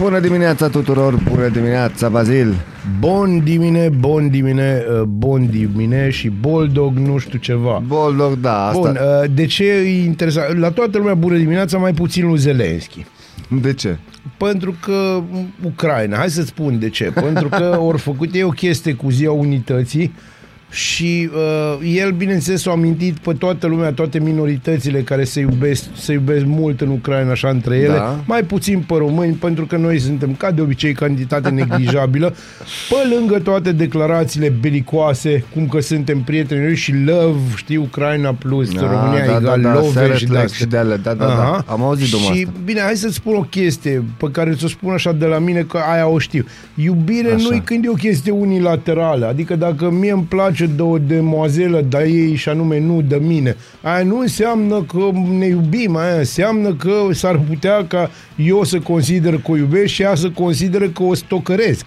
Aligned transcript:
Bună 0.00 0.20
dimineața 0.20 0.68
tuturor, 0.68 1.22
bună 1.30 1.48
dimineața 1.48 2.08
Bazil 2.08 2.54
Bon 2.98 3.44
dimine, 3.44 3.88
bon 3.88 4.30
dimine, 4.30 4.84
uh, 4.90 5.02
bon 5.02 5.50
dimine 5.50 6.10
și 6.10 6.28
Boldog 6.28 6.96
nu 6.96 7.18
știu 7.18 7.38
ceva. 7.38 7.82
Boldog, 7.86 8.38
da, 8.38 8.66
asta 8.66 8.80
Bun, 8.80 8.98
uh, 9.22 9.30
de 9.34 9.46
ce 9.46 9.64
e 9.64 10.04
interesant? 10.04 10.58
La 10.58 10.70
toată 10.70 10.98
lumea 10.98 11.14
bună 11.14 11.36
dimineața, 11.36 11.78
mai 11.78 11.92
puțin 11.92 12.26
lui 12.26 12.38
Zelenski. 12.38 13.06
De 13.62 13.72
ce? 13.72 13.98
Pentru 14.36 14.74
că 14.82 15.22
Ucraina, 15.64 16.16
hai 16.16 16.30
să-ți 16.30 16.48
spun 16.48 16.78
de 16.78 16.88
ce. 16.88 17.04
Pentru 17.04 17.48
că 17.48 17.78
ori 17.88 17.98
făcut 17.98 18.34
ei 18.34 18.42
o 18.42 18.50
chestie 18.50 18.94
cu 18.94 19.10
ziua 19.10 19.32
unității 19.32 20.14
și 20.70 21.30
uh, 21.34 21.94
el, 21.96 22.10
bineînțeles, 22.12 22.66
a 22.66 22.70
amintit 22.70 23.18
pe 23.18 23.32
toată 23.32 23.66
lumea, 23.66 23.92
toate 23.92 24.18
minoritățile 24.20 25.00
care 25.00 25.24
se 25.24 25.40
iubesc, 25.40 25.84
se 25.96 26.12
iubesc 26.12 26.44
mult 26.44 26.80
în 26.80 26.88
Ucraina, 26.88 27.30
așa 27.30 27.48
între 27.48 27.76
ele, 27.76 27.94
Da. 27.94 28.20
mai 28.26 28.42
puțin 28.42 28.78
pe 28.86 28.94
români, 28.98 29.32
pentru 29.34 29.66
că 29.66 29.76
noi 29.76 29.98
suntem, 29.98 30.34
ca 30.34 30.50
de 30.50 30.60
obicei, 30.60 30.92
cantitate 30.92 31.48
neglijabilă, 31.48 32.34
pe 32.90 33.14
lângă 33.16 33.38
toate 33.38 33.72
declarațiile 33.72 34.48
belicoase, 34.60 35.44
cum 35.54 35.66
că 35.68 35.80
suntem 35.80 36.20
prieteni 36.20 36.76
și 36.76 36.94
love, 37.04 37.38
știi, 37.56 37.76
Ucraina 37.76 38.34
plus, 38.34 38.72
Da, 38.74 38.80
România 38.80 39.24
da, 39.26 39.36
egal, 39.36 39.60
da, 39.62 39.68
da, 39.68 39.74
love 39.74 39.90
Seret 39.92 40.16
și 40.16 40.24
de 40.26 40.32
Lex 40.32 40.44
astea. 40.44 40.58
și 40.58 40.66
de 40.66 40.76
alea, 40.76 40.96
da, 40.96 41.14
da, 41.14 41.24
da. 41.26 41.32
Aha. 41.32 41.64
Am 41.66 41.82
auzit 41.82 42.10
domnul 42.10 42.32
Și 42.34 42.44
asta. 42.46 42.60
bine, 42.64 42.80
hai 42.80 42.94
să-ți 42.96 43.14
spun 43.14 43.34
o 43.36 43.40
chestie 43.42 44.02
pe 44.16 44.26
care 44.32 44.52
ți-o 44.54 44.68
spun 44.68 44.92
așa 44.92 45.12
de 45.12 45.26
la 45.26 45.38
mine, 45.38 45.60
că 45.60 45.78
aia 45.92 46.06
o 46.08 46.18
știu. 46.18 46.44
Iubire 46.74 47.32
Așa. 47.32 47.46
nu-i 47.48 47.60
când 47.64 47.84
e 47.84 47.88
o 47.88 47.92
chestie 47.92 48.32
unilaterală. 48.32 49.26
Adică 49.26 49.56
dacă 49.56 49.90
mie 49.90 50.12
îmi 50.12 50.22
place 50.22 50.59
de 50.66 50.82
o 50.82 50.98
demoazelă 50.98 51.84
de 51.88 52.08
ei 52.08 52.34
și 52.34 52.48
anume 52.48 52.80
nu 52.80 53.02
de 53.02 53.20
mine, 53.22 53.56
aia 53.82 54.04
nu 54.04 54.18
înseamnă 54.18 54.82
că 54.82 55.10
ne 55.38 55.46
iubim, 55.46 55.96
aia 55.96 56.14
înseamnă 56.14 56.74
că 56.74 56.92
s-ar 57.12 57.40
putea 57.48 57.84
ca 57.86 58.10
eu 58.36 58.64
să 58.64 58.78
consider 58.78 59.32
că 59.34 59.50
o 59.50 59.56
iubesc 59.56 59.86
și 59.92 60.02
ea 60.02 60.14
să 60.14 60.30
consideră 60.30 60.88
că 60.88 61.02
o 61.02 61.14
stocăresc. 61.14 61.86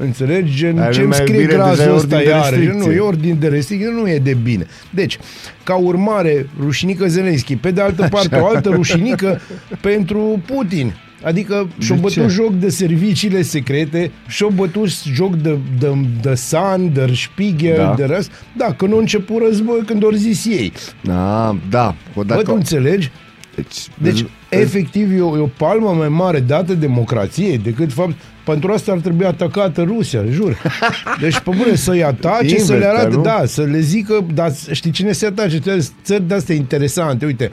Înțelegi? 0.00 0.56
Gen, 0.56 0.74
Dar 0.74 0.92
ce-mi 0.92 1.02
lumea 1.02 1.18
scrie 1.18 1.40
iubire 1.40 1.56
deja 1.56 1.70
e 1.70 1.74
grazul 1.74 1.94
ăsta 1.94 2.16
ordin 2.16 2.18
de 2.18 2.30
iarăși? 2.30 2.50
restricție. 2.54 2.88
Nu, 2.88 2.92
e 2.92 2.98
ordin 2.98 3.36
de 3.40 3.48
restricție, 3.48 3.88
nu 3.88 4.08
e 4.08 4.18
de 4.18 4.36
bine. 4.42 4.66
Deci, 4.90 5.18
ca 5.64 5.74
urmare, 5.74 6.48
rușinică 6.60 7.06
Zelenski. 7.06 7.56
Pe 7.56 7.70
de 7.70 7.80
altă 7.80 8.08
parte, 8.10 8.36
o 8.36 8.46
altă 8.46 8.68
rușinică 8.68 9.40
pentru 9.80 10.42
Putin. 10.46 10.94
Adică 11.24 11.68
și-o 11.78 11.94
De 11.94 12.00
bătut 12.00 12.22
ce? 12.22 12.26
joc 12.28 12.52
de 12.54 12.68
serviciile 12.68 13.42
secrete, 13.42 14.10
și-o 14.28 14.48
bătut 14.48 14.88
joc 15.02 15.36
de, 15.36 15.58
de, 15.78 15.88
de 16.22 16.34
Sun, 16.34 16.90
de 16.92 17.12
Spiegel, 17.14 17.76
Da. 17.76 17.94
de 17.96 18.04
răs. 18.04 18.28
Da, 18.56 18.72
că 18.72 18.86
nu 18.86 18.96
a 18.96 18.98
început 18.98 19.42
război 19.42 19.80
când 19.86 20.04
au 20.04 20.10
zis 20.10 20.46
ei. 20.46 20.72
Da, 21.02 21.56
da. 21.70 21.94
O, 22.14 22.22
Bă, 22.22 22.34
tu 22.34 22.52
înțelegi? 22.54 23.10
Deci, 23.54 23.76
Deci, 23.98 24.24
efectiv, 24.48 25.12
e 25.16 25.20
o, 25.20 25.36
e 25.36 25.40
o 25.40 25.46
palmă 25.56 25.90
mai 25.92 26.08
mare 26.08 26.40
dată 26.40 26.74
democrației 26.74 27.58
decât 27.58 27.92
fapt... 27.92 28.14
Pentru 28.44 28.72
asta 28.72 28.92
ar 28.92 28.98
trebui 28.98 29.26
atacată 29.26 29.82
Rusia, 29.82 30.24
jur. 30.30 30.56
Deci, 31.20 31.38
pe 31.38 31.50
bune, 31.56 31.74
să-i 31.74 32.04
atace, 32.04 32.44
Invers, 32.44 32.64
să 32.64 32.74
le 32.74 32.86
arate, 32.86 33.14
nu? 33.14 33.22
da, 33.22 33.42
să 33.46 33.62
le 33.62 33.80
zică, 33.80 34.26
dar 34.34 34.52
știi 34.72 34.90
cine 34.90 35.12
se 35.12 35.26
atace? 35.26 35.58
Țări 36.02 36.26
de-astea 36.28 36.54
interesante. 36.54 37.24
Uite, 37.26 37.50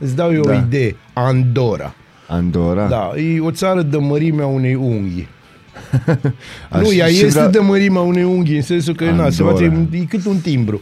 îți 0.00 0.16
dau 0.16 0.32
eu 0.32 0.42
Da. 0.42 0.52
o 0.52 0.54
idee. 0.66 0.96
Andorra. 1.12 1.94
Andorra. 2.32 2.86
Da, 2.88 3.10
e 3.34 3.40
o 3.40 3.50
țară 3.50 3.82
de 3.82 3.96
mărimea 3.96 4.46
unei 4.46 4.74
unghii. 4.74 5.28
Aș- 6.70 6.82
nu, 6.82 6.92
ea 6.92 7.06
și 7.06 7.12
este 7.14 7.26
vreau- 7.26 7.50
de 7.50 7.58
mărimea 7.58 8.00
unei 8.00 8.24
unghii, 8.24 8.56
în 8.56 8.62
sensul 8.62 8.94
că 8.94 9.04
na, 9.04 9.30
se 9.30 9.42
Andorra. 9.42 9.52
face, 9.68 9.86
e 9.90 9.98
cât 9.98 10.24
un 10.26 10.36
timbru. 10.36 10.80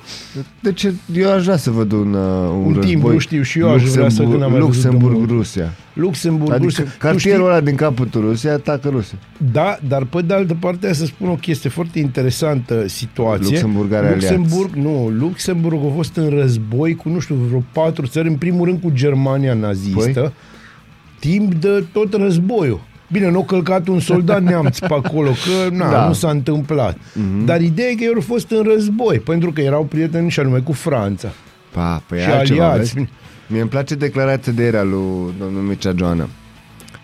De 0.60 0.72
ce? 0.72 0.94
Eu 1.14 1.32
aș 1.32 1.42
vrea 1.44 1.56
să 1.56 1.70
văd 1.70 1.92
un, 1.92 2.12
uh, 2.12 2.48
un, 2.50 2.64
Un 2.64 2.64
război. 2.66 2.84
timbru, 2.86 3.18
știu, 3.18 3.42
și 3.42 3.58
eu 3.58 3.72
aș 3.72 3.82
vrea 3.82 4.08
să- 4.08 4.22
când 4.22 4.32
am 4.42 4.50
mai 4.50 4.60
văzut 4.60 4.64
Luxemburg, 4.74 5.12
domnul- 5.14 5.36
Rusia. 5.36 5.72
Luxemburg, 5.92 6.50
Adică 6.52 6.64
Rusia. 6.64 6.84
Tu 6.84 6.90
cartierul 6.98 7.38
știi- 7.40 7.52
ăla 7.52 7.60
din 7.60 7.74
capătul 7.74 8.20
Rusiei 8.20 8.52
atacă 8.52 8.88
Rusia. 8.88 9.18
Da, 9.52 9.78
dar 9.88 10.04
pe 10.04 10.20
de 10.22 10.34
altă 10.34 10.56
parte 10.60 10.92
să 10.94 11.04
spun 11.04 11.28
o 11.28 11.34
chestie 11.34 11.70
foarte 11.70 11.98
interesantă 11.98 12.88
situație. 12.88 13.50
Luxemburg 13.50 13.92
are 13.92 14.10
Luxemburg, 14.12 14.74
nu, 14.74 15.08
Luxemburg 15.18 15.76
a 15.84 15.92
fost 15.94 16.16
în 16.16 16.28
război 16.28 16.94
cu, 16.94 17.08
nu 17.08 17.18
știu, 17.18 17.34
vreo 17.48 17.62
patru 17.72 18.06
țări, 18.06 18.28
în 18.28 18.34
primul 18.36 18.64
rând 18.66 18.80
cu 18.82 18.90
Germania 18.94 19.54
nazistă, 19.54 20.20
Păi? 20.20 20.32
Timp 21.20 21.54
de 21.54 21.84
tot 21.92 22.14
războiul. 22.14 22.80
Bine, 23.12 23.30
nu 23.30 23.38
a 23.40 23.44
călcat 23.44 23.88
un 23.88 24.00
soldat 24.00 24.42
neamț 24.42 24.78
pe 24.78 24.86
acolo, 25.04 25.30
că 25.30 25.74
na, 25.74 25.90
Da. 25.90 25.96
da. 25.96 26.06
nu 26.06 26.12
s-a 26.12 26.30
întâmplat. 26.30 26.96
Mm-hmm. 26.96 27.44
Dar 27.44 27.60
ideea 27.60 27.88
e 27.88 27.94
că 27.94 28.02
ei 28.02 28.12
au 28.14 28.20
fost 28.20 28.50
în 28.50 28.62
război, 28.74 29.18
pentru 29.18 29.52
că 29.52 29.60
erau 29.60 29.84
prieteni 29.84 30.30
și 30.30 30.40
anume 30.40 30.58
cu 30.58 30.72
Franța. 30.72 31.28
Pa, 31.70 32.02
păi 32.08 32.18
și 32.20 32.28
altceva, 32.28 32.68
aliați. 32.70 32.94
vezi? 32.94 33.08
Mie 33.46 33.60
îmi 33.60 33.70
place 33.70 33.94
declarația 33.94 34.52
de 34.52 34.62
ieri 34.62 34.76
a 34.76 34.82
lui 34.82 35.34
domnul 35.38 35.62
Mircea 35.62 35.92
Joana. 35.96 36.28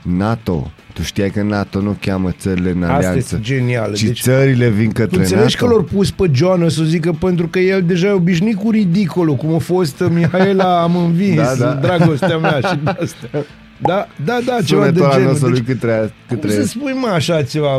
NATO. 0.02 0.70
Tu 0.92 1.02
știai 1.02 1.30
că 1.30 1.42
NATO 1.42 1.80
nu 1.80 1.96
cheamă 2.00 2.30
țările 2.30 2.70
în 2.70 2.82
Asta 2.82 2.94
alianță. 2.94 3.18
este 3.18 3.38
genială. 3.40 3.92
Ci 3.94 4.02
Deci, 4.02 4.20
țările 4.20 4.68
vin 4.68 4.90
către 4.92 5.16
Tu 5.16 5.18
înțelegi 5.22 5.56
că 5.56 5.64
NATO. 5.64 5.76
l-au 5.76 5.84
pus 5.94 6.10
pe 6.10 6.30
Joana 6.32 6.68
să 6.68 6.82
zică 6.82 7.12
pentru 7.12 7.46
că 7.48 7.58
el 7.58 7.82
deja 7.82 8.06
e 8.06 8.10
obișnuit 8.10 8.56
cu 8.56 8.70
ridicolul, 8.70 9.34
cum 9.34 9.54
a 9.54 9.58
fost 9.58 10.00
uh, 10.00 10.08
Mihaela 10.14 10.82
am 10.82 10.96
învins, 10.96 11.36
Da, 11.36 11.54
da. 11.54 11.72
dragostea 11.72 12.36
mea 12.38 12.60
și 12.60 12.76
de 12.84 12.90
asta. 13.00 13.28
Da, 13.78 14.06
da, 14.24 14.38
da, 14.46 14.62
ceva 14.62 14.90
de 14.90 14.98
Sunetul 14.98 15.02
ăla 15.02 15.12
genul. 15.14 15.28
nostru 15.30 15.50
Deci, 15.50 15.64
către, 15.66 16.12
cum 16.28 16.36
către... 16.38 16.50
să 16.50 16.62
spui 16.62 16.92
mă 16.92 17.08
așa 17.08 17.42
ceva? 17.42 17.76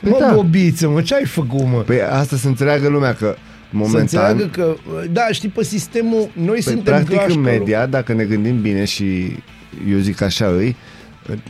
Mă, 0.00 0.16
da. 0.20 0.32
bobiță, 0.34 0.88
mă, 0.88 1.02
ce 1.02 1.14
ai 1.14 1.24
făcut, 1.24 1.66
mă? 1.72 1.78
Păi 1.86 2.02
asta 2.02 2.36
să 2.36 2.46
înțeleagă 2.48 2.88
lumea 2.88 3.14
că 3.14 3.34
să 3.36 3.76
momentan... 3.76 4.00
înțeleagă 4.00 4.44
că, 4.52 4.74
da, 5.10 5.22
știi, 5.30 5.48
pe 5.48 5.64
sistemul, 5.64 6.28
noi 6.32 6.46
Păi, 6.46 6.62
suntem 6.62 6.82
practic 6.92 7.10
în 7.10 7.16
gașcarul. 7.16 7.42
media, 7.42 7.86
dacă 7.86 8.12
ne 8.12 8.24
gândim 8.24 8.60
bine 8.60 8.84
și 8.84 9.36
eu 9.90 9.98
zic 9.98 10.20
așa 10.22 10.46
îi, 10.46 10.76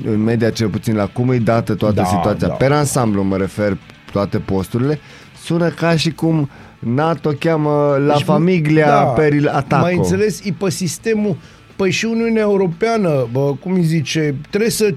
în 0.04 0.22
media 0.22 0.50
cel 0.50 0.68
puțin 0.68 0.94
la 0.94 1.06
cum 1.06 1.30
e 1.30 1.36
dată 1.36 1.74
toată 1.74 1.94
Da, 1.94 2.04
situația, 2.04 2.48
da. 2.48 2.54
pe 2.54 2.64
ansamblu 2.66 3.22
mă 3.22 3.36
refer 3.36 3.76
toate 4.12 4.38
posturile, 4.38 4.98
sună 5.44 5.68
ca 5.68 5.96
și 5.96 6.10
cum 6.10 6.50
NATO 6.78 7.30
cheamă 7.38 7.96
la 8.06 8.12
Deci, 8.12 8.22
familia 8.22 8.86
da, 8.86 9.02
peril 9.02 9.48
ataco. 9.48 9.82
Mai 9.82 9.96
înțeles, 9.96 10.40
e 10.44 10.52
pe 10.58 10.70
sistemul, 10.70 11.36
păi 11.80 11.90
și 11.90 12.04
Uniunea 12.04 12.42
Europeană, 12.42 13.28
bă, 13.32 13.54
cum 13.60 13.72
îi 13.72 13.82
zice, 13.82 14.34
trebuie 14.50 14.70
să 14.70 14.94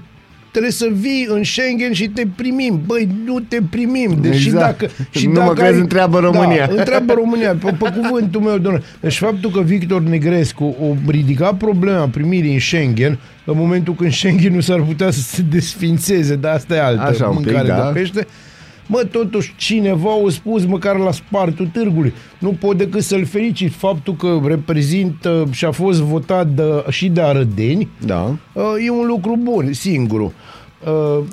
trebuie 0.50 0.72
să 0.72 0.88
vii 0.92 1.26
în 1.28 1.44
Schengen 1.44 1.92
și 1.92 2.08
te 2.08 2.22
primim. 2.36 2.82
Băi, 2.86 3.08
nu 3.24 3.40
te 3.40 3.58
primim. 3.70 4.18
Deci 4.20 4.34
și 4.34 4.46
Exact. 4.46 4.78
dacă, 4.78 4.92
și 5.18 5.26
Nu 5.26 5.32
mă 5.32 5.38
dacă 5.38 5.52
crezi, 5.52 5.80
întreabă 5.80 6.18
România. 6.18 6.66
Da, 6.66 6.74
întreabă 6.78 7.12
România. 7.12 7.54
Pe, 7.54 7.76
pe 7.78 7.92
cuvântul 8.00 8.40
meu, 8.40 8.58
domnule. 8.58 8.82
Deci 9.00 9.18
faptul 9.18 9.50
că 9.50 9.60
Victor 9.60 10.02
Negrescu 10.02 10.76
o 10.80 10.94
ridicat 11.06 11.56
problema 11.56 12.08
primirii 12.08 12.52
în 12.52 12.60
Schengen, 12.60 13.18
în 13.44 13.54
momentul 13.56 13.94
când 13.94 14.12
Schengen 14.12 14.54
nu 14.54 14.60
s-ar 14.60 14.80
putea 14.80 15.10
să 15.10 15.20
se 15.20 15.42
desfințeze, 15.42 16.36
dar 16.36 16.54
asta 16.54 16.74
e 16.74 16.80
altă 16.80 17.02
Așa, 17.02 17.28
un 17.28 17.36
pic, 17.36 17.44
mâncare 17.44 17.68
da. 17.68 17.90
de 17.92 17.98
pește, 17.98 18.26
Mă, 18.86 19.04
totuși, 19.10 19.54
cineva 19.56 20.10
a 20.10 20.30
spus 20.30 20.64
măcar 20.64 20.96
la 20.96 21.12
spartul 21.12 21.66
târgului. 21.72 22.12
Nu 22.38 22.52
pot 22.52 22.76
decât 22.76 23.02
să-l 23.02 23.24
felicit 23.24 23.72
faptul 23.72 24.16
că 24.16 24.40
reprezintă 24.44 25.48
și 25.50 25.64
a 25.64 25.70
fost 25.70 26.00
votat 26.00 26.48
de, 26.48 26.84
și 26.88 27.08
de 27.08 27.20
arădeni. 27.20 27.88
Da. 28.06 28.36
Uh, 28.52 28.62
E 28.84 28.90
un 28.90 29.06
lucru 29.06 29.36
bun, 29.42 29.72
singurul. 29.72 30.32
Uh, 30.86 31.24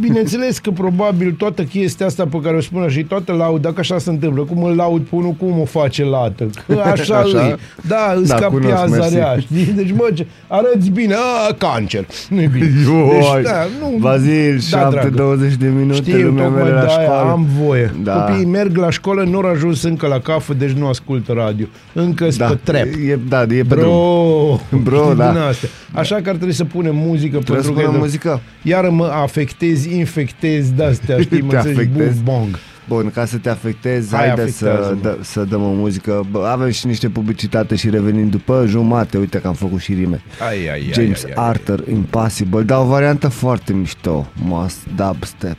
Bineînțeles 0.00 0.58
că 0.58 0.70
probabil 0.70 1.32
toată 1.38 1.62
chestia 1.62 2.06
asta 2.06 2.26
pe 2.30 2.38
care 2.42 2.56
o 2.56 2.60
spun 2.60 2.88
și 2.88 3.02
toată 3.04 3.32
lauda, 3.32 3.68
că 3.72 3.80
așa 3.80 3.98
se 3.98 4.10
întâmplă, 4.10 4.42
cum 4.42 4.62
îl 4.62 4.76
laud 4.76 5.00
pe 5.02 5.14
unul, 5.14 5.30
cum 5.32 5.60
o 5.60 5.64
face 5.64 6.04
lată, 6.04 6.50
că 6.66 6.72
așa, 6.84 6.90
Așa? 6.90 7.16
așa? 7.16 7.46
îi. 7.46 7.54
Da, 7.88 8.14
îți 8.18 8.28
Da, 8.28 8.34
da, 8.34 8.40
ca 8.40 8.46
cunosc, 8.46 8.66
piaza 8.68 8.96
mersi. 8.96 9.14
rea, 9.14 9.36
știi? 9.38 9.64
Deci, 9.64 9.92
bă, 9.92 10.08
ce, 10.14 10.26
arăți 10.46 10.90
bine, 10.90 11.14
a, 11.48 11.52
cancer, 11.54 12.06
nu-i 12.28 12.46
bine. 12.46 12.66
Ioi, 12.86 13.42
da, 13.42 13.66
nu, 13.80 13.96
Bazil, 13.98 14.52
da, 14.70 14.78
7, 14.78 14.88
dragă. 14.90 15.08
20 15.16 15.54
de 15.54 15.68
minute, 15.78 15.94
Știu, 16.10 16.20
lumea 16.26 16.44
tocmai 16.44 16.62
merge 16.62 16.78
de 16.78 16.84
la 16.86 16.92
aia 16.94 17.02
școală. 17.04 17.30
am 17.30 17.46
voie. 17.64 17.94
Da. 18.02 18.12
Copiii 18.12 18.46
merg 18.46 18.76
la 18.76 18.90
școală, 18.90 19.22
nu 19.22 19.38
au 19.38 19.50
ajuns 19.50 19.82
încă 19.82 20.06
la 20.06 20.18
cafă, 20.18 20.54
deci 20.54 20.70
nu 20.70 20.86
ascultă 20.88 21.32
radio. 21.32 21.66
Încă 21.92 22.28
Da, 22.36 22.46
pe 22.46 22.58
trap. 22.64 22.84
e, 22.84 23.18
da, 23.28 23.42
e 23.42 23.46
pe 23.46 23.62
drum. 23.62 23.82
Bro, 23.82 24.78
Bro, 24.82 25.02
știi 25.02 25.16
da. 25.16 25.30
din 25.30 25.40
astea. 25.40 25.68
Așa 25.92 26.14
că 26.14 26.28
ar 26.28 26.34
trebui 26.36 26.54
să 26.54 26.64
punem 26.64 26.94
muzică 26.96 27.36
Trebuie 27.38 27.62
să 27.62 27.70
pentru 27.70 27.72
că 27.72 27.78
punem 27.80 27.90
e 27.90 27.92
de- 27.92 27.98
muzică? 27.98 28.40
Iar 28.82 28.88
mă 28.90 29.06
afectez, 29.22 29.84
infectez 29.84 30.70
de-astea, 30.70 31.20
știi, 31.22 31.40
mă 31.40 31.50
Te 31.50 31.56
înțelegi, 31.56 31.80
afectezi? 31.80 32.20
buf, 32.20 32.34
bong. 32.34 32.58
Bun, 32.88 33.10
ca 33.14 33.24
să 33.24 33.36
te 33.36 33.48
afectezi, 33.50 34.14
Hai, 34.14 34.26
haide 34.26 34.50
să, 34.50 34.66
afectează-mă. 34.68 35.00
dă, 35.02 35.16
să 35.20 35.40
dăm 35.44 35.62
o 35.62 35.68
muzică. 35.72 36.26
Bă, 36.30 36.46
avem 36.52 36.70
și 36.70 36.86
niște 36.86 37.08
publicitate 37.08 37.76
și 37.76 37.90
revenim 37.90 38.28
după 38.28 38.64
jumate. 38.68 39.18
Uite 39.18 39.38
că 39.38 39.46
am 39.46 39.54
făcut 39.54 39.80
și 39.80 39.92
rime. 39.92 40.22
Ai, 40.48 40.56
ai, 40.58 40.68
ai, 40.70 40.90
James 40.92 41.24
ai, 41.24 41.30
ai, 41.36 41.42
ai. 41.42 41.48
Arthur, 41.48 41.84
Impossible. 41.90 42.62
Dar 42.62 42.78
o 42.78 42.84
variantă 42.84 43.28
foarte 43.28 43.72
mișto. 43.72 44.26
Must 44.34 44.76
Dubstep. 44.96 45.58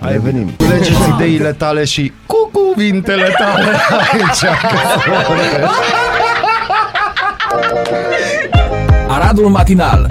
Revenim. 0.00 0.50
Legeți 0.70 1.08
ideile 1.14 1.52
tale 1.52 1.84
și 1.84 2.12
cu 2.26 2.50
cuvintele 2.52 3.28
tale 3.38 3.64
aici. 4.12 4.50
Aradul 9.08 9.48
Matinal 9.48 10.10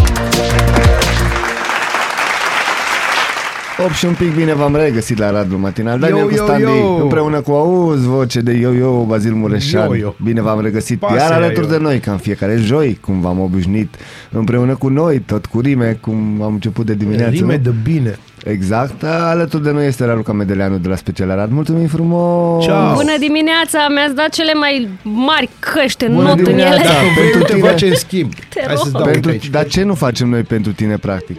8 3.85 3.93
și 3.93 4.05
un 4.05 4.13
pic 4.13 4.35
bine 4.35 4.53
v-am 4.53 4.75
regăsit 4.75 5.17
la 5.17 5.31
Radul 5.31 5.57
Matinal. 5.57 5.99
Daniel 5.99 6.17
Yo, 6.19 6.25
cu 6.25 6.33
yo, 6.35 6.43
Standi, 6.43 6.63
yo. 6.63 6.95
împreună 7.01 7.41
cu 7.41 7.51
auzi 7.51 8.07
voce 8.07 8.39
de 8.39 8.51
yo-yo, 8.51 9.03
Bazil 9.03 9.33
Mureșan. 9.33 9.87
Yo-yo. 9.89 10.13
Bine 10.23 10.41
v-am 10.41 10.61
regăsit 10.61 10.99
Pasărea 10.99 11.23
iar 11.23 11.31
alături 11.31 11.65
yo. 11.65 11.71
de 11.71 11.77
noi, 11.77 11.99
ca 11.99 12.11
în 12.11 12.17
fiecare 12.17 12.55
joi, 12.55 12.97
cum 13.01 13.21
v-am 13.21 13.39
obișnuit, 13.39 13.95
împreună 14.31 14.75
cu 14.75 14.87
noi, 14.87 15.19
tot 15.19 15.45
cu 15.45 15.59
rime, 15.59 15.97
cum 16.01 16.41
am 16.41 16.53
început 16.53 16.85
de 16.85 16.93
dimineață. 16.93 17.31
Rime 17.33 17.55
nu? 17.55 17.61
de 17.63 17.73
bine. 17.83 18.17
Exact, 18.45 19.03
alături 19.03 19.63
de 19.63 19.71
noi 19.71 19.87
este 19.87 20.05
Raluca 20.05 20.31
Medeleanu 20.33 20.77
de 20.77 20.87
la 20.87 20.95
Special 20.95 21.29
Arad. 21.29 21.51
Mulțumim 21.51 21.87
frumos! 21.87 22.63
Ciao. 22.63 22.93
Bună 22.93 23.13
dimineața, 23.19 23.87
mi-ați 23.95 24.15
dat 24.15 24.29
cele 24.29 24.53
mai 24.53 24.89
mari 25.03 25.49
căști 25.59 26.03
în 26.05 26.13
Bună 26.13 26.27
not 26.27 26.37
în 26.37 26.43
ele. 26.45 26.49
dimineața. 26.49 26.83
Dacă 26.83 27.05
vrei, 27.15 27.29
pentru 27.29 27.39
nu 27.39 27.45
te 27.45 27.53
tine- 27.53 27.67
facem 27.69 27.93
schimb. 27.93 28.33
Te 28.53 28.61
Hai 28.65 28.75
să 28.77 28.81
rog. 28.85 28.93
dau 29.01 29.11
Pentru, 29.11 29.31
aici. 29.31 29.49
dar 29.49 29.65
ce 29.65 29.83
nu 29.83 29.93
facem 29.93 30.29
noi 30.29 30.41
pentru 30.41 30.71
tine, 30.71 30.97
practic? 30.97 31.37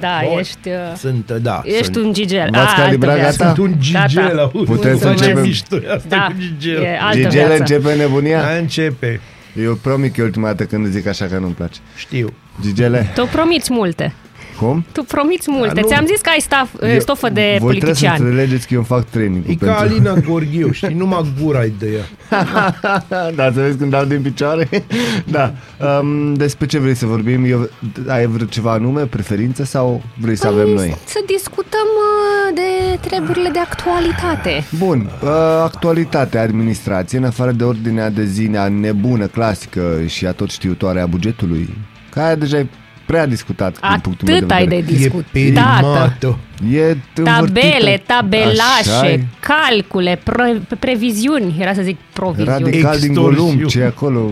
Da, 0.00 0.20
Bun. 0.28 0.38
ești, 0.38 0.68
uh, 0.68 0.74
Sunt, 0.96 1.30
da. 1.30 1.60
ești 1.64 1.82
sunt, 1.84 1.96
un 1.96 2.12
gigel. 2.12 2.48
V-ați 2.52 2.74
A, 2.76 2.82
calibrat, 2.82 3.10
altă 3.10 3.20
viață. 3.22 3.42
gata? 3.42 3.54
sunt 3.54 3.66
un 3.68 3.80
gigel, 3.80 4.28
Gata. 4.28 4.50
auzi. 4.54 4.70
Putem 4.70 4.98
să 4.98 5.06
Mulțumesc. 5.06 5.20
începem. 5.20 5.42
Mișto 5.42 5.76
e 5.76 5.92
asta 5.94 6.08
Da, 6.08 6.26
cu 6.26 6.32
gigel. 6.58 6.82
e 6.82 6.98
altă 7.00 7.16
Gigele 7.16 7.44
viață. 7.46 7.56
începe 7.74 7.94
nebunia? 7.94 8.40
Hai, 8.42 8.58
începe. 8.60 9.20
Eu 9.64 9.74
promit 9.74 10.14
că 10.14 10.20
e 10.20 10.24
ultima 10.24 10.46
dată 10.46 10.64
când 10.64 10.86
zic 10.86 11.06
așa 11.06 11.24
că 11.26 11.38
nu-mi 11.38 11.52
place. 11.54 11.78
Știu. 11.96 12.32
Gigele, 12.62 13.10
Tu 13.14 13.26
promiți 13.32 13.72
multe. 13.72 14.12
Cum? 14.58 14.84
Tu 14.92 15.02
promiți 15.02 15.50
multe. 15.50 15.74
Da, 15.74 15.80
nu- 15.80 15.86
Ți-am 15.86 16.06
zis 16.06 16.20
că 16.20 16.28
ai 16.32 16.40
staf, 16.40 16.68
Eu- 16.92 17.00
stofă 17.00 17.28
de 17.28 17.56
Voi 17.60 17.70
trebuie 17.76 17.94
să 17.94 18.00
politician. 18.04 18.26
înțelegeți 18.26 18.66
că 18.66 18.72
eu 18.74 18.78
îmi 18.78 18.86
fac 18.88 19.04
training 19.04 19.44
E 19.48 19.54
ca 19.54 19.74
Alina 19.78 20.14
Gorghiu, 20.28 20.70
știi? 20.72 20.94
Numai 20.94 21.32
gura 21.42 21.58
ai 21.58 21.72
de 21.78 21.86
ea. 21.96 22.04
da, 23.36 23.44
să 23.52 23.60
vezi 23.60 23.76
când 23.78 23.90
dau 23.90 24.04
din 24.04 24.22
picioare. 24.22 24.68
da. 25.36 25.52
Um, 26.00 26.34
despre 26.34 26.66
ce 26.66 26.78
vrei 26.78 26.94
să 26.94 27.06
vorbim? 27.06 27.44
Eu, 27.44 27.68
ai 28.08 28.26
vreo 28.26 28.46
ceva 28.46 28.72
anume, 28.72 29.02
preferință 29.06 29.64
sau 29.64 30.02
vrei 30.20 30.36
să 30.36 30.46
avem 30.46 30.68
noi? 30.68 30.96
Să 31.04 31.18
discutăm 31.26 31.88
uh, 31.96 32.54
de 32.54 32.98
treburile 33.08 33.48
de 33.48 33.58
actualitate. 33.58 34.64
Bun, 34.78 35.10
uh, 35.22 35.28
actualitatea 35.64 36.42
administrației, 36.42 37.20
în 37.20 37.26
afară 37.26 37.50
de 37.50 37.64
ordinea 37.64 38.10
de 38.10 38.24
zi 38.24 38.50
a 38.56 38.68
nebună, 38.68 39.26
clasică 39.26 40.00
și 40.06 40.26
a 40.26 40.32
tot 40.32 40.50
știutoare 40.50 41.00
a 41.00 41.06
bugetului, 41.06 41.76
care 42.10 42.34
deja 42.34 42.58
e 42.58 42.66
prea 43.08 43.26
discutat 43.26 43.80
din 43.90 44.00
punctul 44.02 44.26
meu 44.28 44.36
Atât 44.36 44.48
de 44.48 44.54
ai 44.54 44.62
vedere. 44.66 44.80
de 44.82 44.92
E 44.92 44.96
discutat. 44.96 45.24
perimată. 45.32 46.38
E 46.72 46.96
Tabele, 47.14 47.30
învârtită. 47.38 48.02
tabelașe, 48.06 48.90
Așa-i. 49.00 49.26
calcule, 49.40 50.20
pre- 50.24 50.62
previziuni. 50.78 51.56
Era 51.60 51.72
să 51.74 51.82
zic 51.82 51.96
proviziuni. 52.12 52.48
Radical 52.50 52.98
din 52.98 53.08
Extorsiuni. 53.10 53.36
volum, 53.36 53.66
ce 53.68 53.78
e 53.80 53.84
acolo. 53.86 54.30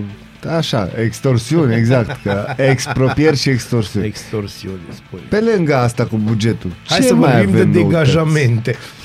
Așa, 0.56 0.88
extorsiune, 1.02 1.74
exact. 1.76 2.18
Că 2.22 2.46
expropieri 2.56 3.36
și 3.36 3.48
extorsiuni. 3.48 4.06
Extorsiune, 4.06 4.76
spui. 4.94 5.20
Pe 5.28 5.40
lângă 5.54 5.76
asta 5.76 6.04
cu 6.04 6.16
bugetul, 6.24 6.70
Hai 6.88 6.98
ce 6.98 7.06
să 7.06 7.14
mai 7.14 7.30
vorbim 7.32 7.50
de 7.54 7.58
avem 7.60 7.70
noutăți? 7.72 7.88
degajamente. 7.88 8.70
Uh, 8.70 8.95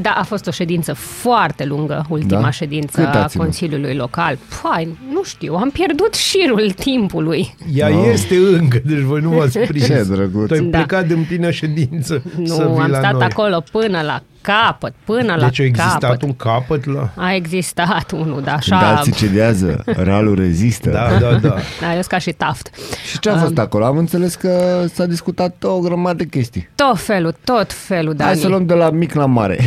Da, 0.00 0.10
a 0.10 0.22
fost 0.22 0.46
o 0.46 0.50
ședință 0.50 0.92
foarte 0.92 1.64
lungă, 1.64 2.06
ultima 2.08 2.40
Da? 2.40 2.50
ședință 2.50 3.00
Cât 3.00 3.14
a 3.14 3.18
ați 3.22 3.30
ținut? 3.30 3.44
Consiliului 3.46 3.94
Local. 3.94 4.38
Păi, 4.62 4.88
nu 5.12 5.22
știu, 5.24 5.54
am 5.54 5.70
pierdut 5.70 6.14
șirul 6.14 6.70
timpului. 6.70 7.54
Ea 7.74 7.88
este 7.88 8.36
încă, 8.36 8.80
deci 8.84 8.98
voi 9.00 9.20
nu 9.20 9.30
v-ați 9.30 9.58
prins. 9.68 9.86
Ce 9.86 10.06
drăguț. 10.10 10.46
Tu 10.48 10.54
ai 10.54 10.60
Da. 10.60 10.78
plecat 10.78 11.06
din 11.06 11.24
plină 11.28 11.50
ședință 11.50 12.22
să 12.44 12.62
Nu, 12.62 12.72
vii 12.72 12.82
am 12.82 12.90
la 12.90 12.98
stat 12.98 13.12
noi. 13.12 13.22
acolo 13.22 13.62
până 13.72 14.00
la 14.02 14.22
capăt, 14.44 14.94
până 15.04 15.34
la 15.34 15.44
Deci 15.44 15.60
a 15.60 15.64
existat 15.64 15.98
capăt. 15.98 16.22
un 16.22 16.36
capăt 16.36 16.84
la... 16.84 17.10
A 17.16 17.34
existat 17.34 18.10
unul, 18.10 18.42
da, 18.42 18.56
Când 18.68 18.80
așa. 18.82 18.96
alții 18.96 19.12
cedează, 19.12 19.82
ralul 19.86 20.34
rezistă. 20.34 20.90
Da, 20.90 21.08
da, 21.20 21.32
da. 21.34 21.54
Da, 21.80 21.86
eu 21.86 21.92
sunt 21.92 22.04
ca 22.06 22.18
și 22.18 22.32
taft. 22.32 22.70
Și 23.10 23.18
ce 23.18 23.30
a 23.30 23.36
fost 23.36 23.58
acolo? 23.58 23.84
Am 23.84 23.96
înțeles 23.98 24.34
că 24.34 24.84
s-a 24.92 25.06
discutat 25.06 25.62
o 25.64 25.78
grămadă 25.78 26.16
de 26.16 26.24
chestii. 26.24 26.68
Tot 26.74 26.98
felul, 26.98 27.34
tot 27.44 27.72
felul, 27.72 28.14
Dani. 28.14 28.30
Hai 28.30 28.38
să 28.38 28.48
luăm 28.48 28.66
de 28.66 28.74
la 28.74 28.90
mic 28.90 29.14
la 29.14 29.26
mare. 29.26 29.58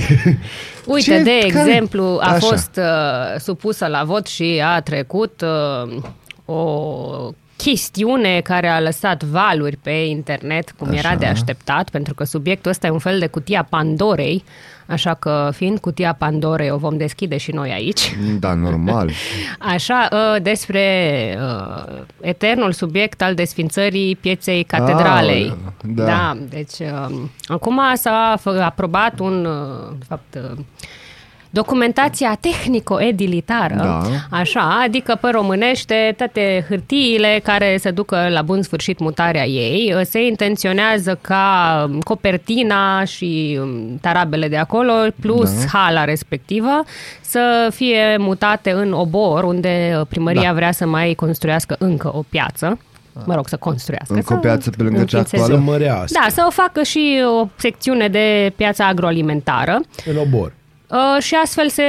Uite, 0.86 1.12
Ce- 1.12 1.22
de 1.24 1.48
care- 1.54 1.70
exemplu, 1.70 2.04
a 2.22 2.28
Așa. 2.28 2.38
fost 2.38 2.70
uh, 2.78 3.40
supusă 3.40 3.86
la 3.88 4.04
vot 4.04 4.28
și 4.28 4.62
a 4.66 4.82
trecut 4.82 5.42
uh, 5.88 6.02
o 6.46 6.56
chestiune 7.58 8.42
care 8.44 8.68
a 8.68 8.82
lăsat 8.82 9.24
valuri 9.24 9.78
pe 9.78 9.90
internet, 9.92 10.72
cum 10.72 10.88
Așa. 10.88 10.98
era 10.98 11.16
de 11.16 11.26
așteptat, 11.26 11.90
pentru 11.90 12.14
că 12.14 12.24
subiectul 12.24 12.72
ăsta 12.72 12.88
e 12.88 12.90
un 12.90 13.00
fel 13.00 13.20
de 13.20 13.28
cutia 13.28 13.64
Pandorei, 13.70 14.44
așa 14.86 15.14
că 15.14 15.50
fiind 15.54 15.80
cutia 15.80 16.14
Pandorei 16.14 16.70
o 16.72 16.78
vom 16.78 16.98
deschide 16.98 17.38
și 17.38 17.52
noi 17.52 17.72
aici. 17.72 18.16
da, 18.40 18.54
normal. 18.54 19.12
Așa, 19.74 20.10
uh, 20.12 20.42
despre 20.42 20.84
uh, 21.42 22.02
eternul 22.22 22.72
subiect 22.72 23.22
al 23.22 23.34
desfințării 23.34 24.16
pieței 24.16 24.64
catedralei. 24.64 25.42
Aoleu, 25.42 25.58
da. 25.82 26.06
da 26.06 26.38
deci 26.50 26.80
uh, 26.80 27.20
acum 27.48 27.80
s-a 27.94 28.40
fă- 28.40 28.64
aprobat 28.64 29.20
un, 29.20 29.46
uh, 29.46 29.96
de 29.98 30.06
fapt, 30.08 30.36
uh, 30.36 30.58
documentația 31.50 32.38
tehnico-edilitară, 32.40 33.76
Da. 33.76 34.02
așa, 34.38 34.80
adică 34.84 35.18
pe 35.22 35.30
românește 35.30 36.14
toate 36.18 36.66
hârtiile 36.70 37.40
care 37.44 37.78
să 37.80 37.92
ducă 37.92 38.28
la 38.30 38.42
bun 38.42 38.62
sfârșit 38.62 39.00
mutarea 39.00 39.46
ei, 39.46 39.94
uh, 39.96 40.02
se 40.04 40.26
intenționează 40.26 41.20
ca 41.22 41.86
um, 41.90 42.00
copertina 42.00 43.04
și 43.04 43.60
um, 43.62 43.98
tarabele 44.02 44.48
de 44.48 44.58
acolo, 44.58 44.92
plus 45.22 45.60
Da. 45.60 45.66
hala 45.80 46.04
respectivă, 46.04 46.84
să 47.22 47.68
fie 47.74 48.18
mutate 48.20 48.72
în 48.72 48.92
obor, 48.94 49.44
unde 49.44 49.96
uh, 50.00 50.06
primăria 50.10 50.42
Da. 50.42 50.54
vrea 50.54 50.72
să 50.72 50.86
mai 50.86 51.14
construiască 51.14 51.76
încă 51.80 52.12
o 52.16 52.24
piață. 52.30 52.80
Mă 53.26 53.36
rog, 53.36 53.48
să 53.48 53.58
construiască. 53.58 54.14
Încă 54.14 54.26
să 54.28 54.34
o 54.34 54.38
piață 54.38 54.70
pe 54.70 54.84
lângă 54.84 55.04
cea 55.04 55.18
înființeze. 55.18 55.38
Să 55.44 55.52
actuală? 55.54 55.72
mărească 55.72 56.20
Da, 56.24 56.30
să 56.30 56.44
o 56.48 56.52
facă 56.52 56.84
și 56.84 57.22
o 57.42 57.48
secțiune 57.56 58.08
de 58.08 58.54
piața 58.56 58.86
agroalimentară. 58.88 59.80
în 60.06 60.18
obor. 60.18 60.54
Uh, 60.90 61.22
și 61.22 61.36
astfel 61.44 61.70
se 61.70 61.84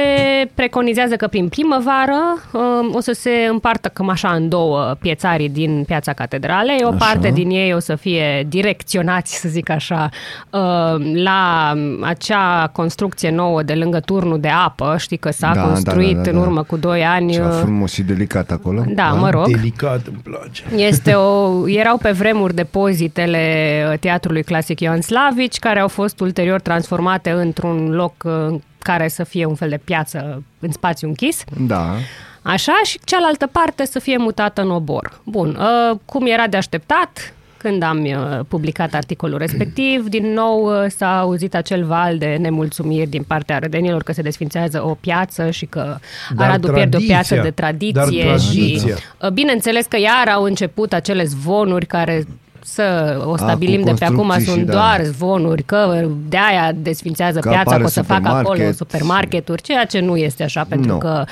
preconizează 0.53 1.15
că 1.15 1.27
prin 1.27 1.49
primăvară 1.49 2.19
uh, 2.51 2.61
o 2.95 2.99
să 2.99 3.11
se 3.11 3.47
împartă 3.49 3.89
cam 3.93 4.09
așa 4.09 4.29
în 4.29 4.49
două 4.49 4.95
piețarii 4.99 5.49
din 5.49 5.83
piața 5.87 6.13
catedralei. 6.13 6.83
O 6.83 6.87
Așa. 6.87 6.97
parte 6.97 7.29
din 7.29 7.49
ei 7.49 7.73
o 7.73 7.79
să 7.79 7.95
fie 7.95 8.45
direcționați, 8.47 9.35
să 9.35 9.49
zic 9.49 9.69
așa, 9.69 10.09
uh, 10.49 11.13
la 11.13 11.73
acea 12.01 12.67
construcție 12.67 13.31
nouă 13.31 13.63
de 13.63 13.73
lângă 13.73 13.99
turnul 13.99 14.39
de 14.39 14.47
apă. 14.47 14.95
Știi 14.97 15.17
că 15.17 15.31
s-a 15.31 15.51
Da, 15.53 15.61
da, 15.61 15.67
construit 15.67 16.15
da, 16.15 16.21
da, 16.21 16.29
în 16.29 16.35
da. 16.35 16.41
urmă 16.41 16.63
cu 16.63 16.77
doi 16.77 17.05
ani. 17.05 17.31
Ceva 17.31 17.47
uh, 17.47 17.59
frumos 17.61 17.91
și 17.93 18.01
delicat 18.01 18.51
acolo. 18.51 18.83
Da, 18.87 19.07
mă 19.07 19.29
rog. 19.29 19.47
Delicat, 19.47 20.07
îmi 20.07 20.21
place. 20.23 20.63
Este 20.75 21.13
o, 21.13 21.53
erau 21.81 21.97
pe 21.97 22.11
vremuri 22.11 22.55
depozitele 22.55 23.85
uh, 23.91 23.99
Teatrului 23.99 24.43
Clasic 24.43 24.79
Ioan 24.79 25.01
Slavici, 25.01 25.59
care 25.59 25.79
au 25.79 25.87
fost 25.87 26.19
ulterior 26.19 26.59
transformate 26.59 27.31
într-un 27.31 27.89
loc 27.91 28.13
uh, 28.25 28.55
care 28.81 29.07
să 29.07 29.23
fie 29.23 29.45
un 29.45 29.55
fel 29.55 29.69
de 29.69 29.79
piață 29.83 30.43
în 30.59 30.71
spațiu 30.71 31.07
închis. 31.07 31.43
Da. 31.57 31.95
Așa, 32.41 32.73
și 32.83 32.99
cealaltă 33.03 33.47
parte 33.51 33.85
să 33.85 33.99
fie 33.99 34.17
mutată 34.17 34.61
în 34.61 34.71
obor. 34.71 35.19
Bun, 35.23 35.57
uh, 35.59 35.97
cum 36.05 36.25
era 36.25 36.47
de 36.47 36.57
așteptat, 36.57 37.33
când 37.57 37.83
am 37.83 38.03
uh, 38.03 38.39
publicat 38.47 38.93
articolul 38.93 39.37
respectiv, 39.37 40.07
din 40.07 40.33
nou 40.33 40.83
uh, 40.83 40.89
s-a 40.89 41.19
auzit 41.19 41.55
acel 41.55 41.85
val 41.85 42.17
de 42.17 42.37
nemulțumiri 42.39 43.09
din 43.09 43.23
partea 43.23 43.55
arădenilor 43.55 44.03
că 44.03 44.11
se 44.11 44.21
desfințează 44.21 44.83
o 44.85 44.93
piață 44.93 45.49
și 45.49 45.65
că 45.65 45.97
Dar 46.35 46.47
Aradul 46.47 46.73
pierde 46.73 46.97
o 46.97 46.99
piață 46.99 47.35
tradiția, 47.35 47.43
de 47.43 47.51
tradiție 47.51 48.23
dar 48.29 48.39
și 48.39 48.57
tradiția. 48.57 48.95
uh, 49.21 49.29
bineînțeles 49.29 49.85
că 49.85 49.97
iar 49.99 50.27
au 50.33 50.43
început 50.43 50.93
acele 50.93 51.23
zvonuri 51.23 51.85
care 51.85 52.25
să 52.63 53.17
o 53.25 53.37
stabilim 53.37 53.79
cu 53.81 53.85
de 53.85 53.93
pe 53.99 54.05
acum 54.05 54.15
construcții 54.15 54.45
sunt 54.51 54.59
și 54.59 54.65
da. 54.65 54.71
doar 54.73 55.01
zvonuri, 55.03 55.63
că 55.63 56.07
de 56.29 56.37
aia 56.37 56.71
desfințează 56.75 57.39
Că 57.39 57.49
piața, 57.49 57.61
apare 57.61 57.79
că 57.81 57.85
o 57.85 57.89
să 57.89 58.01
facă 58.01 58.27
acolo 58.27 58.43
supermarket. 58.43 58.75
supermarketuri, 58.75 59.61
ceea 59.61 59.85
ce 59.85 59.99
nu 59.99 60.15
este 60.17 60.43
așa, 60.43 60.65
pentru 60.69 60.91
Nu. 60.91 60.97
că 60.97 61.23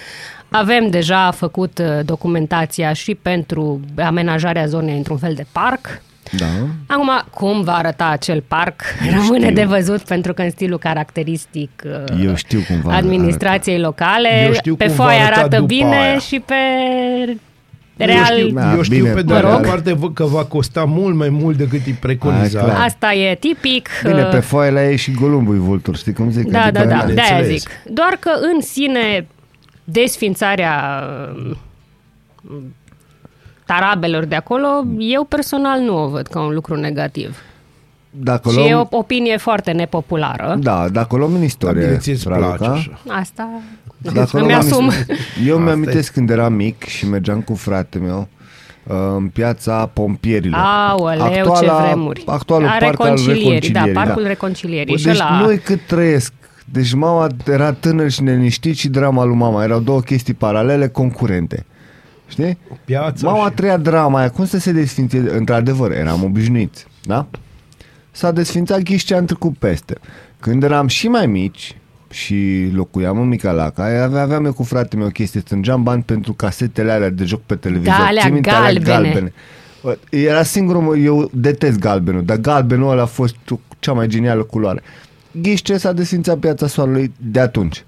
avem 0.49 0.89
deja 0.89 1.31
făcut 1.31 1.77
uh, 1.79 2.05
documentația 2.05 2.93
și 2.93 3.15
pentru 3.15 3.79
amenajarea 3.95 4.65
zonei 4.65 4.97
într-un 4.97 5.17
fel 5.17 5.33
de 5.33 5.45
parc. 5.51 6.01
Da. 6.37 6.45
Acum, 6.87 7.09
cum 7.33 7.61
va 7.61 7.73
arăta 7.75 8.05
acel 8.05 8.43
parc, 8.47 8.81
rămâne 9.15 9.39
știu. 9.43 9.53
de 9.55 9.63
văzut, 9.63 10.01
pentru 10.01 10.33
că 10.33 10.41
în 10.41 10.49
stilul 10.49 10.77
caracteristic 10.77 11.69
uh, 11.85 12.23
Eu 12.25 12.35
știu 12.35 12.59
cum 12.67 12.81
va 12.81 12.95
administrației 12.95 13.79
locale, 13.79 14.43
Eu 14.45 14.53
știu 14.53 14.75
pe 14.75 14.85
cum 14.85 14.95
va 14.95 15.03
foaie 15.03 15.19
arăta 15.19 15.39
arată 15.39 15.55
după 15.55 15.67
bine 15.67 15.95
aia. 15.95 16.17
și 16.17 16.39
pe 16.45 16.55
Real, 17.97 18.37
eu 18.37 18.45
știu, 18.45 18.53
Da, 18.55 18.73
eu 18.75 18.81
știu 18.81 18.97
bine, 19.03 19.13
pe 19.13 19.21
de 19.21 19.33
mă 19.33 19.39
altă 19.39 19.51
rog. 19.55 19.65
parte 19.65 19.93
vă- 19.93 20.11
că 20.11 20.23
va 20.23 20.43
costa 20.45 20.83
mult 20.83 21.15
mai 21.15 21.29
mult 21.29 21.57
decât 21.57 21.71
îi 21.79 21.81
Aia 21.85 21.95
preconizat. 21.99 22.61
e 22.63 22.65
clar. 22.65 22.85
asta 22.85 23.13
e 23.13 23.35
tipic. 23.35 23.89
Bine, 24.03 24.21
uh, 24.23 24.29
pe 24.29 24.39
foaie 24.39 24.71
la 24.71 24.89
ei 24.89 24.97
și 24.97 25.11
golumbul 25.11 25.55
e 25.55 25.59
vultur, 25.59 25.95
știi 25.95 26.13
cum 26.13 26.31
zic? 26.31 26.49
Da, 26.51 26.61
Adică 26.61 26.83
da, 26.83 26.89
da, 26.95 27.03
na- 27.03 27.13
de-aia 27.13 27.35
înțeles. 27.37 27.59
zic. 27.59 27.69
Doar 27.89 28.17
că 28.19 28.29
în 28.53 28.61
sine 28.61 29.27
desfințarea 29.83 31.03
uh, 31.45 31.55
tarabelor 33.65 34.25
de 34.25 34.35
acolo, 34.35 34.67
eu 34.97 35.23
personal 35.23 35.79
nu 35.79 36.03
o 36.03 36.07
văd 36.07 36.27
ca 36.27 36.39
un 36.41 36.53
lucru 36.53 36.75
negativ. 36.75 37.41
Dacă 38.09 38.49
Și 38.49 38.59
e 38.59 38.61
o 38.65 38.69
luăm, 38.73 38.87
opinie 38.91 39.37
foarte 39.37 39.71
nepopulară. 39.71 40.55
da, 40.59 40.89
dacă 40.89 41.15
luăm 41.15 41.29
în 41.31 41.35
Dar 41.37 41.45
istorie, 41.45 41.85
bine, 41.85 41.97
ție 41.97 42.13
îți 42.13 42.23
place 42.23 42.41
Raluca, 42.41 42.67
așa. 42.71 42.99
Asta 43.07 43.49
Dacă 44.13 44.37
îmi 44.37 44.47
luăm- 44.47 44.57
asum. 44.59 44.91
Eu 45.45 45.53
Asta 45.55 45.63
mi-amintesc 45.65 46.13
când 46.13 46.29
eram 46.29 46.53
mic 46.53 46.83
și 46.83 47.09
mergeam 47.09 47.41
cu 47.41 47.55
frate 47.55 47.97
meu 47.97 48.27
uh, 48.87 48.95
în 49.17 49.27
piața 49.27 49.85
pompierilor. 49.93 50.59
Aoleu, 50.63 51.55
ce 51.61 51.71
vremuri. 51.81 52.23
Actualul 52.25 52.67
A 52.67 52.69
parc 52.69 52.83
al 52.83 52.89
reconcilierii, 52.89 53.43
reconcilierii. 53.43 53.93
da, 53.93 54.01
parcul 54.03 54.23
reconcilierii. 54.27 54.91
Bă, 54.93 54.99
Și 54.99 55.05
deci 55.05 55.15
ăla- 55.17 55.41
noi 55.41 55.57
cât 55.59 55.79
trăiesc. 55.87 56.33
Deci 56.71 56.93
mama 56.93 57.27
era 57.47 57.71
tânăr 57.73 58.09
și 58.11 58.23
neliniștit 58.23 58.77
și 58.77 58.87
drama 58.87 59.23
lui 59.23 59.35
mama. 59.35 59.63
Erau 59.63 59.79
două 59.79 59.99
chestii 59.99 60.33
paralele, 60.33 60.87
concurente. 60.87 61.65
Știi? 62.27 62.57
Piața 62.85 63.27
Mama 63.29 63.47
și... 63.47 63.53
treia 63.53 63.77
drama 63.77 64.19
aia. 64.19 64.29
Cum 64.29 64.45
să 64.45 64.57
se 64.59 64.71
desfințeze? 64.71 65.35
Într-adevăr, 65.37 65.91
eram 65.91 66.23
obișnuiți. 66.23 66.85
Da? 67.03 67.27
S-a 68.11 68.31
desfințat 68.31 68.81
ghișcea, 68.81 69.17
am 69.17 69.25
trecut 69.25 69.57
peste. 69.57 69.95
Când 70.39 70.63
eram 70.63 70.87
și 70.87 71.07
mai 71.07 71.25
mici 71.27 71.75
și 72.09 72.69
locuiam 72.73 73.19
în 73.19 73.27
Micalaca, 73.27 74.03
avea, 74.03 74.21
aveam 74.21 74.45
eu 74.45 74.53
cu 74.53 74.63
fratele 74.63 74.99
meu 74.99 75.09
o 75.09 75.11
chestie, 75.11 75.39
strângeam 75.39 75.83
bani 75.83 76.03
pentru 76.03 76.33
casetele 76.33 76.91
alea 76.91 77.09
de 77.09 77.23
joc 77.23 77.41
pe 77.41 77.55
televizor. 77.55 77.93
Da, 77.97 78.05
alea 78.05 78.21
Ții 78.21 78.31
minte, 78.31 78.49
alea 78.49 78.81
galbene. 78.81 79.33
Bă, 79.83 79.97
Era 80.09 80.43
singurul, 80.43 80.81
mă, 80.81 80.97
eu 80.97 81.29
detest 81.33 81.79
galbenul, 81.79 82.25
dar 82.25 82.37
galbenul 82.37 82.91
ăla 82.91 83.01
a 83.01 83.05
fost 83.05 83.35
cea 83.79 83.93
mai 83.93 84.07
genială 84.07 84.43
culoare. 84.43 84.81
Ghișce 85.31 85.77
s-a 85.77 85.93
desfințat 85.93 86.37
piața 86.37 86.67
soarelui 86.67 87.13
de 87.17 87.39
atunci. 87.39 87.85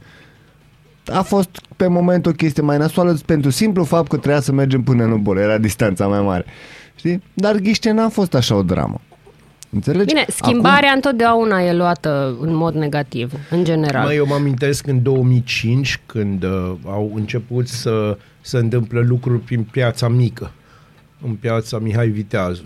A 1.06 1.22
fost 1.22 1.50
pe 1.76 1.88
moment 1.88 2.26
o 2.26 2.32
chestie 2.32 2.64
mai 2.64 2.78
nasoală 2.78 3.18
pentru 3.26 3.50
simplu 3.50 3.84
fapt 3.84 4.10
că 4.10 4.18
trebuia 4.18 4.42
să 4.42 4.52
mergem 4.52 4.82
până 4.82 5.04
în 5.04 5.12
Obor, 5.12 5.38
era 5.38 5.58
distanța 5.58 6.08
mai 6.08 6.22
mare. 6.22 6.46
Știi? 6.96 7.24
Dar 7.34 7.56
ghiște 7.56 7.92
n-a 7.92 8.10
fost 8.10 8.34
așa 8.34 8.56
o 8.56 8.64
dramă. 8.64 9.02
Înțelegi? 9.70 10.06
Bine, 10.06 10.26
schimbarea 10.28 10.92
întotdeauna 10.92 11.62
e 11.62 11.74
luată 11.74 12.38
în 12.42 12.54
mod 12.54 12.74
negativ, 12.74 13.34
în 13.50 13.64
general. 13.64 14.06
Mă, 14.06 14.14
eu 14.14 14.26
mă 14.26 14.34
amintesc 14.34 14.88
în 14.88 15.04
2005 15.04 16.00
când 16.06 16.44
uh, 16.44 16.72
au 16.86 17.12
început 17.16 17.68
să 17.68 18.18
se 18.42 18.58
întâmple 18.58 19.02
lucruri 19.02 19.40
prin 19.40 19.64
piața 19.64 20.08
mică, 20.08 20.52
în 21.26 21.34
piața 21.34 21.78
Mihai 21.78 22.08
Viteazu. 22.08 22.64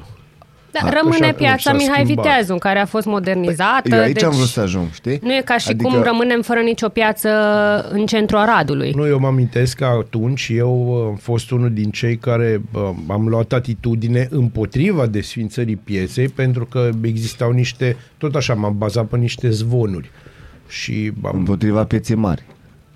Da, 0.74 0.80
Așa 0.88 1.00
rămâne 1.01 1.27
că 1.30 1.36
piața 1.38 1.58
s-a 1.58 1.74
Mihai 1.74 2.01
schimbat. 2.03 2.25
Viteazu, 2.25 2.51
în 2.53 2.58
care 2.58 2.80
a 2.80 2.86
fost 2.86 3.06
modernizată. 3.06 3.96
Eu 3.96 4.01
aici 4.01 4.13
deci 4.13 4.24
am 4.24 4.32
vrut 4.32 4.48
să 4.48 4.60
ajung, 4.60 4.88
știi? 4.92 5.20
Nu 5.24 5.34
e 5.34 5.42
ca 5.46 5.58
și 5.58 5.70
Adică- 5.70 5.89
cum 5.89 6.01
rămânem 6.01 6.42
fără 6.42 6.60
nicio 6.60 6.89
piață 6.89 7.30
în 7.92 8.06
centrul 8.06 8.39
Aradului. 8.39 8.92
Nu, 8.96 9.08
eu 9.08 9.20
mă 9.20 9.27
amintesc 9.27 9.75
că 9.77 9.86
atunci 9.86 10.50
eu 10.56 10.88
uh, 11.00 11.06
am 11.10 11.15
fost 11.15 11.51
unul 11.51 11.74
din 11.74 11.89
cei 11.89 12.18
care 12.18 12.62
uh, 12.74 12.89
am 13.08 13.27
luat 13.27 13.51
atitudine 13.53 14.27
împotriva 14.32 15.06
desfințării 15.06 15.75
pieței 15.75 16.27
pentru 16.27 16.65
că 16.65 16.89
existau 17.01 17.51
niște, 17.51 17.98
tot 18.18 18.36
așa 18.36 18.53
m-am 18.53 18.77
bazat 18.77 19.06
pe 19.06 19.18
niște 19.18 19.50
zvonuri. 19.50 20.12
Și 20.68 21.12
am, 21.24 21.36
Împotriva 21.38 21.84
pieței 21.84 22.15
mari. 22.15 22.44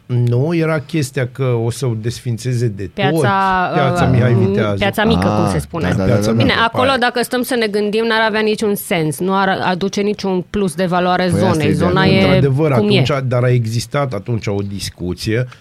Nu 0.07 0.55
era 0.55 0.79
chestia 0.79 1.29
că 1.31 1.43
o 1.43 1.69
să 1.71 1.85
o 1.85 1.93
desfințeze 2.01 2.67
de 2.67 2.83
tot. 2.83 2.93
Piața, 2.93 3.69
Piața 3.73 4.03
uh, 4.03 4.09
Mihai 4.11 4.33
m- 4.33 4.45
Viteazu. 4.47 4.77
Piața 4.77 5.03
mică, 5.03 5.27
Ah, 5.27 5.35
cum 5.41 5.51
se 5.51 5.59
spune. 5.59 5.89
da, 5.89 5.95
da, 5.95 6.03
Piața 6.03 6.19
da, 6.21 6.25
da. 6.25 6.31
Bine, 6.31 6.43
mică, 6.43 6.63
acolo, 6.63 6.89
aia. 6.89 6.97
dacă 6.97 7.23
stăm 7.23 7.41
să 7.41 7.55
ne 7.59 7.67
gândim, 7.67 8.05
n-ar 8.05 8.21
avea 8.27 8.41
niciun 8.41 8.75
sens. 8.75 9.19
Nu 9.19 9.35
ar 9.35 9.59
aduce 9.63 10.01
niciun 10.01 10.45
plus 10.49 10.75
de 10.75 10.85
valoare 10.85 11.23
Păi 11.23 11.33
asta 11.33 11.45
e 11.45 11.49
zonei. 11.51 11.69
ideea. 11.71 11.87
Zona 11.87 12.05
e 12.05 12.21
Într-adevăr, 12.23 12.71
cum 12.71 12.85
atunci, 12.85 13.09
e. 13.09 13.19
dar 13.27 13.43
a 13.43 13.49
existat 13.49 14.13
atunci 14.13 14.47
o 14.47 14.57
discuție, 14.67 15.45
uh, 15.47 15.51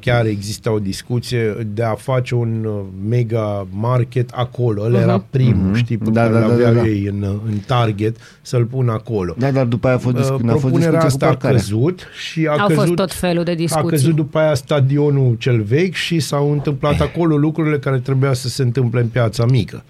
chiar 0.00 0.26
exista 0.26 0.72
o 0.72 0.78
discuție 0.78 1.56
de 1.74 1.82
a 1.82 1.94
face 1.94 2.34
un 2.34 2.64
uh, 2.64 2.80
mega 3.08 3.66
market 3.70 4.30
acolo. 4.34 4.82
Ăla 4.82 5.00
era 5.00 5.24
primul, 5.30 5.74
știi, 5.74 5.96
pe 5.98 6.10
Da, 6.10 6.20
care 6.20 6.32
da, 6.32 6.40
da, 6.40 6.46
l-aveau 6.46 6.72
da, 6.74 6.80
da. 6.80 6.86
ei 6.86 7.04
în, 7.04 7.22
în 7.46 7.58
target 7.66 8.16
să-l 8.42 8.64
pun 8.64 8.88
acolo. 8.88 9.34
Da, 9.38 9.50
dar 9.50 9.64
după 9.66 9.86
aia 9.86 9.96
a 9.96 9.98
fost, 9.98 10.16
discu- 10.16 10.34
Uh, 10.34 10.40
n-a 10.40 10.50
fost 10.52 10.60
Propunerea 10.64 11.00
discuție 11.00 11.18
cu 11.18 11.24
asta 11.24 11.26
a 11.26 11.28
parcarea. 11.28 11.56
căzut 11.58 12.00
și 12.28 12.46
a 12.46 12.50
Au 12.50 12.66
căzut, 12.66 12.82
fost 12.82 12.94
tot 12.94 13.12
felul 13.12 13.44
de 13.44 13.50
a 13.50 13.54
discuții. 13.54 13.88
căzut 13.88 14.14
după 14.14 14.38
aia 14.38 14.54
stadionul 14.54 15.34
cel 15.38 15.60
vechi 15.62 15.94
și 15.94 16.20
s-au 16.20 16.52
întâmplat 16.52 17.00
acolo 17.00 17.36
lucrurile 17.36 17.78
care 17.78 17.98
trebuia 17.98 18.32
să 18.32 18.48
se 18.48 18.62
întâmple 18.62 19.00
în 19.00 19.06
piața 19.06 19.44
mică. 19.44 19.82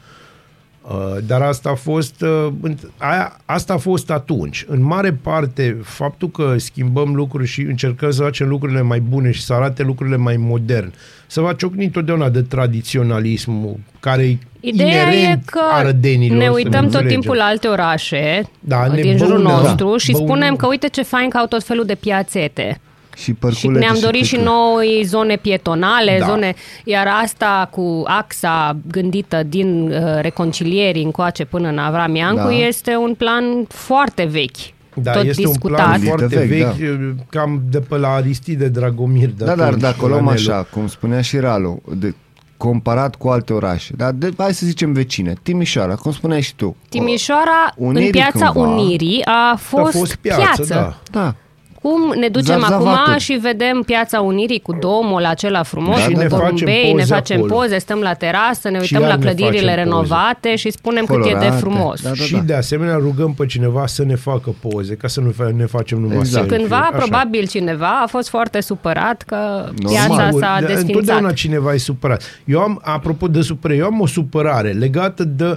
Uh, 0.90 1.16
Dar 1.26 1.42
asta 1.42 1.70
a 1.70 1.74
fost 1.74 2.20
uh, 2.22 2.46
înt- 2.68 2.90
aia, 2.96 3.36
asta 3.44 3.72
a 3.72 3.76
fost 3.76 4.10
atunci. 4.10 4.64
În 4.68 4.82
mare 4.82 5.12
parte, 5.12 5.76
faptul 5.82 6.30
că 6.30 6.54
schimbăm 6.58 7.14
lucruri 7.14 7.46
și 7.46 7.60
încercăm 7.60 8.10
să 8.10 8.22
facem 8.22 8.48
lucrurile 8.48 8.80
mai 8.82 9.00
bune 9.00 9.30
și 9.30 9.42
să 9.44 9.52
arate 9.52 9.82
lucrurile 9.82 10.16
mai 10.16 10.36
modern, 10.36 10.92
să 11.26 11.40
va 11.40 11.52
ciocni 11.52 11.84
întotdeauna 11.84 12.28
de 12.28 12.42
tradiționalismul 12.42 13.76
care 14.00 14.22
e 14.22 14.38
Ideea 14.60 14.88
inerent 15.08 15.42
e 15.42 15.50
că 15.50 15.60
arădenilor, 15.72 16.38
ne 16.38 16.44
să 16.44 16.50
uităm 16.50 16.72
tot 16.72 16.82
înțelegem. 16.84 17.20
timpul 17.20 17.36
la 17.36 17.44
alte 17.44 17.66
orașe 17.68 18.50
Da, 18.60 18.86
ne 18.86 19.00
din 19.00 19.16
jurul 19.16 19.42
băunăm. 19.42 19.62
nostru 19.62 19.90
Da. 19.90 19.96
și 19.96 20.10
Băunăm. 20.12 20.28
spunem 20.28 20.56
că 20.56 20.66
uite 20.66 20.88
ce 20.88 21.02
fain 21.02 21.28
că 21.28 21.36
au 21.36 21.46
tot 21.46 21.62
felul 21.64 21.84
de 21.84 21.94
piațete. 21.94 22.80
Și 23.16 23.22
Și 23.22 23.32
părculete 23.34 23.78
ne-am 23.84 23.96
dorit 24.00 24.24
și 24.24 24.34
câte- 24.34 24.44
noi 24.48 25.02
zone 25.04 25.36
pietonale, 25.36 26.16
Da. 26.20 26.26
zone, 26.26 26.54
iar 26.84 27.06
asta 27.22 27.68
cu 27.72 28.02
axa 28.06 28.76
gândită 28.90 29.42
din 29.42 29.90
uh, 29.92 30.18
reconcilierii 30.20 31.02
încoace 31.04 31.44
până 31.44 31.68
în 31.68 31.78
Avram 31.78 32.14
Iancu 32.14 32.46
Da. 32.48 32.52
este 32.52 32.96
un 32.96 33.14
plan 33.14 33.44
foarte 33.68 34.24
vechi. 34.24 34.74
Da, 35.02 35.12
tot 35.12 35.24
este 35.24 35.42
discutat. 35.42 35.70
un 35.78 35.84
plan 35.84 36.00
Vechi, 36.00 36.08
foarte 36.08 36.38
vechi, 36.38 36.64
vechi, 36.74 37.14
cam 37.30 37.62
de 37.70 37.80
pe 37.80 37.96
la 37.96 38.08
Aristide 38.08 38.68
Dragomir. 38.68 39.28
De 39.28 39.44
Da, 39.44 39.54
dar 39.54 39.66
atunci, 39.66 39.80
dacă 39.80 40.04
o 40.04 40.06
luăm 40.08 40.24
Colanelu. 40.24 40.50
așa, 40.52 40.62
cum 40.72 40.86
spunea 40.88 41.20
și 41.20 41.38
Ralu, 41.38 41.82
de, 41.94 42.14
comparat 42.56 43.14
cu 43.14 43.28
alte 43.28 43.52
orașe, 43.52 43.92
dar 43.96 44.12
de, 44.12 44.30
hai 44.38 44.54
să 44.54 44.66
zicem 44.66 44.92
vecine, 44.92 45.34
Timișoara, 45.42 45.94
cum 45.94 46.12
spuneai 46.12 46.40
și 46.42 46.54
tu. 46.54 46.76
Timișoara, 46.88 47.72
Unirii 47.76 48.06
în 48.06 48.12
piața 48.12 48.50
cândva. 48.50 48.60
Unirii, 48.72 49.22
a 49.24 49.56
fost, 49.56 49.94
a 49.94 49.98
fost 49.98 50.14
piață, 50.16 50.40
piață. 50.40 50.74
da. 50.74 51.20
Da, 51.20 51.34
Cum 51.88 52.12
ne 52.18 52.28
ducem 52.28 52.58
Zarzavaturi. 52.60 52.90
acum 53.06 53.18
și 53.18 53.32
vedem 53.32 53.82
piața 53.86 54.20
Unirii 54.20 54.60
cu 54.60 54.72
domul 54.80 55.24
acela 55.24 55.62
frumos, 55.62 55.96
Da, 55.98 56.04
cu 56.04 56.12
da, 56.12 56.24
da. 56.26 56.36
porumbei, 56.36 56.84
ne 56.92 57.00
poze 57.00 57.14
facem 57.14 57.36
acolo. 57.36 57.54
poze, 57.54 57.78
stăm 57.78 57.98
la 57.98 58.12
terasă, 58.12 58.68
ne 58.70 58.76
Și 58.82 58.92
uităm 58.94 59.00
iar 59.00 59.10
la 59.10 59.16
ne 59.16 59.22
clădirile 59.22 59.50
facem 59.58 59.68
poze. 59.74 59.82
renovate 59.82 60.56
și 60.56 60.70
spunem 60.70 61.04
cât 61.04 61.16
e 61.16 61.22
de 61.22 61.28
Colorate. 61.32 61.56
frumos. 61.56 62.02
Da, 62.02 62.08
da, 62.08 62.14
și 62.14 62.36
de 62.44 62.54
asemenea 62.54 62.94
rugăm 62.94 63.34
pe 63.34 63.46
cineva 63.46 63.86
să 63.86 64.04
ne 64.04 64.14
facă 64.14 64.54
poze, 64.68 64.94
ca 64.94 65.08
să 65.08 65.20
nu 65.20 65.30
fa- 65.30 65.56
ne 65.56 65.66
facem 65.66 65.98
numai 66.00 66.16
Exact. 66.16 66.34
selfie. 66.48 66.56
Cândva, 66.56 66.76
Așa. 66.76 66.96
probabil 66.96 67.46
cineva 67.46 68.00
a 68.02 68.06
fost 68.06 68.28
foarte 68.28 68.60
supărat 68.60 69.22
că 69.22 69.36
Normal. 69.36 69.74
piața 69.92 70.24
Sigur, 70.26 70.40
s-a 70.40 70.56
da, 70.60 70.66
desfințat. 70.66 70.88
Întotdeauna 70.88 71.32
cineva 71.32 71.72
e 71.74 71.76
supărat. 71.76 72.22
Eu 72.44 72.60
am, 72.60 72.80
apropo 72.84 73.28
de 73.28 73.40
supărare, 73.40 73.78
eu 73.80 73.86
am 73.86 74.00
o 74.00 74.06
supărare 74.06 74.70
legată 74.70 75.24
de 75.24 75.44
uh, 75.44 75.56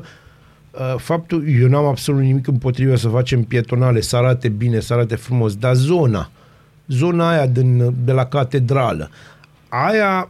faptul, 0.97 1.43
eu 1.61 1.67
n-am 1.67 1.85
absolut 1.85 2.21
nimic 2.21 2.47
împotriva 2.47 2.95
să 2.95 3.07
facem 3.07 3.43
pietonale, 3.43 4.01
să 4.01 4.15
arate 4.15 4.49
bine, 4.49 4.79
să 4.79 4.93
arate 4.93 5.15
frumos, 5.15 5.55
dar 5.55 5.75
zona, 5.75 6.29
zona 6.87 7.29
aia 7.29 7.45
din, 7.45 7.93
de 8.03 8.11
la 8.11 8.25
catedrală, 8.25 9.09
aia 9.69 10.29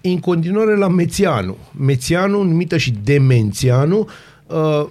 e 0.00 0.08
în 0.08 0.20
continuare 0.20 0.76
la 0.76 0.88
Mețianu. 0.88 1.56
Mețianu, 1.78 2.42
numită 2.42 2.76
și 2.76 2.94
Demențianu, 3.04 4.08
uh, 4.46 4.86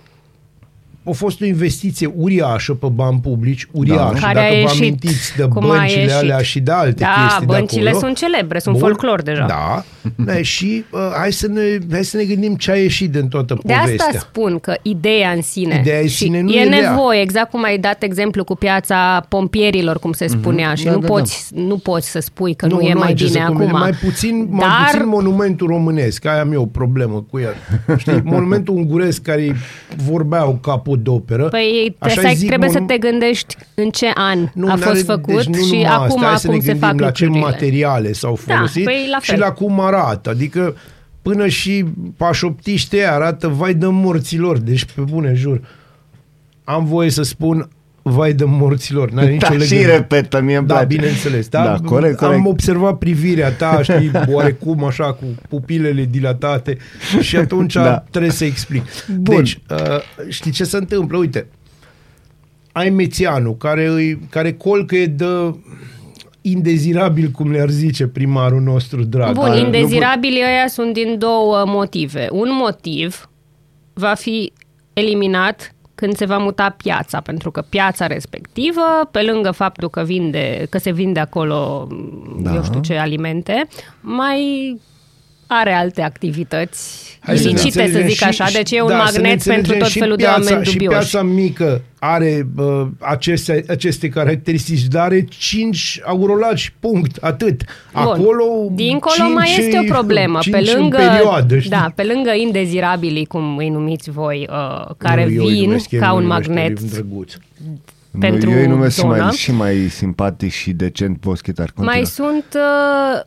a 1.08 1.12
fost 1.12 1.42
o 1.42 1.46
investiție 1.46 2.14
uriașă 2.16 2.74
pe 2.74 2.88
bani 2.88 3.20
publici, 3.20 3.68
uriașă. 3.72 4.18
Care 4.22 4.34
Dacă 4.34 4.46
a 4.46 4.50
vă 4.50 4.56
ieșit, 4.56 4.82
amintiți 4.82 5.34
de 5.38 5.44
cum 5.44 5.64
a 5.64 5.68
băncile 5.78 6.02
ieșit. 6.02 6.16
alea 6.16 6.38
și 6.38 6.60
de 6.60 6.72
alte 6.72 7.04
Da, 7.04 7.08
chestii 7.22 7.40
de 7.40 7.54
băncile 7.54 7.90
acolo. 7.90 8.04
sunt 8.06 8.18
celebre, 8.18 8.60
sunt 8.60 8.78
folclor 8.78 9.22
deja. 9.22 9.46
Da, 9.46 9.84
da 10.26 10.42
și 10.42 10.84
uh, 10.92 11.00
hai, 11.18 11.32
să 11.32 11.48
ne, 11.48 11.62
hai 11.92 12.04
să 12.04 12.18
ne 12.18 12.24
gândim 12.24 12.56
ce 12.56 12.72
a 12.72 12.76
ieșit 12.76 13.12
din 13.12 13.28
toată 13.28 13.58
De 13.64 13.74
povestea. 13.74 14.06
asta 14.06 14.20
spun 14.20 14.60
că 14.60 14.74
ideea 14.82 15.32
în 15.32 15.42
sine, 15.42 15.78
Ideea 15.82 16.00
în 16.00 16.08
și 16.08 16.16
sine 16.16 16.42
nu 16.42 16.52
e 16.52 16.60
e 16.60 16.70
rea. 16.70 16.90
nevoie, 16.90 17.22
exact 17.22 17.50
cum 17.50 17.64
ai 17.64 17.78
dat 17.78 18.04
exemplu 18.04 18.44
cu 18.44 18.56
piața 18.56 19.26
pompierilor, 19.30 20.00
cum 20.00 20.12
se 20.12 20.28
spunea, 20.28 20.74
și 20.74 20.84
Da, 20.86 20.92
nu, 20.92 21.00
da, 21.00 21.08
poți, 21.08 21.46
nu 21.54 21.78
poți 21.78 22.10
să 22.10 22.20
spui 22.20 22.54
că 22.56 22.66
nu, 22.66 22.80
e 22.82 22.88
ai 22.88 22.94
mai 22.94 23.14
ce 23.14 23.24
bine 23.26 23.40
să 23.40 23.46
conveni. 23.48 23.70
acum. 23.70 23.80
Mai 23.82 23.92
puțin, 23.92 24.48
mai 24.50 24.60
Dar 24.68 24.90
puțin 24.92 25.08
monumentul 25.10 25.68
românesc, 25.68 26.26
aia 26.26 26.42
am 26.42 26.52
eu 26.52 26.62
o 26.62 26.66
problemă 26.66 27.26
cu 27.32 27.40
el. 27.40 27.56
Știi, 27.98 28.22
monumentul 28.36 28.76
unguresc 28.76 29.22
care 29.22 29.56
vorbeau 30.06 30.58
capodoperă. 30.96 31.48
Păi 31.48 31.96
așa 32.00 32.14
trebuie, 32.14 32.36
zic, 32.36 32.48
trebuie 32.48 32.70
să 32.70 32.80
monu- 32.80 32.88
te 32.92 32.98
gândești 32.98 33.56
în 33.76 33.90
ce 33.90 34.12
an 34.14 34.40
Nu, 34.54 34.66
a 34.66 34.76
n-are- 34.76 34.82
fost 34.82 35.06
făcut 35.06 35.36
deci 35.36 35.46
nu 35.46 35.64
și 35.64 35.72
numai 35.72 35.84
acum 35.94 36.06
asta. 36.24 36.26
Hai 36.28 36.38
să 36.40 36.48
cum 36.48 36.56
ne 36.56 36.62
se 36.62 36.68
gândim 36.72 36.88
fac 36.88 37.00
la 37.00 37.12
ce 37.12 37.24
lucrurile. 37.26 37.52
materiale 37.52 38.12
s-au 38.12 38.40
Da, 38.46 38.54
folosit 38.56 38.84
păi 38.84 39.08
la 39.12 39.20
și 39.22 39.30
fel. 39.30 39.40
la 39.40 39.52
cum 39.52 39.80
arată. 39.80 40.30
Adică 40.30 40.76
până 41.22 41.48
și 41.48 41.86
pașoptiște 42.18 43.04
arată 43.06 43.48
vai 43.48 43.74
de 43.74 43.86
morților. 43.88 44.58
Deci 44.58 44.86
pe 44.86 45.02
bune 45.02 45.34
jur. 45.34 45.62
Am 46.64 46.86
voie 46.86 47.10
să 47.10 47.24
spun 47.24 47.70
vai 48.08 48.34
de 48.34 48.44
morților, 48.44 49.12
n-are 49.12 49.32
nicio 49.32 49.48
Da, 49.50 49.64
și 49.64 49.70
legătură. 49.72 49.96
repetă, 49.96 50.42
mie 50.42 50.58
îmi 50.58 50.68
Da, 50.68 50.74
place. 50.74 50.96
bineînțeles. 50.96 51.48
Da, 51.48 51.64
Da, 51.64 51.70
corect, 51.86 52.18
corect. 52.18 52.38
Am 52.40 52.46
observat 52.48 52.98
privirea 52.98 53.52
ta, 53.52 53.80
știi, 53.84 54.12
oarecum 54.32 54.84
așa, 54.84 55.14
cu 55.14 55.26
pupilele 55.50 56.08
dilatate 56.10 56.78
și 57.22 57.38
atunci 57.38 57.74
Da. 57.74 57.84
da. 57.84 58.04
trebuie 58.10 58.32
să 58.32 58.46
explic. 58.46 58.84
Bun. 59.20 59.36
Deci, 59.36 59.60
uh, 59.70 59.78
știi 60.30 60.52
ce 60.52 60.64
se 60.64 60.78
întâmplă? 60.78 61.18
Uite, 61.18 61.48
ai 62.72 62.90
Mețianu, 62.90 63.54
care, 63.54 63.88
îi, 63.88 64.20
care 64.30 64.54
colcă 64.54 64.96
de 65.10 65.56
indezirabil, 66.42 67.30
cum 67.30 67.52
le-ar 67.52 67.70
zice 67.70 68.08
primarul 68.08 68.62
nostru 68.62 69.04
drag. 69.04 69.34
Bun, 69.34 69.50
nu 69.50 69.58
indezirabilii 69.58 70.42
ăia 70.42 70.68
sunt 70.68 70.94
din 70.94 71.18
două 71.20 71.64
motive. 71.68 72.28
Un 72.32 72.48
motiv 72.52 73.30
va 73.94 74.14
fi 74.14 74.54
eliminat 74.94 75.75
când 75.96 76.16
se 76.16 76.26
va 76.26 76.38
muta 76.38 76.70
piața, 76.70 77.22
pentru 77.22 77.52
că 77.52 77.62
piața 77.70 78.08
respectivă, 78.08 78.82
pe 79.12 79.22
lângă 79.22 79.52
faptul 79.52 79.90
că, 79.90 80.02
vinde, 80.04 80.68
că 80.70 80.78
se 80.78 80.92
vinde 80.92 81.20
acolo, 81.20 81.88
Da. 82.38 82.50
da. 82.50 82.56
eu 82.56 82.64
știu 82.64 82.80
ce 82.82 82.98
alimente, 82.98 83.68
mai 84.02 84.80
are 85.48 85.72
alte 85.74 86.02
activități 86.02 87.04
Hai 87.20 87.38
să 87.38 87.44
ne 87.44 87.50
ilicite, 87.50 87.72
să, 87.72 87.80
înțelegem 87.82 88.08
zic 88.10 88.18
și- 88.18 88.24
așa, 88.24 88.46
deci 88.54 88.72
e 88.72 88.82
un 88.82 88.88
da, 88.88 89.06
să 89.06 89.20
ne 89.22 89.28
magnet 89.28 89.44
pentru 89.44 89.54
înțelegem 89.56 89.80
tot 89.80 89.88
și 89.90 90.00
felul 90.00 90.16
de 90.16 90.24
piața- 90.24 90.42
oameni 90.44 90.66
Și 90.66 90.72
dubioși. 90.72 90.98
piața 90.98 91.22
mică 91.24 91.82
are 92.00 92.48
uh, 92.58 92.88
aceste, 93.00 93.64
aceste 93.68 94.10
caracteristici, 94.10 94.82
dar 94.84 95.04
are 95.04 95.26
5 95.30 96.00
aurolaci, 96.06 96.74
punct, 96.80 97.18
atât. 97.24 97.62
Acolo 97.92 98.44
Dincolo 98.72 99.14
cinci 99.16 99.34
mai 99.34 99.56
este 99.60 99.80
o 99.80 99.94
problemă. 99.94 100.40
cinci 100.42 100.56
Pe 100.56 100.72
în 100.72 100.80
lângă, 100.80 100.98
perioadă, 100.98 101.58
știi? 101.58 101.70
da, 101.70 101.92
pe 101.96 102.04
lângă 102.04 102.32
indezirabilii, 102.34 103.26
cum 103.26 103.58
îi 103.58 103.70
numiți 103.70 104.10
voi, 104.10 104.48
uh, 104.50 104.90
care 104.98 105.26
Nu, 105.26 105.32
eu 105.32 105.44
îi 105.46 105.54
vin 105.54 105.64
numesc, 105.66 105.92
eu 105.92 106.00
ca 106.00 106.08
nu 106.08 106.16
un 106.16 106.22
îi 106.22 106.28
numesc, 106.28 106.48
magnet 106.48 106.78
eu 106.78 106.84
îi 106.84 106.90
drăguț. 106.92 107.34
pentru 108.20 108.50
eu 108.50 108.58
îi 108.60 108.68
numesc 108.68 108.94
și 108.96 109.02
zonă. 109.02 109.16
mai, 109.24 109.32
și 109.32 109.52
mai 109.52 109.76
simpatic 109.90 110.52
și 110.52 110.72
decent 110.72 111.20
boschetar. 111.20 111.66
Continuă. 111.66 111.92
Mai 111.96 112.06
sunt 112.06 112.46
uh, 112.56 113.22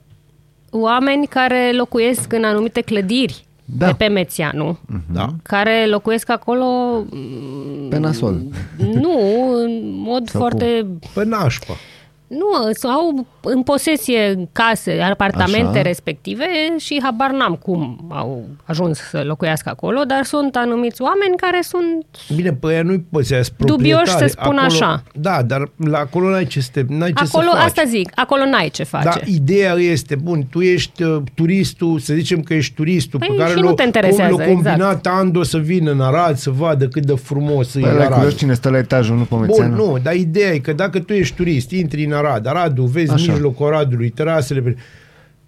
oameni 0.71 1.27
care 1.27 1.73
locuiesc 1.77 2.33
în 2.33 2.45
anumite 2.45 2.81
clădiri 2.81 3.47
Da. 3.65 3.87
de 3.87 3.93
pe 3.99 4.07
Mețianu, 4.07 4.79
Da? 5.13 5.27
care 5.43 5.87
locuiesc 5.87 6.31
acolo, 6.31 6.65
Pe 7.89 7.99
nasol. 7.99 8.41
nu, 8.93 9.21
în 9.55 9.81
mod 9.85 10.29
Sau 10.29 10.41
foarte... 10.41 10.87
Pe 11.15 11.25
nașpa. 11.25 11.75
Nu, 12.29 12.47
au 12.91 13.27
în 13.43 13.63
posesie 13.63 14.49
case, 14.53 15.01
apartamente 15.01 15.79
Așa. 15.79 15.83
respective 15.83 16.45
și 16.79 17.01
habar 17.03 17.31
n-am 17.31 17.55
cum 17.55 18.07
au 18.09 18.45
ajuns 18.65 18.99
să 18.99 19.23
locuiască 19.27 19.69
acolo, 19.69 20.03
dar 20.03 20.25
sunt 20.25 20.57
anumiți 20.57 21.03
oameni 21.03 21.37
care 21.37 21.59
sunt 21.63 22.07
Bine, 22.35 22.53
pe 22.53 22.67
aia 22.67 22.83
nu-i 22.83 23.07
păsească 23.11 23.55
Dubioși 23.59 24.17
să 24.17 24.27
spun 24.27 24.59
așa. 24.59 25.03
Da, 25.15 25.43
dar 25.43 25.71
la 25.77 25.99
acolo 25.99 26.29
n-ai 26.29 26.45
ce, 26.45 26.61
să 26.61 26.69
te, 26.73 26.85
n-ai 26.89 27.13
ce 27.13 27.25
acolo, 27.25 27.51
să 27.51 27.57
faci. 27.57 27.67
asta 27.67 27.83
zic, 27.87 28.11
acolo 28.15 28.45
n-ai 28.45 28.69
ce 28.69 28.83
face. 28.83 29.05
Da, 29.05 29.15
ideea 29.25 29.73
este, 29.73 30.15
bun, 30.15 30.47
tu 30.51 30.61
ești 30.61 31.03
uh, 31.03 31.23
turistul, 31.35 31.99
să 31.99 32.15
zicem 32.15 32.41
că 32.41 32.55
ești 32.55 32.75
turistul 32.75 33.19
Păi 33.19 33.29
pe 33.29 33.35
care 33.43 33.53
și 33.55 33.61
nu 33.61 33.73
te 33.73 33.83
interesează, 33.83 34.35
l-a 34.39 34.45
combinat 34.45 34.77
exact. 34.79 35.07
Ando 35.07 35.43
să 35.43 35.59
vină 35.59 35.91
în 35.91 36.01
Arad, 36.01 36.37
să 36.37 36.51
vadă 36.51 36.89
cât 36.89 37.07
de 37.07 37.15
frumos 37.15 37.75
e 37.75 37.81
Păi, 37.81 37.93
la 37.93 38.01
Arad. 38.01 38.13
curios 38.13 38.37
cine 38.37 38.55
stă 38.55 38.71
la 38.71 38.79
etajul, 38.79 39.17
nu 39.17 39.23
pe 39.23 39.35
Bun, 39.35 39.41
Mețeanu? 39.41 39.75
nu, 39.75 39.99
dar 40.03 40.15
ideea 40.15 40.53
e 40.53 40.59
că 40.59 40.73
dacă 40.73 40.99
tu 40.99 41.13
ești 41.13 41.35
turist, 41.35 41.71
intri 41.71 42.05
în 42.05 42.13
Arad, 42.19 42.47
Aradul, 42.47 42.87
vezi 42.87 43.13
Așa. 43.13 43.33
mijlocul 43.33 43.67
Aradului, 43.67 44.09
terasele, 44.11 44.61
pe- 44.61 44.77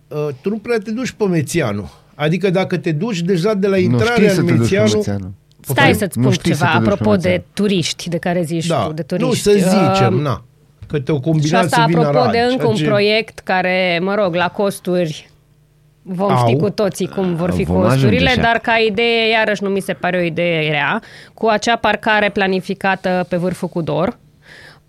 uh, 0.09 0.29
tu 0.41 0.49
nu 0.49 0.57
prea 0.59 0.79
te 0.85 0.91
duci 0.91 1.11
pe 1.11 1.25
Mețianu. 1.25 1.91
Adică 2.15 2.51
dacă 2.51 2.77
te 2.77 2.93
duci 2.93 3.21
deja 3.21 3.55
de 3.55 3.67
la 3.67 3.77
Nu 3.77 3.81
știi 3.83 3.91
intrarea 3.93 4.31
să 4.31 4.41
în 4.41 4.47
te 4.47 4.53
duci 4.53 4.69
pe 4.69 4.75
Mețianu, 4.79 4.97
Mețeanu. 4.97 5.33
Stai 5.61 5.89
Nu 5.89 5.95
să-ți 5.95 6.17
spun 6.19 6.31
știi 6.33 6.55
să 6.55 6.59
ceva, 6.65 6.71
te 6.73 6.79
duci 6.79 6.87
pe 6.87 6.93
apropo 6.93 7.17
de 7.17 7.29
Mețeanu. 7.29 7.45
turiști 7.55 8.09
de 8.09 8.19
care 8.19 8.43
zici 8.43 8.67
da, 8.67 8.83
tu, 8.87 8.93
de 8.93 9.03
turiști. 9.03 9.29
nu 9.29 9.35
să 9.35 9.51
zicem, 9.59 10.15
Uh, 10.15 10.21
na, 10.23 10.45
că 10.87 10.99
te-o 11.01 11.15
Și 11.15 11.21
combinat 11.21 11.65
asta 11.65 11.77
să 11.81 11.85
vină 11.87 12.01
apropo 12.01 12.19
Arad. 12.19 12.33
de 12.33 12.39
încă 12.39 12.55
ceea 12.57 12.69
un 12.69 12.75
ce- 12.75 12.85
proiect 12.85 13.39
care, 13.39 14.01
mă 14.03 14.15
rog, 14.15 14.35
la 14.35 14.49
costuri 14.49 15.31
vom 16.03 16.31
Au. 16.31 16.47
ști 16.49 16.57
cu 16.57 16.71
toții 16.71 17.09
cum 17.09 17.35
vor 17.35 17.51
fi 17.53 17.63
Vom 17.65 17.77
ajunge 17.77 17.95
costurile, 17.95 18.31
și 18.31 18.37
dar 18.37 18.59
ca 18.59 18.73
idee, 18.89 19.29
iarăși 19.31 19.63
nu 19.63 19.69
mi 19.69 19.81
se 19.81 19.93
pare 19.93 20.17
o 20.19 20.21
idee 20.21 20.71
rea, 20.71 21.03
cu 21.35 21.47
acea 21.47 21.77
parcare 21.77 22.31
planificată 22.31 23.27
pe 23.29 23.37
vârful 23.37 23.69
cu 23.69 23.83
dor, 23.83 24.19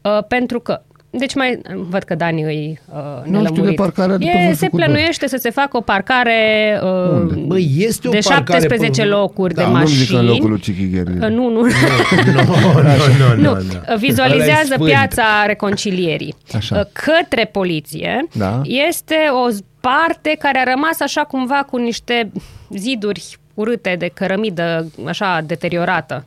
uh, 0.01 0.23
pentru 0.27 0.59
că 0.59 0.81
deci 1.13 1.35
mai 1.35 1.59
văd 1.89 2.03
că 2.03 2.15
Dani 2.15 2.41
îi 2.43 2.79
uh, 2.93 2.95
Nu 2.95 3.19
știu 3.19 3.31
de 3.31 3.37
nelămurit. 3.37 3.75
parcarea 3.75 4.17
de 4.17 4.25
pe 4.25 4.29
e, 4.31 4.33
Vârful 4.37 4.55
Se 4.55 4.67
cu 4.67 4.77
Dor. 4.77 4.85
plănuiește 4.85 5.27
să 5.27 5.37
se 5.37 5.49
facă 5.49 5.77
o 5.77 5.81
parcare 5.81 6.39
uh, 6.83 7.33
Băi, 7.45 7.71
este 7.77 8.07
o 8.07 8.11
de 8.11 8.19
parcare 8.23 8.59
17 8.59 9.01
pe- 9.01 9.07
locuri 9.07 9.53
Da, 9.53 9.61
de 9.61 9.67
Nu-mi 9.67 9.79
mașini. 9.79 9.97
zic 10.03 10.17
în 10.17 10.25
locul 10.25 10.49
lui 10.49 10.59
Cichi 10.59 10.89
Gheri. 10.89 11.11
Uh, 11.11 11.27
nu, 11.37 11.49
nu. 11.49 11.61
Nu, 11.61 11.61
nu, 11.61 13.35
nu, 13.35 13.35
Nu, 13.35 13.41
nu. 13.41 13.51
Ăla 13.51 13.93
e 13.93 13.97
vizualizează 13.97 14.73
sfânt. 14.73 14.89
piața 14.89 15.23
reconcilierii. 15.45 16.35
Așa. 16.55 16.75
Uh, 16.79 16.85
Către 16.91 17.45
poliție 17.45 18.27
Da. 18.33 18.61
este 18.63 19.15
o 19.45 19.51
z- 19.53 19.59
parte 19.79 20.35
care 20.39 20.59
a 20.65 20.71
rămas 20.73 20.99
așa 20.99 21.21
cumva 21.21 21.65
cu 21.69 21.77
niște 21.77 22.31
ziduri 22.69 23.37
urâte 23.53 23.95
de 23.99 24.11
cărămidă 24.13 24.87
așa 25.07 25.41
deteriorată. 25.45 26.25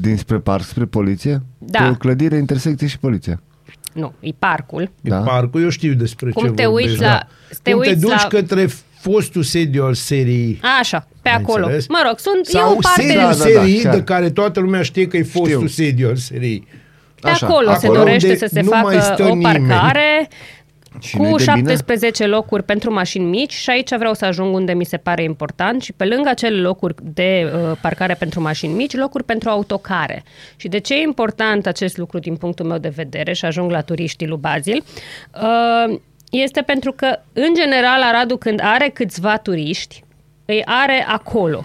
Dinspre 0.00 0.36
parc, 0.38 0.62
spre 0.64 0.84
poliție? 0.84 1.42
Da. 1.58 1.82
Pe 1.82 1.88
o 1.88 1.94
clădire, 1.94 2.36
intersecție 2.36 2.86
și 2.86 2.98
poliție. 2.98 3.38
Nu, 3.92 4.12
e 4.20 4.30
parcul. 4.38 4.82
E 4.82 4.88
Da. 5.08 5.16
parcul, 5.16 5.62
eu 5.62 5.68
știu 5.68 5.92
despre 5.94 6.30
Cum 6.30 6.44
ce 6.46 6.50
te 6.52 6.64
vorbești, 6.64 6.88
uiți 6.90 7.02
da. 7.02 7.08
la- 7.08 7.26
te 7.62 7.70
Cum 7.70 7.82
te 7.82 7.88
uiți 7.88 8.00
duci 8.00 8.10
la- 8.22 8.26
către 8.28 8.68
fostul 9.00 9.42
sediu 9.42 9.84
al 9.84 9.94
seriei. 9.94 10.60
Așa, 10.80 11.06
pe 11.22 11.28
Ai 11.28 11.34
acolo. 11.34 11.62
înțeles? 11.64 11.88
Mă 11.88 12.02
rog, 12.06 12.18
sunt, 12.18 12.46
e 12.46 12.50
Sau 12.50 12.72
o 12.72 12.78
parte... 12.80 13.00
sediul 13.00 13.20
Da, 13.20 13.26
da, 13.28 13.36
da, 13.36 13.42
seriei 13.44 13.80
chiar. 13.82 13.94
de 13.94 14.02
care 14.02 14.30
toată 14.30 14.60
lumea 14.60 14.82
știe 14.82 15.06
că 15.06 15.16
e 15.16 15.22
fostul 15.22 15.68
Știu. 15.68 15.84
sediu 15.84 16.08
al 16.08 16.16
seriei. 16.16 16.66
Pe 17.20 17.28
Așa, 17.28 17.46
acolo, 17.46 17.66
se 17.78 17.86
acolo 17.86 17.98
dorește 17.98 18.26
unde 18.26 18.38
să 18.38 18.50
se 18.52 18.60
nu 18.60 18.68
mai 18.82 18.94
facă 18.96 19.12
stă 19.14 19.22
o 19.24 19.34
nimeni. 19.34 19.66
Parcare 20.92 21.08
Și 21.08 21.16
nu-i 21.16 21.30
cu 21.30 21.36
de 21.36 21.52
bine? 21.54 21.68
17 21.68 22.26
locuri 22.26 22.62
pentru 22.62 22.92
mașini 22.92 23.24
mici 23.24 23.52
și 23.52 23.70
aici 23.70 23.96
vreau 23.96 24.14
să 24.14 24.24
ajung 24.24 24.54
unde 24.54 24.72
mi 24.72 24.84
se 24.84 24.96
pare 24.96 25.22
important 25.22 25.82
și 25.82 25.92
pe 25.92 26.04
lângă 26.04 26.28
acele 26.28 26.60
locuri 26.60 26.94
de 27.02 27.52
uh, 27.54 27.76
parcare 27.80 28.14
pentru 28.14 28.40
mașini 28.40 28.72
mici, 28.72 28.96
locuri 28.96 29.24
pentru 29.24 29.48
autocare. 29.48 30.22
Și 30.56 30.68
de 30.68 30.78
ce 30.78 30.94
e 30.94 31.02
important 31.02 31.66
acest 31.66 31.96
lucru 31.96 32.18
din 32.18 32.36
punctul 32.36 32.66
meu 32.66 32.78
de 32.78 32.88
vedere 32.88 33.32
și 33.32 33.44
ajung 33.44 33.70
la 33.70 33.80
turiștii 33.80 34.26
lui 34.26 34.38
Bazil? 34.38 34.84
Uh, 35.34 35.98
este 36.30 36.60
pentru 36.60 36.92
că, 36.92 37.18
în 37.32 37.54
general, 37.54 38.02
Aradul 38.02 38.38
când 38.38 38.60
are 38.62 38.88
câțiva 38.88 39.36
turiști, 39.36 40.04
îi 40.44 40.62
are 40.64 41.04
acolo, 41.08 41.64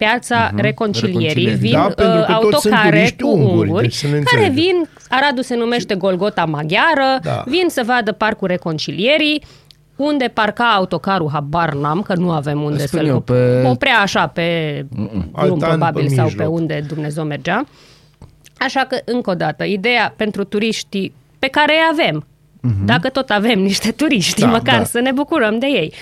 în 0.00 0.06
piața 0.08 0.50
reconcilierii, 0.56 1.44
Reconcilierii. 1.44 1.58
vin 1.60 1.72
Da, 1.72 1.80
pentru 1.80 2.18
uh, 2.18 2.26
că 2.26 2.32
toți 2.32 2.60
sunt 2.60 2.72
autocare 2.74 2.96
turiști 2.96 3.22
cu 3.22 3.28
unguri, 3.28 3.68
unguri, 3.68 3.82
deci 3.82 3.94
să 3.94 4.06
ne 4.06 4.12
care 4.12 4.18
înțelegem. 4.44 4.54
vin, 4.54 4.88
Aradul 5.08 5.42
se 5.42 5.56
numește 5.56 5.94
Golgota 5.94 6.44
Maghiară, 6.44 7.18
Da. 7.22 7.44
vin 7.46 7.64
să 7.68 7.82
vadă 7.86 8.12
Parcul 8.12 8.48
Reconcilierii, 8.48 9.42
unde 9.96 10.30
parca 10.34 10.64
autocarul, 10.64 11.28
habar 11.32 11.72
n-am, 11.74 12.02
că 12.02 12.14
nu 12.14 12.30
avem 12.30 12.62
unde 12.62 12.86
Spun 12.86 12.98
să-l 13.00 13.08
eu, 13.08 13.20
op- 13.20 13.24
pe- 13.24 13.62
oprea 13.66 13.98
așa 13.98 14.26
pe 14.26 14.46
drum 14.90 15.30
Altan 15.32 15.58
probabil 15.58 16.02
pe 16.08 16.14
sau 16.14 16.24
mijloc. 16.24 16.42
pe 16.46 16.52
unde 16.52 16.84
Dumnezeu 16.88 17.24
mergea. 17.24 17.66
Așa 18.58 18.80
că, 18.88 18.96
încă 19.04 19.30
o 19.30 19.34
dată, 19.34 19.64
ideea 19.64 20.12
pentru 20.16 20.44
turiștii 20.44 21.12
pe 21.38 21.46
care 21.46 21.72
îi 21.72 21.88
avem, 22.02 22.26
dacă 22.84 23.08
tot 23.08 23.30
avem 23.30 23.58
niște 23.60 23.90
turiști, 23.90 24.40
Da, 24.40 24.46
măcar 24.46 24.78
da. 24.78 24.84
să 24.84 25.00
ne 25.00 25.12
bucurăm 25.12 25.58
de 25.58 25.66
ei, 25.66 25.92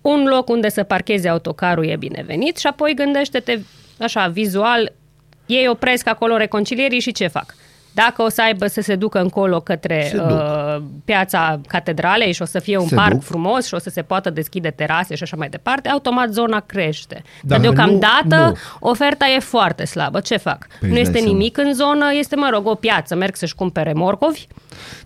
un 0.00 0.24
loc 0.28 0.48
unde 0.48 0.68
să 0.68 0.82
parcheze 0.82 1.28
autocarul 1.28 1.86
e 1.86 1.96
binevenit 1.96 2.56
și 2.56 2.66
apoi 2.66 2.94
gândește-te 2.94 3.58
așa, 4.00 4.26
vizual, 4.26 4.92
ei 5.46 5.68
opresc 5.68 6.08
acolo 6.08 6.36
reconcilierii 6.36 7.00
și 7.00 7.12
ce 7.12 7.26
fac? 7.26 7.54
Dacă 7.94 8.22
o 8.22 8.28
să 8.28 8.42
aibă 8.42 8.66
să 8.66 8.80
se 8.80 8.94
ducă 8.94 9.20
încolo 9.20 9.60
către 9.60 10.06
Se 10.10 10.16
duc. 10.16 10.30
uh, 10.30 10.82
piața 11.04 11.60
catedralei 11.66 12.32
și 12.32 12.42
o 12.42 12.44
să 12.44 12.58
fie 12.58 12.76
un 12.76 12.86
Se 12.86 12.94
parc 12.94 13.12
duc. 13.12 13.22
frumos 13.22 13.66
și 13.66 13.74
o 13.74 13.78
să 13.78 13.90
se 13.90 14.02
poată 14.02 14.30
deschide 14.30 14.70
terase 14.70 15.14
și 15.14 15.22
așa 15.22 15.36
mai 15.36 15.48
departe, 15.48 15.88
automat 15.88 16.32
zona 16.32 16.60
crește. 16.60 17.22
Da, 17.42 17.48
Dar 17.48 17.60
deocamdată 17.60 18.36
nu- 18.36 18.44
nu. 18.46 18.54
oferta 18.80 19.26
e 19.26 19.38
foarte 19.38 19.84
slabă. 19.84 20.20
Ce 20.20 20.36
fac? 20.36 20.66
Păi 20.80 20.88
nu 20.88 20.90
îți 20.90 20.98
este 21.00 21.12
dai 21.12 21.20
seama. 21.20 21.36
nimic 21.36 21.58
în 21.58 21.74
zonă, 21.74 22.06
este, 22.18 22.36
mă 22.36 22.48
rog, 22.52 22.66
o 22.66 22.74
piață. 22.74 23.14
Merg 23.14 23.34
să-și 23.36 23.54
cumpere 23.54 23.92
morcovi, 23.92 24.46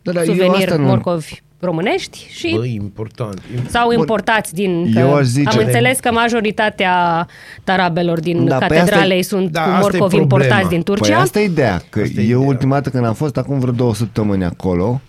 Da, 0.02 0.12
da, 0.12 0.20
eu 0.22 0.26
suvenir 0.26 0.68
asta 0.68 0.76
nu... 0.80 0.86
morcovi 0.86 1.42
românești 1.60 2.26
și 2.30 2.54
Băi, 2.56 2.74
important. 2.74 3.42
sau 3.68 3.90
importați 3.92 4.54
din... 4.54 4.92
Că 4.92 4.98
Eu 4.98 5.14
aș 5.14 5.24
zice- 5.24 5.58
am 5.58 5.64
înțeles 5.66 5.98
că 5.98 6.12
majoritatea 6.12 7.26
tarabelor 7.64 8.20
din 8.20 8.44
Da, 8.44 8.58
da, 8.58 8.66
păi 8.66 8.76
asta 8.76 8.84
catedralei 8.90 9.18
e- 9.18 9.22
sunt 9.22 9.50
da, 9.50 9.60
cu 9.62 9.68
asta 9.68 9.78
e 9.78 9.80
morcovi 9.80 9.98
problema. 10.16 10.22
importați 10.22 10.68
din 10.68 10.82
Turcia. 10.82 11.14
Păi 11.14 11.22
asta 11.22 11.40
e 11.40 11.44
ideea, 11.44 11.82
că 11.90 12.00
Asta 12.00 12.20
e 12.20 12.22
eu 12.22 12.24
ideea. 12.24 12.38
ultima 12.38 12.74
dată 12.74 12.90
când 12.90 13.04
am 13.04 13.14
fost, 13.14 13.36
acum 13.36 13.58
vreo 13.58 13.72
două 13.72 13.94
săptămâni 13.94 14.44
acolo, 14.44 15.00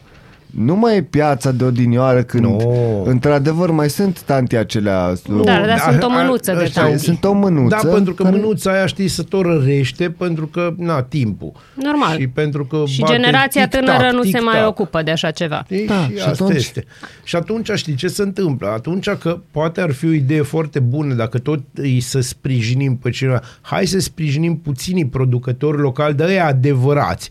nu 0.56 0.76
mai 0.76 0.96
e 0.98 1.02
piața 1.02 1.52
de 1.52 1.64
odinioară 1.64 2.24
când, 2.24 2.44
Nu. 2.44 3.04
într-adevăr, 3.06 3.72
mai 3.72 3.90
sunt 3.90 4.22
tanti 4.22 4.56
acelea... 4.56 5.14
Da, 5.44 5.66
dar 5.66 5.80
sunt 5.90 6.04
o 6.04 6.06
a- 6.06 6.22
mânuță 6.22 6.54
de 6.54 6.64
ăștia 6.64 6.82
tanti. 6.84 6.98
Sunt 7.04 7.24
o 7.24 7.34
mânuță. 7.34 7.80
Da, 7.84 7.90
pentru 7.94 8.14
că 8.14 8.24
care- 8.24 8.36
mânuța 8.36 8.72
aia, 8.72 8.86
știi, 8.86 9.08
să 9.08 9.24
tot 9.24 9.42
rărește, 9.46 10.10
pentru 10.10 10.48
că, 10.48 10.74
na, 10.78 11.02
timpul. 11.04 11.52
Normal. 11.74 12.18
Și 12.20 12.28
pentru 12.28 12.66
că 12.66 12.84
și 12.88 13.00
bate 13.00 13.14
generația 13.14 13.68
tic-tac, 13.68 13.80
tânără 13.86 14.12
nu 14.16 14.24
se 14.24 14.40
mai 14.40 14.54
tic-tac. 14.54 14.68
ocupă 14.68 15.02
de 15.02 15.12
așa 15.12 15.32
ceva. 15.32 15.64
Știi? 15.66 15.86
Da, 15.88 16.06
și 16.06 16.12
și 16.12 16.18
asta 16.18 16.44
atunci- 16.44 16.56
este. 16.56 16.84
Și 17.24 17.36
atunci 17.36 17.70
știi 17.76 17.96
ce 17.96 18.08
se 18.08 18.22
întâmplă? 18.22 18.68
Atunci 18.68 19.10
că 19.10 19.40
poate 19.52 19.82
ar 19.82 19.92
fi 19.92 20.06
o 20.06 20.12
idee 20.12 20.42
foarte 20.42 20.80
bună 20.80 21.14
dacă 21.14 21.38
tot 21.38 21.60
îi 21.74 22.00
să 22.00 22.20
sprijinim 22.20 22.98
pe 22.98 23.10
cineva. 23.10 23.42
Hai 23.62 23.86
să 23.86 24.00
sprijinim 24.00 24.58
puținii 24.58 25.06
producători 25.06 25.78
locali, 25.78 26.14
de 26.16 26.24
ăia 26.24 26.46
adevărați. 26.46 27.30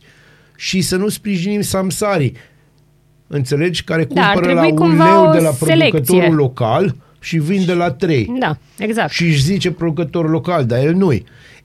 și 0.57 0.81
să 0.81 0.97
nu 0.97 1.09
sprijinim 1.09 1.61
samsarii. 1.61 2.35
Înțelegi? 3.27 3.85
Care 3.85 4.05
Da, 4.13 4.23
ar 4.23 4.33
cumpără 4.33 4.55
la 4.55 4.61
trebui 4.61 4.83
un 4.83 4.89
cumva 4.89 5.05
leu 5.11 5.29
o 5.29 5.33
de 5.33 5.39
la 5.39 5.51
selecție. 5.51 5.89
producătorul 5.91 6.35
local 6.35 6.95
și 7.21 7.37
vinde 7.39 7.73
la 7.73 7.91
3. 7.91 8.33
Da, 8.39 8.57
exact. 8.79 9.11
Și 9.13 9.25
își 9.25 9.43
zice 9.43 9.71
producător 9.71 10.31
local, 10.31 10.65
dar 10.65 10.79
el 10.79 10.95
nu 10.95 11.13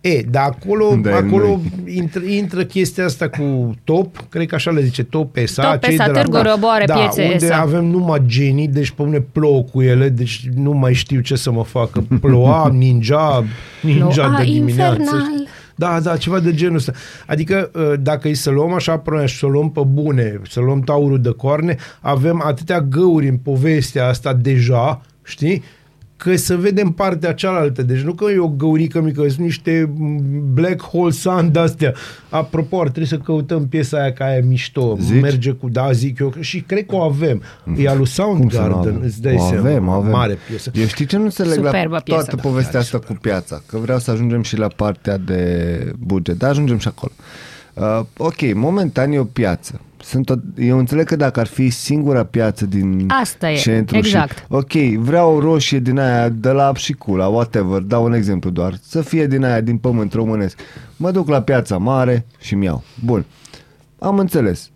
E, 0.02 0.22
dar 0.30 0.43
acolo, 0.43 0.98
Da, 1.02 1.10
el 1.10 1.15
acolo 1.15 1.60
intră, 1.86 2.22
intră 2.24 2.63
chestia 2.63 3.06
asta 3.06 3.30
cu 3.30 3.76
top, 3.84 4.15
cred 4.30 4.48
că 4.48 4.56
așa 4.56 4.72
le 4.72 4.82
zice, 4.82 5.04
top 5.04 5.38
ESA. 5.38 5.72
Top 5.72 5.84
cei 5.84 5.93
ESA, 5.93 6.06
de 6.06 6.12
la, 6.12 6.22
Târgu 6.22 6.50
Roboare, 6.50 6.86
da, 6.86 6.93
piețe 6.93 7.24
unde 7.32 7.45
ESA. 7.45 7.58
avem 7.58 7.86
numai 7.86 8.22
genii, 8.26 8.67
deci 8.67 8.89
pe 8.91 9.04
mine 9.04 9.19
plouă 9.32 9.62
cu 9.63 9.82
ele, 9.82 10.10
deci 10.10 10.50
nu 10.56 10.72
mai 10.72 10.93
știu 10.93 11.19
ce 11.19 11.36
să 11.36 11.52
mă 11.52 11.63
facă. 11.63 12.04
Ploua, 12.22 12.69
ninja, 12.74 13.43
ninja 13.82 14.22
Ploua 14.24 14.38
de 14.38 14.43
dimineață. 14.43 14.98
infernal. 15.00 15.48
Da, 15.80 16.00
da, 16.00 16.18
ceva 16.18 16.39
de 16.39 16.54
genul 16.54 16.76
ăsta. 16.76 16.92
Adică 17.28 17.72
uh, 17.74 17.94
dacă 18.02 18.28
e 18.28 18.34
să 18.34 18.50
luăm 18.50 18.74
așa 18.74 18.98
până 18.98 19.26
și 19.26 19.38
să 19.38 19.46
o 19.46 19.50
luăm 19.50 19.72
pe 19.72 19.82
bune, 19.88 20.42
să 20.50 20.60
luăm 20.60 20.82
taurul 20.82 21.22
de 21.22 21.30
corne, 21.30 21.76
avem 22.02 22.42
atâtea 22.46 22.82
găuri 22.82 23.28
în 23.28 23.38
povestea 23.38 24.08
asta 24.08 24.34
deja, 24.34 25.02
știi? 25.24 25.63
Că 26.20 26.36
să 26.36 26.56
vedem 26.56 26.90
partea 26.92 27.34
cealaltă. 27.34 27.84
Deci 27.84 28.00
nu 28.00 28.14
că 28.14 28.26
e 28.32 28.38
o 28.38 28.48
găurică 28.48 29.02
mică, 29.02 29.22
sunt 29.28 29.40
niște 29.40 29.94
black 30.54 30.84
hole 30.84 31.12
sun 31.12 31.50
de-astea. 31.52 31.94
Apropo, 32.30 32.80
ar 32.80 32.90
trebui 32.90 33.10
să 33.10 33.18
căutăm 33.18 33.68
piesa 33.68 33.98
aia 33.98 34.14
ca 34.14 34.26
aia 34.26 34.42
mișto. 34.44 34.98
Zici? 35.02 35.22
Merge 35.22 35.52
cu, 35.52 35.70
da, 35.70 35.92
zic 35.92 36.20
eu, 36.20 36.34
și 36.40 36.62
cred 36.62 36.86
că 36.86 36.96
o 36.96 37.02
avem. 37.02 37.42
E 37.78 37.90
al 37.90 37.98
lui 37.98 38.06
Cum 38.06 38.06
să 38.06 38.22
nu 38.22 38.28
Soundgarden, 38.28 38.78
avem? 38.78 39.02
îți 39.04 39.22
dai 39.22 39.36
o 39.36 39.38
seama. 39.38 39.70
avem, 39.70 39.88
o 39.88 39.92
avem. 39.92 40.12
Mare 40.12 40.38
piesă. 40.48 40.72
Eu 40.74 40.86
știi 40.86 41.06
ce 41.06 41.18
nu 41.18 41.24
înțeleg 41.24 41.58
la 41.60 41.66
Superbă 41.66 42.00
piesă, 42.04 42.22
toată 42.22 42.36
da. 42.36 42.42
povestea 42.50 42.80
asta 42.80 43.00
cu 43.00 43.14
piața? 43.22 43.62
Că 43.66 43.78
vreau 43.78 44.00
să 44.00 44.12
ajungem 44.12 44.42
și 44.42 44.58
la 44.58 44.68
partea 44.68 45.18
de 45.18 45.92
buget, 46.00 46.38
dar 46.38 46.50
ajungem 46.50 46.78
și 46.78 46.88
acolo. 46.88 47.12
Uh, 47.74 48.06
ok, 48.18 48.54
momentan 48.54 49.12
e 49.12 49.20
o 49.20 49.24
piață. 49.24 49.82
Sunt 50.02 50.30
o, 50.30 50.34
eu 50.58 50.78
înțeleg 50.78 51.06
că 51.06 51.16
dacă 51.16 51.40
ar 51.40 51.48
fi 51.48 51.70
singura 51.70 52.24
piață 52.24 52.66
din 52.66 53.06
Asta 53.22 53.52
e, 53.52 53.56
centru 53.56 53.98
exact. 53.98 54.38
și, 54.38 54.44
ok, 54.48 54.72
vreau 54.98 55.36
o 55.36 55.40
roșie 55.40 55.80
din 55.80 56.00
aia 56.00 56.30
de 56.30 56.50
la 56.50 56.72
Pșicula, 56.72 57.28
whatever, 57.28 57.82
dau 57.82 58.04
un 58.04 58.14
exemplu 58.14 58.50
doar, 58.50 58.74
să 58.82 59.02
fie 59.02 59.28
din 59.28 59.44
aia 59.44 59.62
din 59.62 59.78
pământ 59.78 60.14
românesc. 60.14 60.60
Mă 60.98 61.12
duc 61.12 61.28
la 61.28 61.42
piața 61.42 61.78
mare 61.78 62.26
și 62.40 62.56
mi-au. 62.56 62.84
Bun, 63.06 63.26
am 64.00 64.18
înțeles. 64.20 64.70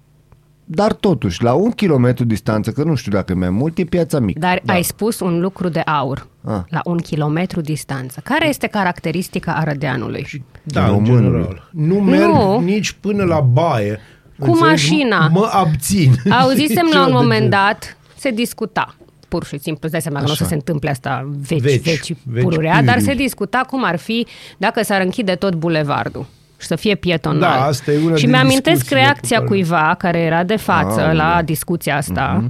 Dar 0.66 0.94
totuși, 0.94 1.44
la 1.44 1.54
un 1.54 1.72
kilometru 1.72 2.26
distanță, 2.26 2.72
că 2.72 2.84
nu 2.84 2.96
știu 2.96 3.12
dacă 3.12 3.32
e 3.32 3.36
mai 3.36 3.50
mult, 3.50 3.78
e 3.78 3.84
piața 3.84 4.20
mică. 4.20 4.40
Dar 4.40 4.62
da. 4.64 4.74
ai 4.74 4.82
spus 4.84 5.20
un 5.20 5.40
lucru 5.40 5.70
de 5.70 5.80
aur. 5.80 6.28
Ah. 6.44 6.62
La 6.70 6.80
un 6.84 6.98
kilometru 6.98 7.62
distanță. 7.62 8.22
Care 8.24 8.48
este 8.48 8.68
caracteristica 8.68 9.52
Arădeanului? 9.54 10.28
Da, 10.64 10.84
în 10.86 10.90
românului. 10.92 11.32
general. 11.32 11.70
Nu 11.72 11.96
merg 11.96 12.32
Nu. 12.32 12.60
nici 12.60 12.92
până 12.92 13.24
la 13.24 13.40
baie. 13.40 14.00
Cu 14.39 14.46
Înțelegi? 14.46 14.69
mașina. 14.69 15.28
Mă 15.28 15.50
abțin. 15.52 16.12
Auzisem 16.41 16.86
la 16.86 16.89
Ceva 16.91 17.00
un 17.02 17.06
de 17.08 17.12
moment 17.13 17.34
genul. 17.36 17.50
dat, 17.50 17.98
se 18.17 18.30
discuta 18.32 18.96
pur 19.28 19.46
și 19.46 19.58
simplu, 19.60 19.80
îți 19.82 19.91
dai 19.91 20.02
seama 20.02 20.17
că 20.19 20.26
nu 20.26 20.32
o 20.32 20.36
să 20.36 20.41
Așa. 20.43 20.50
se 20.50 20.56
întâmple 20.56 20.89
asta 20.89 21.30
veci, 21.48 21.60
Veci, 21.62 21.82
veci, 21.82 21.84
veci 21.84 22.13
veci 22.24 22.43
pururea, 22.43 22.82
dar 22.84 22.96
puriu. 22.96 23.08
se 23.10 23.13
discuta 23.13 23.65
cum 23.69 23.84
ar 23.84 23.96
fi 23.98 24.28
dacă 24.58 24.84
s-ar 24.84 25.02
închide 25.02 25.36
tot 25.36 25.56
bulevardul 25.56 26.26
și 26.60 26.67
să 26.67 26.76
fie 26.76 26.96
pietonal. 26.96 27.39
Da, 27.39 27.63
asta 27.65 27.91
e 27.91 27.98
una 28.06 28.15
și 28.15 28.22
din 28.22 28.30
mi-amintesc 28.30 28.63
discuțiile 28.76 29.02
reacția 29.02 29.39
pe 29.39 29.46
care- 29.46 29.60
cuiva 29.62 29.96
care 29.98 30.19
era 30.19 30.43
de 30.43 30.56
față 30.56 31.00
Aoleu. 31.00 31.15
la 31.15 31.41
discuția 31.46 31.96
asta 31.98 32.43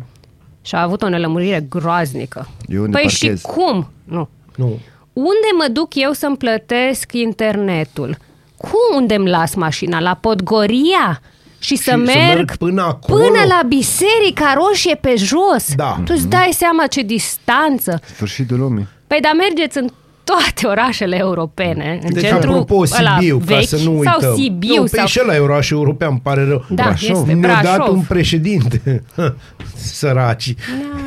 și 0.61 0.75
a 0.75 0.81
avut 0.81 1.01
o 1.01 1.09
nelămurire 1.09 1.65
groaznică. 1.69 2.47
Eu 2.67 2.79
unde 2.81 2.91
păi 2.91 3.01
parchez? 3.01 3.39
și 3.39 3.45
cum? 3.45 3.89
Nu. 4.03 4.29
Nu. 4.55 4.79
Unde 5.13 5.49
mă 5.57 5.67
duc 5.71 5.95
eu 5.95 6.11
să-mi 6.11 6.37
plătesc 6.37 7.13
internetul? 7.13 8.17
Cum 8.57 8.95
unde 8.95 9.15
îmi 9.15 9.29
las 9.29 9.53
mașina? 9.55 9.99
La 9.99 10.13
Podgoria? 10.13 11.21
Și, 11.63 11.75
să, 11.75 11.83
să 11.89 11.95
merg 11.97 12.17
merg 12.35 12.55
până 12.57 12.81
acolo? 12.81 13.17
până 13.23 13.39
la 13.47 13.61
Biserica 13.67 14.53
Roșie 14.55 14.95
pe 14.95 15.13
jos. 15.17 15.75
Da. 15.75 16.01
Tu 16.05 16.13
îți 16.15 16.27
dai 16.27 16.49
seama 16.57 16.87
ce 16.87 17.01
distanță. 17.01 17.99
Sfârșitul 18.13 18.59
lumii. 18.59 18.87
Păi 19.07 19.17
dar 19.21 19.31
mergeți 19.37 19.77
în 19.77 19.87
toate 20.23 20.67
orașele 20.67 21.17
europene, 21.17 21.99
în 22.03 22.13
Deci, 22.13 22.23
centru 22.23 22.49
apropo, 22.51 22.83
ăla 22.99 23.15
Sibiu, 23.19 23.37
vechi, 23.37 23.59
ca 23.59 23.65
să 23.65 23.77
nu 23.83 23.97
uităm. 23.97 24.17
sau 24.21 24.33
Sibiu, 24.35 24.75
nu, 24.81 24.85
sau... 24.85 25.01
Pe 25.03 25.07
și 25.09 25.19
ăla 25.23 25.35
e 25.35 25.39
oraș 25.39 25.69
european, 25.69 26.09
îmi 26.11 26.19
pare 26.23 26.45
rău. 26.47 26.65
Da, 26.69 26.83
Brașov. 26.83 27.17
este 27.21 27.33
Ne-a 27.33 27.61
dat 27.63 27.75
Brașov. 27.75 27.95
un 27.95 28.01
președinte. 28.07 29.03
Săraci. 29.75 30.53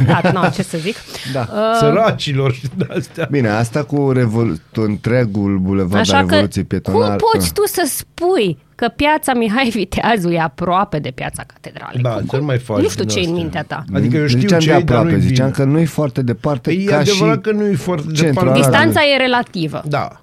Da, 0.06 0.20
nu, 0.32 0.40
ce 0.54 0.62
să 0.62 0.78
zic. 0.78 0.96
Da. 1.32 1.48
Uh, 1.52 1.58
Săracilor 1.78 2.52
și 2.52 2.62
de-astea. 2.74 3.28
Bine, 3.30 3.48
asta 3.48 3.82
cu 3.84 4.10
revolu- 4.12 4.56
întregul 4.72 5.58
bulevard 5.58 6.00
Așa 6.00 6.16
al 6.16 6.24
că, 6.26 6.30
Revoluției 6.30 6.64
Pietonale. 6.64 7.06
cum 7.16 7.16
poți 7.32 7.52
tu 7.52 7.66
să 7.66 7.88
spui 7.88 8.58
că 8.76 8.88
piața 8.96 9.34
Mihai 9.34 9.68
Viteazu 9.68 10.28
e 10.30 10.38
aproape 10.40 10.98
de 10.98 11.10
piața 11.14 11.42
Catedralei? 11.46 12.02
Da, 12.02 12.10
Cum- 12.10 12.26
să 12.30 12.36
nu 12.36 12.44
mai 12.44 12.58
faci 12.58 12.82
Nu 12.82 12.88
știu 12.88 13.04
din 13.04 13.14
ce 13.14 13.18
în 13.20 13.24
astea. 13.26 13.40
mintea 13.42 13.62
ta. 13.62 13.84
Adică 13.94 14.16
eu 14.16 14.26
știu 14.26 14.40
ziceam 14.40 14.60
ce 14.60 14.66
de 14.66 14.72
e, 14.72 14.80
dar 14.82 14.82
aproape, 14.96 15.10
nu-i 15.16 15.20
ziceam 15.26 15.50
bine. 15.50 15.64
că 15.64 15.70
nu 15.70 15.78
e 15.78 15.84
foarte 15.84 16.22
departe 16.22 16.70
Păi 16.70 16.82
e 16.82 16.84
ca 16.84 16.98
adevărat 16.98 17.34
și... 17.34 17.40
că 17.40 17.52
nu 17.52 17.66
e 17.66 17.74
foarte 17.74 18.02
centrul 18.12 18.24
departe. 18.32 18.48
Arad. 18.48 18.62
Distanța 18.70 19.00
e 19.14 19.16
relativă. 19.16 19.82
Da. 19.88 20.20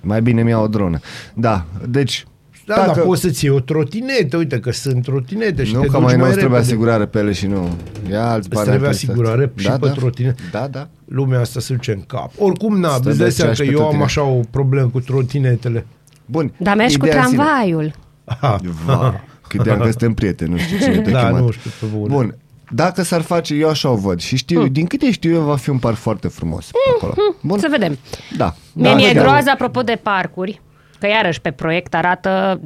Mai 0.00 0.22
bine 0.22 0.42
mi-au 0.42 0.62
o 0.62 0.68
dronă. 0.68 0.98
Da, 1.34 1.64
deci... 1.88 2.24
Da, 2.66 2.74
dacă... 2.74 2.92
dar 2.94 3.04
poți 3.04 3.20
să-ți 3.20 3.44
iei 3.44 3.54
o 3.54 3.60
trotinetă, 3.60 4.36
uite 4.36 4.60
că 4.60 4.70
sunt 4.72 5.02
trotinete 5.02 5.64
și 5.64 5.74
nu 5.74 5.80
te 5.80 5.86
că 5.86 5.92
duci 5.92 6.02
mai 6.02 6.10
mai 6.12 6.16
nou 6.16 6.26
îți 6.26 6.36
trebuie 6.38 6.58
repede. 6.58 6.72
asigurare 6.72 7.04
pe 7.06 7.18
ele 7.18 7.32
și 7.32 7.46
nu. 7.46 7.68
Ia 8.10 8.26
alți 8.30 8.38
Îți 8.48 8.48
bani. 8.54 8.66
trebuie 8.68 8.88
altă 8.88 9.00
asigurare 9.04 9.50
chestie. 9.54 9.72
și 9.72 9.78
pe 9.78 9.88
trotinete. 9.88 10.42
Da, 10.50 10.66
da. 10.70 10.88
Lumea 11.04 11.40
asta 11.40 11.60
se 11.60 11.74
duce 11.74 11.92
în 11.92 12.02
cap. 12.06 12.30
Oricum, 12.38 12.80
na, 12.80 12.88
Stă 12.88 13.08
îți 13.08 13.16
de 13.18 13.22
dai 13.22 13.32
seama 13.32 13.50
aceeași 13.50 13.72
că 13.72 13.76
pe 13.76 13.82
eu 13.82 13.86
am 13.86 13.92
tine. 13.92 14.04
așa 14.04 14.22
o 14.22 14.40
problemă 14.50 14.88
cu 14.88 15.00
trotinetele. 15.00 15.86
Bun. 16.26 16.52
Dar 16.56 16.76
mergi 16.76 16.96
cu 16.98 17.06
Ideea 17.06 17.22
în 17.22 17.28
sine. 17.28 17.42
tramvaiul. 17.42 17.92
Aha. 18.24 18.58
Va, 18.84 19.20
cât 19.48 19.62
de-am 19.62 19.78
că 19.78 19.84
suntem 19.90 20.14
prieteni, 20.14 20.50
nu 20.50 20.56
știu 20.56 20.78
cine 20.78 21.00
te 21.02 21.10
Da, 21.10 21.24
chemat. 21.24 21.40
nu 21.40 21.50
știu, 21.50 21.70
pe 21.80 21.86
bune. 21.96 22.14
Bun, 22.14 22.36
dacă 22.70 23.02
s-ar 23.02 23.20
face, 23.20 23.54
eu 23.54 23.68
așa 23.68 23.90
o 23.90 23.94
văd 23.94 24.20
și 24.20 24.36
știu, 24.36 24.60
Hmm. 24.60 24.72
din 24.72 24.86
câte 24.86 25.10
știu 25.12 25.32
eu, 25.34 25.40
va 25.40 25.56
fi 25.56 25.70
un 25.70 25.78
parc 25.78 25.96
foarte 25.96 26.28
frumos 26.28 26.70
acolo. 26.96 27.14
Bun? 27.42 27.58
Să 27.58 27.66
vedem. 27.70 27.98
Da. 28.36 28.54
Mie 28.72 28.88
da, 28.90 28.94
mi-e 28.94 29.12
da. 29.12 29.20
groază, 29.20 29.50
apropo 29.50 29.82
de 29.82 29.98
parcuri, 30.02 30.60
că 31.00 31.06
iarăși 31.06 31.40
pe 31.40 31.50
proiect 31.50 31.94
arată 31.94 32.60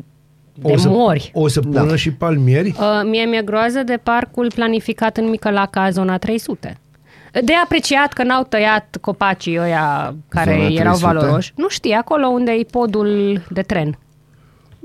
de 0.55 0.73
o 0.73 0.77
să, 0.77 0.89
mori. 0.89 1.31
O 1.35 1.49
să 1.49 1.61
pună 1.61 1.85
Da. 1.87 1.97
și 1.97 2.13
palmieri? 2.13 2.69
Uh, 2.69 3.01
mie 3.05 3.25
mi-e 3.25 3.43
groază 3.43 3.83
de 3.83 4.01
parcul 4.03 4.51
planificat 4.55 5.17
în 5.17 5.29
Micălaca, 5.29 5.91
zona 5.91 6.19
300. 6.19 6.79
De 7.45 7.53
apreciat 7.65 8.13
că 8.13 8.23
n-au 8.23 8.43
tăiat 8.45 8.97
copacii 9.01 9.59
ăia 9.61 10.15
care 10.29 10.51
Zona 10.53 10.65
erau 10.81 10.95
300? 10.97 11.07
valoroși. 11.07 11.53
Nu 11.57 11.69
știi, 11.69 11.93
acolo 11.93 12.27
unde 12.27 12.51
e 12.53 12.65
podul 12.71 13.43
de 13.51 13.63
tren. 13.63 13.99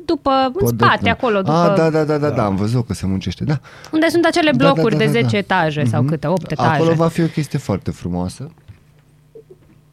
După, 0.06 0.30
în 0.46 0.52
Pod 0.52 0.70
de 0.72 0.84
spate, 0.84 0.98
tren. 1.02 1.12
acolo, 1.12 1.38
după, 1.38 1.52
Ah, 1.52 1.74
da, 1.78 1.90
da, 1.90 2.04
da, 2.04 2.18
da, 2.18 2.30
da, 2.30 2.46
am 2.46 2.56
văzut 2.56 2.88
că 2.88 2.94
se 2.94 3.06
muncește, 3.06 3.44
da. 3.44 3.60
unde 3.92 4.08
sunt 4.10 4.26
acele 4.26 4.52
Da, 4.52 4.58
da, 4.58 4.72
blocuri 4.72 4.96
da, 4.98 5.06
da, 5.06 5.12
de 5.12 5.20
da. 5.20 5.20
10 5.28 5.38
etaje 5.38 5.84
sau 5.84 6.04
câte, 6.04 6.28
8 6.28 6.52
etaje. 6.52 6.70
Acolo 6.70 6.94
va 6.94 7.08
fi 7.08 7.22
o 7.22 7.26
chestie 7.26 7.60
foarte 7.60 7.92
frumoasă. 7.92 8.50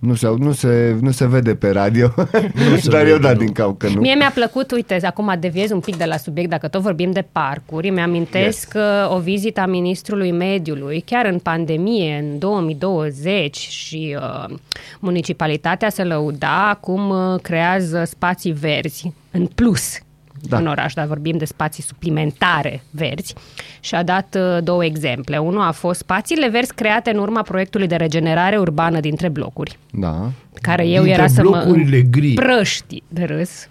Nu 0.00 0.14
se, 0.14 0.34
nu 0.38 0.52
se, 0.52 0.96
nu 1.00 1.10
se 1.10 1.26
vede 1.26 1.54
pe 1.54 1.70
radio, 1.70 2.14
dar 2.90 3.06
eu 3.06 3.18
da 3.18 3.34
din 3.34 3.52
cap 3.52 3.78
că 3.78 3.88
nu. 3.88 4.00
Mie 4.00 4.14
mi-a 4.14 4.30
plăcut, 4.34 4.70
uite, 4.70 4.98
acum 5.02 5.36
deviez 5.40 5.70
un 5.70 5.80
pic 5.80 5.96
de 5.96 6.04
la 6.04 6.16
subiect, 6.16 6.50
dacă 6.50 6.68
tot 6.68 6.80
vorbim 6.80 7.10
de 7.10 7.26
parcuri, 7.32 7.90
mi-amintesc 7.90 8.72
yes. 8.74 9.10
o 9.14 9.18
vizită 9.18 9.60
a 9.60 9.66
Ministrului 9.66 10.30
Mediului, 10.30 11.00
chiar 11.00 11.26
în 11.26 11.38
pandemie, 11.38 12.18
în 12.18 12.38
2020 12.38 13.56
și 13.56 14.16
uh, 14.18 14.56
municipalitatea 15.00 15.88
se 15.88 16.04
lăuda 16.04 16.78
cum 16.80 17.08
uh, 17.08 17.40
creează 17.40 18.04
spații 18.04 18.52
verzi 18.52 19.12
în 19.30 19.46
plus 19.46 19.98
da. 20.40 20.56
Da. 20.56 20.62
în 20.62 20.66
oraș, 20.66 20.94
dar 20.94 21.06
vorbim 21.06 21.36
de 21.36 21.44
spații 21.44 21.82
suplimentare 21.82 22.82
verzi 22.90 23.34
și 23.80 23.94
a 23.94 24.02
dat 24.02 24.36
uh, 24.38 24.62
două 24.62 24.84
exemple. 24.84 25.38
Unul 25.38 25.60
a 25.62 25.70
fost 25.72 25.98
spațiile 25.98 26.48
verzi 26.48 26.74
create 26.74 27.10
în 27.10 27.18
urma 27.18 27.42
proiectului 27.42 27.86
de 27.86 27.96
regenerare 27.96 28.56
urbană 28.58 29.00
dintre 29.00 29.28
blocuri 29.28 29.78
Da. 29.92 30.30
care 30.62 30.86
eu 30.86 31.02
Dintre 31.02 31.10
era 31.22 31.26
să 31.26 31.42
mă 31.42 31.50
blocurile 31.50 32.00
gri. 32.00 32.32
prăști 32.32 33.02
de 33.08 33.24
râs. 33.24 33.68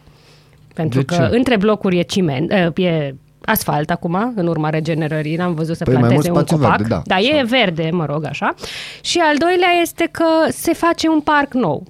Pentru 0.73 0.99
De 0.99 1.05
că 1.05 1.13
ce? 1.29 1.36
între 1.36 1.58
blocuri 1.58 1.97
e 1.97 2.01
ciment, 2.01 2.51
uh, 2.77 2.86
e 2.86 3.15
asfalt 3.45 3.89
acum, 3.89 4.34
în 4.36 4.47
urma 4.47 4.69
regenerării, 4.69 5.36
n-am 5.36 5.53
văzut 5.53 5.75
să 5.77 5.84
Păi 5.84 5.93
mai 5.93 6.01
planteze 6.01 6.27
un 6.29 6.34
mult 6.36 6.47
spațiu 6.47 6.63
copac. 6.63 6.77
verde, 6.79 6.93
da. 6.93 7.01
Dar 7.15 7.19
e 7.19 7.43
verde, 7.43 7.89
mă 7.91 8.05
rog, 8.05 8.25
așa. 8.25 8.53
Și 9.01 9.17
al 9.19 9.38
doilea 9.38 9.69
este 9.82 10.08
că 10.12 10.25
se 10.49 10.73
face 10.73 11.08
un 11.08 11.19
parc 11.21 11.53
nou. 11.53 11.84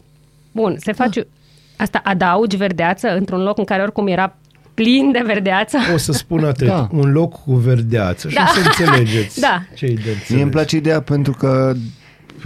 Bun, 0.51 0.75
se 0.79 0.91
face... 0.91 1.27
Asta 1.77 2.01
adaugi 2.03 2.55
verdeață 2.57 3.15
într-un 3.15 3.41
loc 3.43 3.57
în 3.57 3.63
care 3.63 3.81
oricum 3.81 4.07
era 4.07 4.35
plin 4.83 5.11
de 5.11 5.21
verdeață. 5.25 5.77
O 5.93 5.97
să 5.97 6.11
spun 6.11 6.43
atât. 6.43 6.67
Da. 6.73 6.87
Un 6.91 7.11
loc 7.11 7.41
cu 7.43 7.53
verdeață 7.53 8.29
și 8.29 8.35
Da. 8.35 8.45
o 8.49 8.59
să 8.59 8.65
înțelegeți 8.65 9.39
Da. 9.47 9.63
ce 9.75 9.85
e 9.85 9.87
de 9.87 9.93
înțeles. 9.95 10.29
Mie 10.29 10.41
îmi 10.41 10.51
place 10.51 10.75
ideea 10.75 11.01
pentru 11.01 11.31
că 11.33 11.73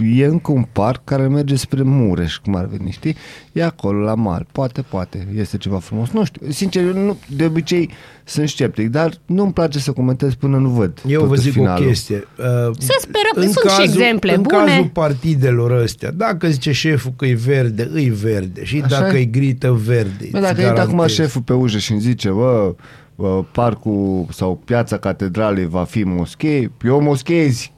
e 0.02 0.24
încă 0.24 0.52
un 0.52 0.64
parc 0.72 1.04
care 1.04 1.28
merge 1.28 1.56
spre 1.56 1.82
Mureș, 1.82 2.36
cum 2.36 2.54
ar 2.56 2.66
veni, 2.66 2.90
știi? 2.90 3.16
E 3.52 3.64
acolo, 3.64 3.98
la 4.04 4.14
mal. 4.14 4.46
Poate, 4.52 4.82
poate, 4.82 5.28
este 5.36 5.56
ceva 5.56 5.78
frumos. 5.78 6.10
Nu 6.10 6.24
știu, 6.24 6.50
sincer, 6.50 6.84
eu 6.84 6.92
nu, 7.04 7.16
de 7.28 7.44
obicei 7.44 7.90
sunt 8.24 8.48
sceptic, 8.48 8.88
dar 8.90 9.12
nu-mi 9.26 9.52
place 9.52 9.78
să 9.78 9.92
comentez 9.92 10.34
până 10.34 10.56
nu 10.56 10.68
văd 10.68 11.00
Eu 11.06 11.20
tot 11.20 11.28
vă 11.28 11.34
zic 11.34 11.52
finalul. 11.52 11.84
o 11.84 11.88
chestie. 11.88 12.16
Uh, 12.38 12.44
Să 12.78 12.96
sperăm, 13.00 13.32
în 13.34 13.52
sunt 13.52 13.70
și 13.70 13.82
exemple 13.82 14.34
în 14.34 14.42
bune. 14.42 14.56
cazul 14.64 14.86
partidelor 14.92 15.70
ăstea, 15.70 16.10
dacă 16.10 16.48
zice 16.48 16.72
șeful 16.72 17.12
că 17.16 17.26
e 17.26 17.34
verde, 17.34 17.88
îi 17.92 18.08
verde. 18.08 18.64
Și 18.64 18.82
Așa 18.84 19.00
dacă 19.00 19.16
e? 19.16 19.20
e 19.20 19.24
grită, 19.24 19.72
verde. 19.72 20.28
Bă, 20.30 20.38
dacă 20.40 20.52
îți 20.52 20.60
e 20.62 20.66
acum 20.66 20.78
garantez. 20.84 21.10
șeful 21.14 21.40
pe 21.42 21.52
ușă 21.52 21.78
și 21.78 21.92
îmi 21.92 22.00
zice, 22.00 22.28
bă, 22.30 22.74
uh, 23.16 23.38
parcul 23.52 24.26
sau 24.30 24.60
piața 24.64 24.96
catedralei 24.98 25.66
va 25.68 25.84
fi 25.84 26.02
moschee, 26.02 26.70
eu 26.84 27.00
moschee 27.00 27.46
zic. 27.48 27.72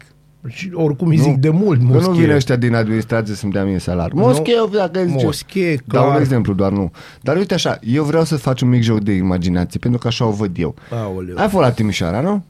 Și 0.48 0.70
oricum 0.74 1.09
îi 1.09 1.16
zic 1.16 1.35
de 1.37 1.48
mult 1.48 1.78
Că 1.78 1.85
nu 1.85 1.92
moschee. 1.92 2.12
vine 2.12 2.35
ăștia 2.35 2.56
din 2.56 2.74
administrație 2.74 3.35
să-mi 3.35 3.52
dea 3.52 3.64
mie 3.64 3.78
salar. 3.78 4.12
Moschee, 4.12 4.54
dacă 4.72 5.04
zice. 5.06 5.24
Moschee, 5.24 5.80
Dau 5.85 6.02
un 6.04 6.09
clar. 6.09 6.20
exemplu, 6.20 6.52
doar 6.52 6.72
nu. 6.72 6.90
Dar 7.20 7.37
uite 7.37 7.54
așa, 7.54 7.78
eu 7.82 8.04
vreau 8.04 8.24
să 8.24 8.37
fac 8.37 8.59
un 8.62 8.68
mic 8.68 8.82
joc 8.82 9.00
de 9.00 9.12
imaginație, 9.12 9.78
pentru 9.78 9.98
că 10.00 10.06
așa 10.06 10.24
o 10.26 10.30
văd 10.30 10.59
eu. 10.59 10.74
Aoleu. 10.90 11.37
Ai 11.38 11.48
fost 11.48 11.62
la 11.64 11.70
Timișoara, 11.70 12.20
nu? 12.20 12.44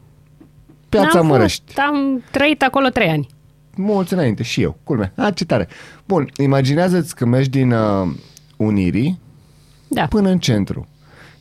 Piața 0.89 1.11
N-am 1.15 1.27
Mărăști. 1.27 1.63
fost, 1.67 1.79
am 1.79 2.23
trăit 2.31 2.63
acolo 2.63 2.89
trei 2.89 3.09
ani. 3.09 3.27
Mulți 3.77 4.13
înainte, 4.13 4.43
și 4.43 4.63
eu. 4.63 4.77
Culme. 4.85 5.13
A, 5.17 5.31
ce 5.31 5.45
tare. 5.45 5.69
Bun, 6.05 6.29
imaginează-ți 6.39 7.15
că 7.15 7.27
mergi 7.27 7.49
din 7.51 7.73
uh, 7.73 8.09
Unirii 8.57 9.21
Da. 9.89 10.07
până 10.07 10.29
în 10.29 10.39
centru. 10.39 10.87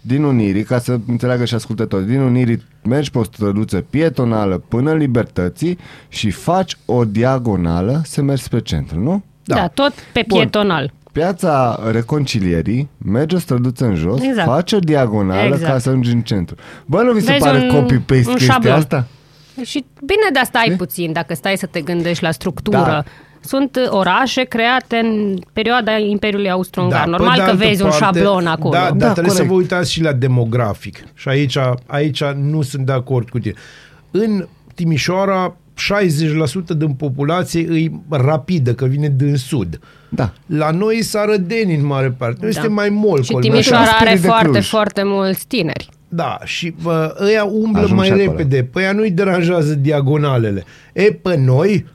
Din 0.07 0.23
Unirii, 0.23 0.63
ca 0.63 0.79
să 0.79 0.99
înțeleagă 1.07 1.45
și 1.45 1.53
ascultătorii, 1.55 2.07
din 2.07 2.19
Unirii 2.19 2.63
mergi 2.83 3.11
pe 3.11 3.17
o 3.17 3.23
străduță 3.23 3.77
pietonală 3.89 4.57
până 4.67 4.91
în 4.91 4.97
Libertății 4.97 5.77
și 6.07 6.31
faci 6.31 6.77
o 6.85 7.05
diagonală 7.05 8.01
să 8.03 8.21
mergi 8.21 8.43
spre 8.43 8.59
centru, 8.59 8.99
nu? 8.99 9.23
Da, 9.43 9.55
da 9.55 9.67
tot 9.67 9.93
pe 10.13 10.23
Bun. 10.27 10.37
pietonal. 10.39 10.91
Piața 11.11 11.79
Reconcilierii, 11.91 12.89
mergi 12.97 13.35
o 13.35 13.39
străduță 13.39 13.85
în 13.85 13.95
jos, 13.95 14.21
Exact. 14.21 14.47
faci 14.47 14.71
o 14.71 14.79
diagonală 14.79 15.53
Exact. 15.53 15.71
ca 15.71 15.79
să 15.79 15.89
ajungi 15.89 16.11
în 16.11 16.21
centru. 16.21 16.55
Bă, 16.85 17.01
nu 17.01 17.11
vi 17.11 17.19
se 17.19 17.31
Vezi 17.31 17.43
pare 17.43 17.59
un- 17.59 17.69
copy-paste 17.69 18.27
un 18.29 18.33
chestia 18.35 18.53
șablon. 18.53 18.73
asta? 18.73 19.07
Și 19.63 19.85
bine, 19.99 20.29
dar 20.33 20.43
stai 20.43 20.73
puțin, 20.77 21.11
dacă 21.11 21.33
stai 21.33 21.57
să 21.57 21.65
te 21.65 21.81
gândești 21.81 22.23
la 22.23 22.31
structură. 22.31 22.77
Da. 22.77 23.03
Sunt 23.47 23.75
uh, 23.75 23.87
orașe 23.89 24.43
create 24.43 24.95
în 25.03 25.37
perioada 25.53 25.97
Imperiului 25.97 26.49
Austro-Ungar. 26.49 27.03
pe 27.03 27.09
Normal 27.09 27.35
de 27.35 27.41
că 27.41 27.49
altă 27.49 27.55
vezi 27.65 27.81
un 27.83 27.91
șablon 27.91 28.45
acolo. 28.47 28.73
Da, 28.73 28.79
dar 28.79 28.91
Da, 28.97 29.11
trebuie 29.11 29.33
să 29.33 29.41
corect. 29.41 29.53
vă 29.53 29.59
uitați 29.61 29.91
și 29.91 30.01
la 30.01 30.11
demografic. 30.11 30.97
Și 31.13 31.27
aici, 31.29 31.57
aici 31.85 32.23
nu 32.23 32.61
sunt 32.61 32.85
de 32.85 32.91
acord 32.91 33.29
cu 33.29 33.39
tine. 33.39 33.53
În 34.11 34.47
Timișoara, 34.75 35.55
60% 36.73 36.77
din 36.77 36.93
populație 36.93 37.61
e 37.61 37.91
rapidă, 38.09 38.73
că 38.73 38.85
vine 38.85 39.13
din 39.17 39.35
sud. 39.35 39.79
Da. 40.09 40.31
La 40.45 40.71
noi 40.71 41.01
sărădeni 41.01 41.75
în 41.75 41.85
mare 41.85 42.15
parte. 42.17 42.37
Noi 42.41 42.51
Da. 42.51 42.55
suntem 42.59 42.73
mai 42.73 42.89
molcol. 42.89 43.23
Și 43.23 43.31
mai 43.31 43.41
Timișoara 43.41 43.83
așa. 43.83 43.91
are 43.95 44.03
Spirit 44.05 44.21
de 44.21 44.27
foarte, 44.27 44.47
Cluj. 44.49 44.65
foarte 44.67 45.01
mulți 45.03 45.47
tineri. 45.47 45.89
Da, 46.07 46.37
și 46.43 46.75
bă, 46.81 47.15
ăia 47.23 47.43
umblă 47.43 47.81
Ajung 47.81 47.97
mai 47.97 48.05
și 48.07 48.11
acolo. 48.11 48.27
repede. 48.31 48.63
Pe 48.73 48.79
ăia 48.79 48.91
nu-i 48.91 49.11
deranjează 49.11 49.73
diagonalele. 49.73 50.63
E, 50.93 51.01
pe 51.03 51.35
noi, 51.37 51.85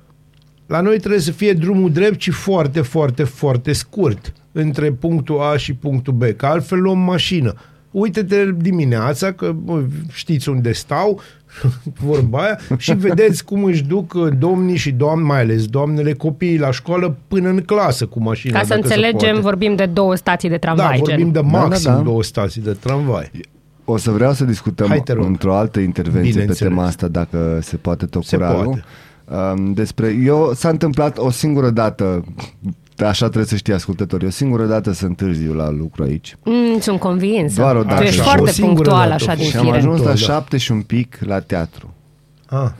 la 0.70 0.80
noi 0.80 0.98
trebuie 0.98 1.20
să 1.20 1.30
fie 1.32 1.52
drumul 1.52 1.92
drept 1.92 2.20
și 2.20 2.30
foarte, 2.30 2.80
foarte, 2.80 3.22
foarte 3.24 3.72
scurt 3.72 4.32
între 4.52 4.90
punctul 4.92 5.40
A 5.40 5.56
și 5.56 5.74
punctul 5.74 6.12
B, 6.12 6.22
că 6.36 6.46
altfel 6.46 6.80
luăm 6.80 6.98
mașină. 6.98 7.54
Uite-te 7.90 8.52
dimineața, 8.56 9.32
că 9.32 9.52
bă, 9.52 9.82
știți 10.12 10.48
unde 10.48 10.72
stau, 10.72 11.20
vorba 12.06 12.38
aia, 12.42 12.58
și 12.76 12.94
vedeți 12.94 13.44
cum 13.44 13.64
își 13.64 13.82
duc 13.84 14.12
uh, 14.14 14.28
domnii 14.38 14.76
și 14.76 14.90
doamne, 14.90 15.24
mai 15.24 15.40
ales 15.40 15.66
doamnele, 15.66 16.12
copiii 16.12 16.58
la 16.58 16.70
școală 16.70 17.16
până 17.28 17.48
în 17.48 17.60
clasă 17.60 18.06
cu 18.06 18.20
mașina. 18.22 18.58
Ca 18.58 18.64
să 18.64 18.68
dacă 18.74 18.86
se 18.86 18.94
înțelegem, 18.94 19.28
poate. 19.30 19.40
vorbim 19.40 19.74
de 19.76 19.86
două 19.86 20.14
stații 20.14 20.48
de 20.48 20.56
Da, 20.56 20.60
tramvai. 20.74 20.98
vorbim 20.98 21.16
gen. 21.16 21.32
de 21.32 21.40
da, 21.40 21.46
maxim 21.46 21.90
da. 21.92 21.98
două 21.98 22.22
stații 22.22 22.62
de 22.62 22.72
tramvai. 22.80 23.30
O 23.84 23.96
să 23.96 24.10
vreau 24.10 24.32
să 24.32 24.44
discutăm 24.44 24.88
Hai, 24.88 25.00
te 25.02 25.12
rog. 25.12 25.24
într-o 25.24 25.54
altă 25.54 25.80
intervenție 25.80 26.22
pe 26.22 26.28
Bineînțeles. 26.38 26.58
tema 26.72 26.84
asta, 26.86 27.08
dacă 27.08 27.58
se 27.62 27.76
poate 27.76 28.06
tot 28.06 28.24
Se 28.24 28.36
curarul. 28.36 28.64
poate. 28.64 28.84
Um, 29.30 29.72
despre, 29.72 30.18
eu 30.24 30.52
s-a 30.54 30.68
întâmplat 30.68 31.18
o 31.18 31.30
singură 31.30 31.70
dată, 31.70 32.24
așa 32.98 33.24
trebuie 33.24 33.46
să 33.46 33.56
știi 33.56 33.72
ascultătorii, 33.72 34.26
o 34.26 34.30
singură 34.30 34.64
dată 34.66 34.92
să 34.92 35.06
întârziu 35.06 35.54
la 35.54 35.70
lucru 35.70 36.02
aici. 36.02 36.36
Mm, 36.44 36.80
sunt 36.80 36.98
convinsă. 36.98 37.60
Doar 37.60 37.76
o 37.76 37.82
dată. 37.82 37.96
Tu 37.96 38.02
ești 38.02 38.20
Așa, 38.20 38.28
foarte 38.28 38.48
o 38.48 38.52
singură 38.52 38.74
punctual 38.74 39.08
dată 39.08 39.14
așa 39.22 39.32
a 39.32 39.34
din 39.34 39.44
fost. 39.44 39.50
Și 39.54 39.58
am 39.58 39.64
fire. 39.64 39.76
ajuns 39.76 39.98
la 40.00 40.04
Da. 40.04 40.14
șapte 40.14 40.56
și 40.56 40.72
un 40.72 40.80
pic 40.80 41.18
la 41.20 41.40
teatru. 41.40 41.94
Ah. 42.46 42.70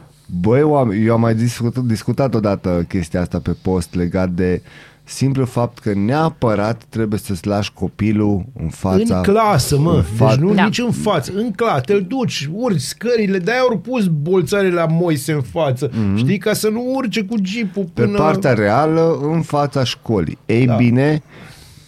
Băi, 0.41 0.63
oameni, 0.63 1.05
eu 1.05 1.13
am 1.15 1.21
mai 1.21 1.35
discutat, 1.35 1.85
discutat 1.85 2.35
odată 2.35 2.85
chestia 2.89 3.21
asta 3.21 3.39
pe 3.39 3.57
post 3.63 3.95
legat 3.95 4.29
de 4.31 4.63
simplu 5.11 5.45
fapt 5.45 5.79
că 5.79 5.93
neapărat 5.95 6.83
trebuie 6.89 7.19
să-ți 7.19 7.47
lași 7.47 7.73
copilul 7.73 8.45
în 8.61 8.69
fața... 8.69 9.17
În 9.17 9.23
clasă, 9.23 9.79
mă. 9.79 9.93
în 9.95 10.03
Deci 10.19 10.29
fa- 10.37 10.39
nu 10.39 10.55
Da. 10.55 10.65
nici 10.65 10.79
în 10.79 10.93
față. 10.93 11.33
În 11.35 11.51
clasă. 11.51 11.81
Te 11.81 11.99
duci, 11.99 12.49
urci 12.53 12.81
scările. 12.81 13.39
De-aia 13.39 13.61
au 13.61 13.79
pus 13.79 14.07
bolțare 14.07 14.71
la 14.71 14.87
Moise 14.87 15.33
în 15.33 15.43
față. 15.43 15.89
Mm-hmm. 15.91 16.17
Știi? 16.17 16.39
Ca 16.39 16.53
să 16.53 16.69
nu 16.69 16.93
urce 16.95 17.23
cu 17.25 17.35
jeepul 17.43 17.85
Pe 17.95 18.03
până... 18.03 18.19
partea 18.19 18.53
reală, 18.53 19.19
în 19.23 19.43
fața 19.43 19.85
școlii. 19.85 20.39
Ei 20.47 20.67
Da. 20.67 20.73
da. 20.73 20.77
bine, 20.79 21.23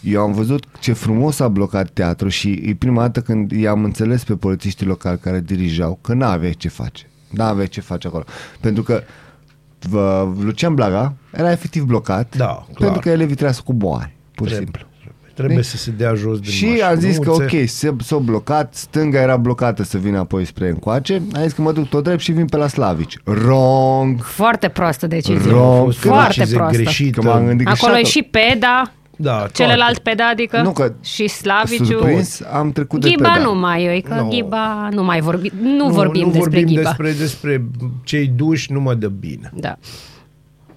eu 0.01 0.23
am 0.23 0.33
văzut 0.33 0.65
ce 0.81 0.93
frumos 0.93 1.41
a 1.41 1.49
blocat 1.49 1.91
teatru 1.91 2.29
și 2.29 2.63
e 2.65 2.75
prima 2.75 3.01
dată 3.01 3.21
când 3.21 3.51
i-am 3.51 3.85
înțeles 3.85 4.25
pe 4.25 4.35
polițiștii 4.35 4.87
locali 4.87 5.19
care 5.19 5.41
dirijau 5.41 5.99
că 6.03 6.15
n-aveai 6.15 6.53
ce 6.59 6.69
face. 6.69 7.07
N-aveai 7.31 7.67
ce 7.69 7.81
face 7.81 8.07
acolo. 8.07 8.25
Pentru 8.61 8.83
că 8.83 9.03
vă, 9.89 10.29
Lucian 10.41 10.75
Blaga 10.75 11.13
era 11.33 11.51
efectiv 11.51 11.83
blocat 11.83 12.37
Da, 12.37 12.45
clar. 12.47 12.65
pentru 12.77 13.01
că 13.01 13.09
elevii 13.09 13.35
trebuia 13.35 13.53
să 13.55 13.61
coboare, 13.65 14.17
pur 14.35 14.49
și 14.49 14.55
Trebuie, 14.55 14.73
simplu. 14.75 15.11
trebuie 15.35 15.63
să 15.63 15.77
se 15.77 15.91
dea 15.91 16.15
jos 16.15 16.39
din 16.41 16.51
Și 16.51 16.65
mașină. 16.67 16.87
am 16.87 16.99
zis 16.99 17.19
că 17.19 17.29
Nu 17.29 17.35
ți- 17.37 17.43
ok, 17.57 17.69
se, 17.69 17.95
s-a 18.03 18.17
blocat, 18.17 18.75
stânga 18.75 19.21
era 19.21 19.37
blocată 19.37 19.83
să 19.83 19.99
vină 19.99 20.19
apoi 20.19 20.45
spre 20.45 20.69
încoace, 20.69 21.23
am 21.35 21.43
zis 21.43 21.53
că 21.53 21.63
mă 21.63 21.73
duc 21.73 21.89
tot 21.89 22.05
drept 22.05 22.21
și 22.21 22.33
vin 22.33 22.47
pe 22.47 22.57
la 22.57 22.67
Slavici. 22.69 23.19
Wrong! 23.25 24.23
Foarte 24.23 24.69
proastă 24.69 25.07
decizie. 25.07 25.51
Wrong. 25.51 25.81
A 25.81 25.83
fost 25.85 26.05
o 26.05 26.09
Foarte 26.09 26.33
decizie 26.37 26.57
proastă. 26.57 26.77
greșită. 26.83 27.21
Că 27.21 27.27
m-am 27.27 27.47
gândit 27.47 27.67
că 27.67 27.73
Acolo 27.73 27.93
e 27.93 27.95
acolo- 27.95 28.09
și 28.09 28.23
Peda, 28.31 28.93
Da, 29.23 29.37
toate. 29.37 29.53
celălalt 29.53 29.99
Peda, 29.99 30.29
adică 30.29 30.63
Nu, 30.63 30.73
că 30.73 30.93
și 31.03 31.29
Slaviciu. 31.29 31.85
Surprins, 31.85 32.41
am 32.53 32.73
trecut 32.73 33.01
de 33.01 33.09
Ghiba 33.09 33.33
pe 33.33 33.39
da. 33.39 33.45
nu 33.45 33.55
mai 33.55 33.85
e, 33.97 34.01
că 34.01 34.15
Nu. 34.15 34.29
Ghiba 34.29 34.89
nu 34.93 35.05
mai 35.05 35.21
vorbi, 35.21 35.53
nu, 35.63 35.71
Nu, 35.87 35.89
vorbim 35.93 36.21
nu 36.27 36.31
despre 36.33 36.51
vorbim 36.51 36.67
Ghiba. 36.67 36.83
despre, 36.83 37.13
despre 37.13 37.65
cei 38.05 38.27
duși, 38.27 38.73
nu 38.73 38.81
mă 38.81 38.95
dă 38.95 39.09
bine. 39.09 39.51
Da. 39.55 39.77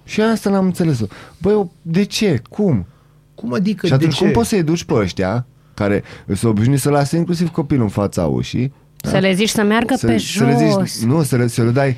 Și 0.04 0.20
asta 0.20 0.50
n-am 0.50 0.64
înțeles-o. 0.64 1.04
Băi, 1.38 1.52
eu- 1.52 1.72
de 1.82 2.02
ce? 2.04 2.42
Cum? 2.48 2.86
Cum 3.34 3.52
adică 3.54 3.86
și 3.86 3.92
atunci 3.92 4.10
de 4.10 4.16
ce? 4.16 4.22
cum 4.24 4.32
poți 4.32 4.48
să-i 4.48 4.62
duci 4.62 4.84
pe 4.84 4.94
ăștia 4.94 5.46
care 5.74 6.02
sunt 6.26 6.42
obișnuiți 6.52 6.82
să 6.82 6.90
lase 6.90 7.16
inclusiv 7.16 7.48
copilul 7.50 7.82
în 7.82 7.88
fața 7.88 8.22
ușii? 8.26 8.72
Să 9.02 9.18
le 9.18 9.32
zici 9.34 9.48
să 9.48 9.62
meargă 9.62 9.94
pe 10.00 10.06
Da. 10.06 10.18
să 10.18 10.44
le 10.44 10.70
jos. 10.70 10.92
zici, 10.98 11.04
nu, 11.08 11.22
să 11.22 11.36
le, 11.36 11.46
să 11.46 11.62
le 11.62 11.70
dai 11.70 11.96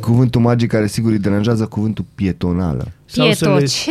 cuvântul 0.00 0.40
magic 0.40 0.70
care 0.70 0.86
sigur 0.86 1.10
îi 1.12 1.18
deranjează 1.18 1.66
cuvântul 1.66 2.04
pietonală. 2.14 2.88
Sau 3.04 3.32
să 3.32 3.44
Pieto, 3.44 3.58
le- 3.58 3.64
ce? 3.64 3.90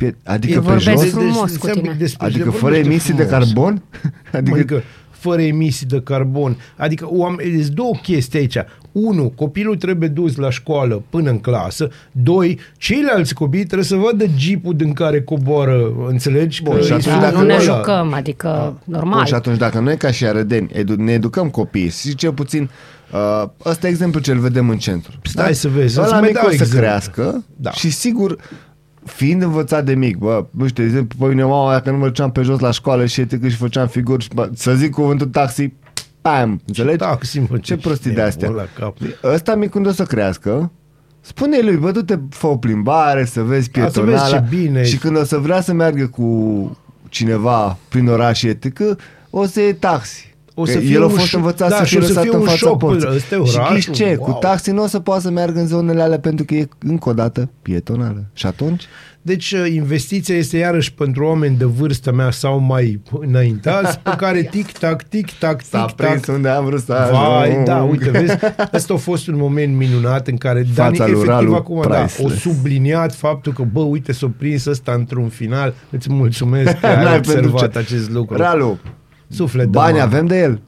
Pie, 0.00 0.16
adică 0.24 0.52
E 0.52 0.54
pe 0.56 0.60
vorbesc 0.60 0.84
jos? 0.90 1.00
de- 1.02 1.08
frumos 1.08 1.50
cu 1.50 1.56
stai 1.56 1.72
un 1.74 1.80
tine. 1.80 1.90
pic 1.90 1.98
despre- 1.98 2.26
Adică 2.26 2.44
de- 2.44 2.50
fără 2.50 2.60
vorbește 2.60 2.88
emisii 2.88 3.14
de 3.14 3.22
frumos. 3.22 3.44
carbon? 3.44 3.82
Adică, 4.32 4.38
Adică, 4.38 4.54
adică 4.54 4.82
fără 5.10 5.42
emisii 5.42 5.86
de 5.86 6.00
carbon. 6.04 6.56
Adică 6.76 7.06
oameni, 7.08 7.62
sunt 7.62 7.74
două 7.74 7.92
chestii 8.02 8.38
aici. 8.38 8.56
Unu, 8.92 9.32
copilul 9.36 9.76
trebuie 9.76 10.08
dus 10.08 10.36
la 10.36 10.50
școală 10.50 11.02
până 11.10 11.30
în 11.30 11.38
clasă. 11.38 11.88
Doi, 12.12 12.58
ceilalți 12.76 13.34
copii 13.34 13.64
trebuie 13.64 13.84
să 13.86 13.96
vadă 13.96 14.24
jeepul 14.36 14.76
din 14.76 14.92
care 14.92 15.22
coboară, 15.22 15.92
înțelegi? 16.08 16.62
Bun, 16.62 16.74
Că 16.76 16.82
și 16.82 16.90
e 16.90 16.94
atunci 16.94 17.14
Da, 17.14 17.20
dacă 17.20 17.36
nu 17.36 17.44
ne 17.44 17.56
ăla- 17.56 17.60
jucăm, 17.62 18.12
adică 18.12 18.78
normal. 18.84 19.16
Bun, 19.16 19.24
și 19.24 19.34
atunci 19.34 19.58
dacă 19.58 19.78
noi 19.78 19.96
ca 19.96 20.10
și 20.10 20.24
arădeni 20.26 20.68
edu- 20.72 20.94
ne 21.02 21.12
educăm 21.12 21.48
copiii 21.48 21.90
și 21.90 22.14
cel 22.14 22.32
puțin 22.32 22.70
uh, 23.12 23.48
ăsta 23.64 23.86
e 23.86 23.90
exemplu 23.90 24.20
ce 24.20 24.32
îl 24.32 24.38
vedem 24.38 24.68
în 24.68 24.78
centru. 24.78 25.12
Stai 25.22 25.54
să 25.54 25.68
vezi, 25.68 25.94
să-ți 25.94 26.06
Ăla 26.08 26.18
mai 26.18 26.28
mic 26.28 26.36
dau 26.38 26.46
o 26.46 26.48
să 26.48 26.52
exemplu. 26.54 26.78
crească 26.78 27.44
Da. 27.56 27.70
și 27.70 27.90
sigur 27.90 28.36
fiind 29.04 29.42
învățat 29.42 29.84
de 29.84 29.94
mic, 29.94 30.16
bă, 30.16 30.44
nu 30.50 30.66
știu, 30.66 30.82
de 30.82 30.88
exemplu, 30.88 31.18
pe 31.20 31.26
mine 31.26 31.44
mama 31.44 31.72
dacă 31.72 31.90
nu 31.90 31.96
mă 31.96 32.06
duceam 32.06 32.32
pe 32.32 32.42
jos 32.42 32.58
la 32.58 32.70
școală 32.70 33.06
și 33.06 33.20
etică 33.20 33.48
și 33.48 33.56
făceam 33.56 33.86
figuri, 33.86 34.22
și, 34.22 34.28
bă, 34.34 34.50
să 34.54 34.74
zic 34.74 34.90
cuvântul 34.90 35.26
taxi, 35.26 35.72
pam, 36.20 36.60
înțelegi? 36.66 36.96
Taxi, 36.96 37.38
mă, 37.38 37.58
Ce 37.58 37.76
prostii 37.76 38.10
de 38.10 38.20
astea. 38.20 38.48
La 38.48 38.66
cap. 38.78 38.96
Ăsta 39.24 39.54
mic 39.54 39.70
când 39.70 39.86
o 39.86 39.92
să 39.92 40.02
crească, 40.04 40.70
spune 41.20 41.60
lui, 41.60 41.76
bă, 41.76 41.90
du-te, 41.90 42.18
fă 42.28 42.46
o 42.46 42.56
plimbare, 42.56 43.24
să 43.24 43.42
vezi 43.42 43.70
Da, 43.70 43.80
să 43.80 43.90
pietonala 44.00 44.20
vezi 44.22 44.32
ce 44.32 44.56
bine 44.56 44.84
și 44.84 44.94
e. 44.94 44.98
când 44.98 45.16
o 45.16 45.24
să 45.24 45.38
vrea 45.38 45.60
să 45.60 45.72
meargă 45.72 46.06
cu 46.06 46.78
cineva 47.08 47.78
prin 47.88 48.08
oraș 48.08 48.38
și 48.38 48.46
etică, 48.48 48.98
o 49.30 49.44
să 49.44 49.60
iei 49.60 49.74
taxi. 49.74 50.29
O 50.54 50.62
Că 50.62 50.70
să 50.70 50.78
fie 50.78 50.90
el 50.94 51.02
a 51.02 51.04
un 51.04 51.10
fost 51.10 51.26
șoc- 51.26 51.34
învățat 51.34 51.68
da, 51.70 51.76
să 51.76 51.84
și 51.84 51.90
fie 51.90 51.98
o 51.98 52.02
să 52.02 52.08
lăsat 52.08 52.22
fie 52.22 52.32
în 52.32 52.38
un 52.38 52.44
fața 52.44 52.56
șoc, 52.56 52.78
porții. 52.78 53.06
bă, 53.08 53.14
ăsta 53.14 53.34
e 53.34 53.44
Și 53.44 53.56
orașul, 53.56 53.74
ghiși 53.74 53.90
ce? 53.90 54.16
wow. 54.18 54.32
Cu 54.32 54.38
taxi 54.40 54.70
nu 54.70 54.82
o 54.82 54.86
să 54.86 54.98
poată 55.00 55.20
să 55.20 55.30
meargă 55.30 55.58
în 55.60 55.66
zonele 55.66 56.02
alea 56.02 56.18
pentru 56.20 56.44
că 56.44 56.54
e 56.54 56.68
încă 56.78 57.08
o 57.08 57.12
dată 57.12 57.50
pietonală. 57.62 58.24
Și 58.32 58.46
atunci? 58.46 58.84
Deci 59.22 59.52
uh, 59.52 59.72
investiția 59.72 60.36
este 60.36 60.56
iarăși 60.56 60.92
pentru 60.94 61.24
oameni 61.24 61.56
de 61.56 61.64
vârstă 61.64 62.12
mea 62.12 62.30
sau 62.30 62.58
mai 62.58 63.00
înaintați, 63.20 63.98
pe 63.98 64.10
care 64.18 64.42
tic-tac, 64.52 65.02
tic-tac, 65.02 65.60
S-a 65.64 65.84
prins 65.96 66.12
tic-tac. 66.14 66.34
unde 66.34 66.48
am 66.48 66.64
vrut 66.64 66.80
să 66.80 67.08
Vai, 67.12 67.48
ajung. 67.50 67.64
da, 67.66 67.82
uite, 67.82 68.10
vezi, 68.10 68.36
ăsta 68.74 68.94
a 68.94 68.96
fost 68.96 69.28
un 69.28 69.36
moment 69.36 69.76
minunat 69.76 70.26
în 70.26 70.36
care 70.36 70.66
Dani 70.74 70.96
Fața 70.96 71.10
lui 71.10 71.12
efectiv 71.20 71.28
Ralu 71.28 71.54
acum 71.54 71.84
da, 71.88 72.00
o 72.00 72.04
priceless. 72.04 72.40
subliniat 72.40 73.14
faptul 73.14 73.52
că, 73.52 73.62
bă, 73.72 73.80
uite, 73.80 74.12
s-a 74.12 74.30
prins 74.38 74.64
ăsta 74.66 74.92
într-un 74.92 75.28
final. 75.28 75.74
Îți 75.90 76.12
mulțumesc 76.12 76.72
că 76.80 76.86
ai 76.86 77.04
N-ai 77.04 77.20
pentru 77.20 77.50
observat 77.50 77.72
ce. 77.72 77.78
acest 77.78 78.10
lucru. 78.10 78.36
Ralu, 78.36 78.78
Suflet 79.30 79.64
de 79.64 79.70
bani 79.70 79.92
mare. 79.92 80.04
avem 80.04 80.26
de 80.26 80.40
el. 80.40 80.60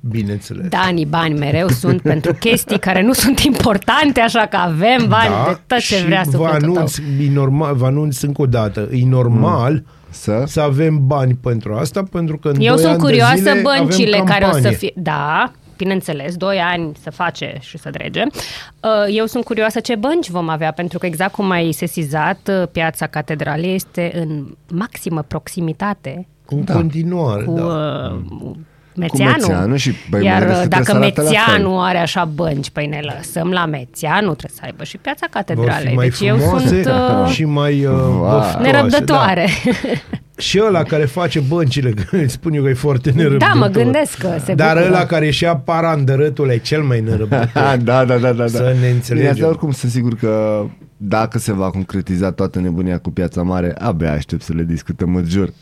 Bineînțeles. 0.00 0.66
Banii, 0.68 1.04
bani 1.06 1.38
mereu 1.38 1.68
sunt 1.68 2.00
pentru 2.00 2.34
chestii 2.34 2.78
care 2.78 3.02
nu 3.02 3.12
sunt 3.12 3.38
importante, 3.40 4.20
așa 4.20 4.46
că 4.46 4.56
avem 4.56 5.06
bani 5.08 5.34
de 5.46 5.58
tot 5.66 5.78
ce 5.78 5.94
Da, 5.94 6.00
și 6.00 6.04
vrea 6.04 6.22
vă 6.24 6.30
sufletul 6.30 6.60
tău. 6.60 6.72
anunț, 6.74 6.96
e 6.96 7.30
normal, 7.32 7.74
vă 7.74 7.86
anunț 7.86 8.20
încă 8.20 8.42
o 8.42 8.46
dată, 8.46 8.88
e 8.92 9.04
normal 9.06 9.84
Să? 10.10 10.42
să 10.46 10.60
avem 10.60 11.06
bani 11.06 11.34
pentru 11.34 11.74
asta, 11.74 12.02
pentru 12.10 12.38
că 12.38 12.48
în 12.48 12.54
Eu 12.60 12.74
doi 12.74 12.78
sunt 12.78 12.90
ani 12.92 12.98
de 13.00 13.04
curioasă 13.04 13.36
zile 13.36 13.60
băncile 13.62 14.14
avem 14.16 14.26
care 14.26 14.44
o 14.44 14.46
să 14.46 14.52
campanie. 14.52 14.76
fie... 14.76 14.92
Da, 14.96 15.52
bineînțeles, 15.76 16.36
doi 16.36 16.58
ani 16.58 16.92
să 17.02 17.10
face 17.10 17.56
și 17.60 17.78
să 17.78 17.90
drege. 17.90 18.22
Uh, 18.22 19.14
Eu 19.16 19.26
sunt 19.26 19.44
curioasă 19.44 19.80
ce 19.80 19.94
bănci 19.94 20.28
vom 20.30 20.48
avea, 20.48 20.72
pentru 20.72 20.98
că 20.98 21.06
exact 21.06 21.32
cum 21.32 21.50
ai 21.50 21.72
sesizat, 21.72 22.38
uh, 22.60 22.68
piața 22.72 23.06
Catedralei 23.06 23.74
este 23.74 24.12
în 24.14 24.46
maximă 24.72 25.22
proximitate 25.28 26.26
Cu 26.46 26.60
da. 26.64 26.74
continuare, 26.74 27.42
cu 27.44 27.52
da. 27.52 27.62
uh, 27.64 28.50
Mețeanu. 28.96 29.32
Mețeanu 29.32 29.76
și, 29.76 29.92
băi, 30.10 30.20
mă 30.20 30.26
Iar 30.26 30.38
gândesc 30.38 30.60
că 30.62 30.68
dacă 30.68 30.82
trebuie 30.82 31.12
să 31.14 31.20
arate 31.20 31.22
la 31.22 31.30
Mețeanu 31.52 31.80
are 31.80 31.98
așa 31.98 32.24
bănci, 32.24 32.70
păi 32.70 32.86
ne 32.86 33.00
lăsăm 33.16 33.50
la 33.50 33.66
Mețeanu, 33.66 34.34
trebuie 34.34 34.56
să 34.58 34.60
aibă 34.64 34.84
și 34.84 34.96
piața 34.96 35.26
Vor 35.32 35.42
Catedralei. 35.42 35.88
fi 35.88 35.94
mai 35.94 36.08
Deci 36.08 36.20
eu 36.28 36.36
frumoase 36.36 36.82
sunt 36.82 36.86
uh, 36.86 37.28
și 37.32 37.44
mai 37.44 37.84
uh, 37.84 37.90
Wow. 37.92 38.20
băftoase, 38.20 38.58
nerăbdătoare. 38.58 39.48
Da. 39.64 39.70
Și 40.36 40.60
ăla 40.66 40.82
care 40.82 41.04
face 41.04 41.40
băncile, 41.40 41.90
că 41.90 42.16
îți 42.16 42.32
spun 42.32 42.52
eu 42.54 42.62
că 42.62 42.68
e 42.68 42.74
foarte 42.74 43.10
nerăbdător. 43.10 43.48
Da, 43.52 43.58
mă 43.58 43.66
gândesc 43.66 44.18
că 44.18 44.36
se 44.44 44.54
Dar 44.54 44.76
bucură. 44.76 44.94
ăla 44.94 45.06
care 45.06 45.30
și-a 45.30 45.56
parandărătul 45.56 46.48
e 46.50 46.56
cel 46.58 46.82
mai 46.82 47.00
nerăbdător. 47.00 47.50
da, 47.62 47.76
da, 47.76 48.04
da, 48.04 48.16
da, 48.16 48.32
da. 48.32 48.46
Să 48.46 48.74
ne 48.80 48.88
înțelegem. 48.88 49.16
Bine, 49.16 49.28
asta 49.28 49.46
oricum 49.46 49.70
sunt 49.70 49.90
sigur 49.92 50.14
că 50.14 50.64
dacă 50.96 51.38
se 51.38 51.52
va 51.52 51.70
concretiza 51.70 52.32
toată 52.32 52.60
nebunia 52.60 52.98
cu 52.98 53.10
piața 53.10 53.42
mare, 53.42 53.74
abia 53.78 54.12
aștept 54.12 54.42
să 54.42 54.52
le 54.52 54.62
discutăm, 54.62 55.14
îți 55.14 55.30
jur. 55.30 55.52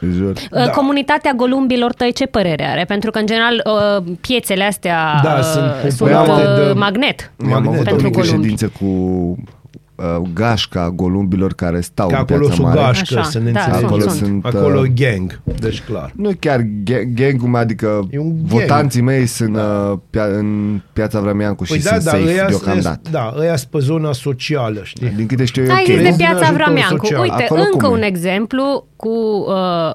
Îți 0.00 0.16
jur. 0.16 0.32
Da. 0.50 0.70
Comunitatea 0.70 1.32
golumbilor 1.32 1.92
tăi 1.92 2.12
ce 2.12 2.26
părere 2.26 2.64
are? 2.70 2.84
Pentru 2.84 3.10
că, 3.10 3.18
în 3.18 3.26
general, 3.26 3.62
uh, 3.66 4.12
piețele 4.20 4.64
astea 4.64 5.20
Da, 5.22 5.32
uh, 5.38 5.42
sunt 5.42 5.92
sunt 5.92 6.10
populate 6.10 6.42
uh, 6.60 6.66
de- 6.66 6.72
magnet 6.78 7.32
Am 7.44 7.52
avut 7.52 7.78
o 7.78 7.82
pentru 7.82 8.06
mică 8.06 8.20
golumbi. 8.20 8.42
ședință 8.42 8.72
cu 8.80 8.86
uh, 10.20 10.28
gașca 10.34 10.90
golumbilor 10.90 11.52
care 11.54 11.80
stau 11.80 12.08
Că 12.08 12.14
în 12.14 12.20
acolo 12.20 12.38
piața 12.38 12.54
sunt 12.54 12.66
mare. 12.66 12.80
gașcă, 12.80 13.18
Așa, 13.18 13.28
să 13.28 13.38
ne 13.38 13.50
da, 13.50 13.60
înțelegem. 13.60 13.86
Acolo 13.86 14.00
sunt. 14.02 14.14
sunt, 14.14 14.44
Acolo 14.44 14.80
uh, 14.80 14.86
gang, 14.94 15.40
deci 15.60 15.82
clar. 15.82 16.12
Nu 16.16 16.30
chiar 16.40 16.60
ga- 16.62 17.14
gang-ul 17.14 17.48
meu, 17.48 17.60
adică 17.60 18.08
E 18.10 18.18
un 18.18 18.36
gang. 18.36 18.46
votanții 18.46 19.00
mei 19.02 19.26
sunt 19.26 19.56
uh, 19.56 19.92
pia- 20.10 20.36
în 20.38 20.80
piața 20.92 21.20
Vrămiancu 21.20 21.64
și 21.64 21.70
Păi 21.72 21.80
da, 21.80 21.90
sunt 21.90 22.04
da, 22.04 22.10
safe 22.10 22.22
ăia, 22.22 22.46
deocamdată. 22.48 23.10
da, 23.10 23.34
ăia 23.38 23.56
sunt 23.56 23.70
pe 23.70 23.78
zona 23.78 24.12
socială, 24.12 24.80
știi? 24.82 25.08
Din 25.16 25.26
câte 25.26 25.44
știu 25.44 25.64
eu, 25.64 25.74
Ai 25.74 25.82
zis 25.86 25.94
ok. 25.94 26.00
de 26.02 26.08
Din 26.08 26.16
piața 26.16 26.34
ajutor 26.38 26.54
Vrameancu. 26.54 27.06
social. 27.06 27.20
Uite, 27.22 27.42
Acolo 27.42 27.60
încă 27.72 27.86
cum 27.86 27.94
e? 27.94 27.96
un 27.98 28.02
exemplu 28.02 28.86
cu 28.96 29.08
uh, 29.48 29.94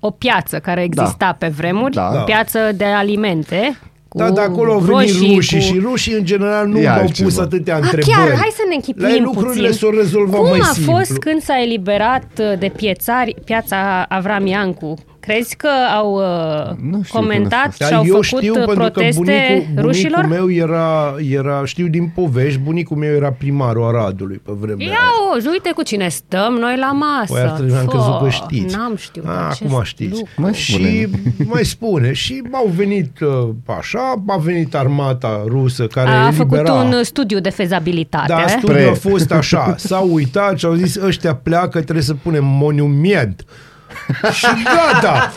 o 0.00 0.10
piață 0.10 0.58
care 0.58 0.82
exista 0.82 1.36
pe 1.38 1.48
vremuri, 1.48 1.94
Da. 1.94 2.10
o 2.20 2.24
piață 2.24 2.58
de 2.76 2.84
alimente. 2.84 3.78
Cu 4.08 4.18
Da, 4.18 4.30
de 4.30 4.40
acolo 4.40 4.72
au 4.72 4.78
venit 4.78 5.10
roșii, 5.10 5.34
rușii 5.34 5.56
cu... 5.58 5.62
și 5.64 5.78
rușii 5.78 6.12
în 6.14 6.24
general 6.24 6.66
nu 6.66 6.78
E 6.78 6.88
au 6.88 6.98
altceva. 6.98 7.28
pus 7.28 7.38
atâtea 7.38 7.74
Ah, 7.74 7.80
întrebări. 7.82 8.10
chiar, 8.10 8.28
hai 8.38 8.50
să 8.52 8.62
ne 8.68 8.74
închipuim 8.74 9.06
La 9.06 9.12
ei 9.14 9.20
lucrurile 9.20 9.66
puțin. 9.68 9.78
s-au 9.78 9.90
rezolvat 9.90 10.40
Cum 10.40 10.48
mai 10.48 10.58
a 10.58 10.64
simplu. 10.64 10.92
fost 10.92 11.18
când 11.18 11.42
s-a 11.42 11.62
eliberat 11.62 12.26
uh, 12.40 12.58
de 12.58 12.72
piețari 12.76 13.34
piața 13.44 14.02
Avram 14.08 14.46
Iancu? 14.46 14.94
Crezi 15.28 15.56
că 15.56 15.68
au 15.96 16.12
uh, 16.14 16.76
Nu 16.90 17.02
știu 17.02 17.18
comentat 17.18 17.62
când 17.76 17.82
a 17.82 17.84
și 17.84 17.90
Dar 17.90 17.92
au 17.92 18.04
eu 18.06 18.12
făcut 18.12 18.24
știu 18.24 18.52
uh, 18.52 18.64
pentru 18.64 18.74
că 18.84 18.90
proteste 18.90 19.22
bunicul, 19.22 19.82
rușilor? 19.82 20.20
bunicul 20.26 20.46
meu 20.46 20.56
era, 20.64 21.14
era, 21.30 21.64
știu 21.64 21.86
din 21.86 22.10
povești, 22.14 22.58
bunicul 22.58 22.96
meu 22.96 23.14
era 23.14 23.32
primarul 23.32 23.84
Aradului 23.96 24.40
pe 24.44 24.52
vremea 24.60 24.86
Ia 24.86 24.90
aia. 24.92 25.36
uzi, 25.36 25.46
uite 25.48 25.70
cu 25.74 25.82
cine 25.82 26.08
stăm 26.08 26.52
noi 26.52 26.76
la 26.78 26.92
masă. 26.92 27.32
Păi 27.32 27.42
ar 27.42 27.50
trebui, 27.50 27.74
am 27.74 27.84
Fă, 27.84 27.90
crezut 27.90 28.18
că 28.22 28.28
știți. 28.28 28.76
N-am 28.76 28.96
știut. 28.96 29.26
A, 29.26 29.46
acest 29.48 29.62
acum 29.72 29.82
știți. 29.82 30.10
lucru. 30.10 30.28
Mai 30.36 30.52
și 30.54 30.72
spune. 30.72 31.08
mai 31.52 31.64
spune. 31.64 32.12
Și 32.12 32.42
au 32.52 32.70
venit 32.76 33.20
uh, 33.20 33.48
așa, 33.78 34.22
a 34.26 34.36
venit 34.36 34.74
armata 34.74 35.42
rusă 35.46 35.86
care 35.86 36.08
A 36.10 36.30
făcut 36.30 36.56
elibera. 36.56 36.74
un 36.74 36.94
studiu 37.02 37.40
de 37.40 37.50
fezabilitate. 37.50 38.26
Da, 38.28 38.44
studiul 38.46 38.72
Pre. 38.74 38.88
a 38.88 38.94
fost 38.94 39.32
așa. 39.32 39.74
S-au 39.76 40.12
uitat 40.12 40.58
și 40.58 40.64
au 40.64 40.74
zis, 40.74 40.96
ăștia 41.02 41.34
pleacă, 41.34 41.80
trebuie 41.80 42.02
să 42.04 42.14
punem 42.14 42.44
monument. 42.44 43.44
Și 44.32 44.46
gata. 44.64 45.32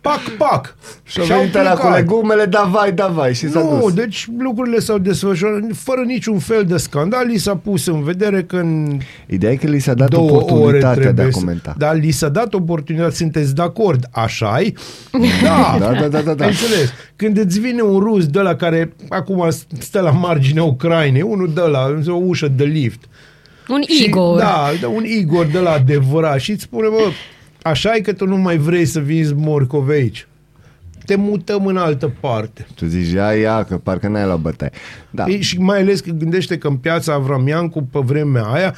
Pac, 0.00 0.20
pac. 0.38 0.76
Și-au 1.04 1.24
Și-au 1.26 1.38
venit 1.38 1.56
alea 1.56 1.72
cu 1.72 1.76
plecat. 1.80 1.96
legumele, 1.98 2.44
da 2.44 2.68
vai, 2.72 2.92
da 2.92 3.06
vai 3.06 3.34
și 3.34 3.48
s-a 3.50 3.60
Nu, 3.60 3.78
dus. 3.80 3.92
deci 3.92 4.26
lucrurile 4.38 4.78
s-au 4.78 4.98
desfășurat 4.98 5.60
fără 5.74 6.00
niciun 6.06 6.38
fel 6.38 6.64
de 6.64 6.76
scandal. 6.76 7.26
Li 7.26 7.36
s-a 7.38 7.56
pus 7.56 7.86
în 7.86 8.02
vedere 8.02 8.42
că 8.42 8.56
în 8.56 8.98
Ideea 9.26 9.52
e 9.52 9.56
că 9.56 9.66
li 9.66 9.78
s-a 9.78 9.94
dat 9.94 10.08
două 10.10 10.30
ore 10.30 10.36
oportunitatea 10.42 10.94
de 10.94 11.00
trebuie 11.00 11.26
a 11.26 11.30
să- 11.30 11.38
comenta. 11.38 11.74
Dar 11.78 11.94
li 11.96 12.10
s-a 12.10 12.28
dat 12.28 12.54
oportunitatea, 12.54 13.14
sunteți 13.14 13.54
de 13.54 13.62
acord, 13.62 14.06
așa-i? 14.10 14.74
Da. 15.42 15.76
Da, 15.78 15.92
da, 15.92 16.08
da, 16.08 16.20
da, 16.20 16.34
da. 16.34 16.44
Ai 16.44 16.50
înțeles? 16.50 16.92
Când 17.16 17.38
îți 17.38 17.58
vine 17.60 17.82
un 17.82 17.98
rus 17.98 18.26
de 18.26 18.40
la 18.40 18.54
care 18.54 18.92
acum 19.08 19.48
stă 19.78 20.00
la 20.00 20.10
marginea 20.10 20.62
Ucrainei, 20.64 21.22
unul 21.22 21.50
de 21.54 21.60
la 21.60 21.94
o 22.06 22.12
ușă 22.14 22.48
de 22.48 22.64
lift. 22.64 23.00
Un 23.68 23.82
Și, 23.88 24.04
Igor. 24.04 24.38
Da, 24.38 24.64
da, 24.80 24.88
un 24.88 25.04
Igor 25.04 25.44
de 25.46 25.58
la 25.58 25.70
adevărat 25.70 26.38
și 26.40 26.50
îți 26.50 26.62
spune, 26.62 26.88
bă, 26.88 27.00
așa 27.62 27.94
e 27.94 28.00
că 28.00 28.12
tu 28.12 28.26
nu 28.26 28.36
mai 28.36 28.56
vrei 28.56 28.84
să 28.84 29.00
vinzi 29.00 29.34
morcove 29.34 29.94
aici. 29.94 30.26
Te 31.04 31.14
mutăm 31.16 31.66
în 31.66 31.76
altă 31.76 32.12
parte. 32.20 32.66
Tu 32.74 32.86
zici, 32.86 33.12
ia, 33.12 33.32
ia, 33.32 33.64
că 33.64 33.76
parcă 33.76 34.08
n-ai 34.08 34.26
la 34.26 34.36
bătaie. 34.36 34.70
Da. 35.10 35.24
Ei, 35.26 35.40
și 35.42 35.58
mai 35.60 35.78
ales 35.80 36.00
că 36.00 36.10
gândește 36.10 36.58
că 36.58 36.68
în 36.68 36.76
piața 36.76 37.12
Avramiancu, 37.12 37.82
pe 37.82 37.98
vremea 38.04 38.42
aia, 38.42 38.74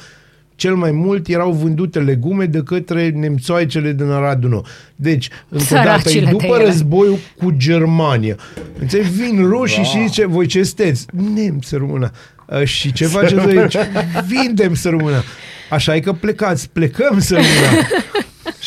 cel 0.55 0.75
mai 0.75 0.91
mult 0.91 1.27
erau 1.27 1.51
vândute 1.51 1.99
legume 1.99 2.45
de 2.45 2.61
către 2.63 3.09
nemțoaicele 3.09 3.91
din 3.93 4.09
Aradul 4.09 4.49
Nou. 4.49 4.65
Deci, 4.95 5.29
încă 5.49 5.65
o 5.71 5.75
dată, 5.75 5.89
e 5.89 5.97
Săracile 6.01 6.25
de 6.25 6.31
după 6.31 6.45
ele. 6.45 6.63
războiul 6.65 7.17
cu 7.37 7.51
Germania. 7.57 8.35
Înțelegi? 8.79 9.09
Vin 9.09 9.45
rușii 9.49 9.83
și 9.83 10.01
zice, 10.07 10.25
voi 10.25 10.45
ce 10.45 10.63
sunteți? 10.63 11.05
Nemți, 11.35 11.75
rămâna. 11.75 12.11
Uh, 12.45 12.63
Și 12.63 12.91
ce 12.91 13.05
faceți 13.05 13.33
voi 13.35 13.57
aici? 13.57 13.75
Vindem, 14.27 14.73
să 14.73 14.89
rămână. 14.89 15.23
Așa 15.69 15.95
e 15.95 15.99
că 15.99 16.13
plecați, 16.13 16.69
plecăm, 16.69 17.19
să 17.19 17.33
rămână. 17.33 17.87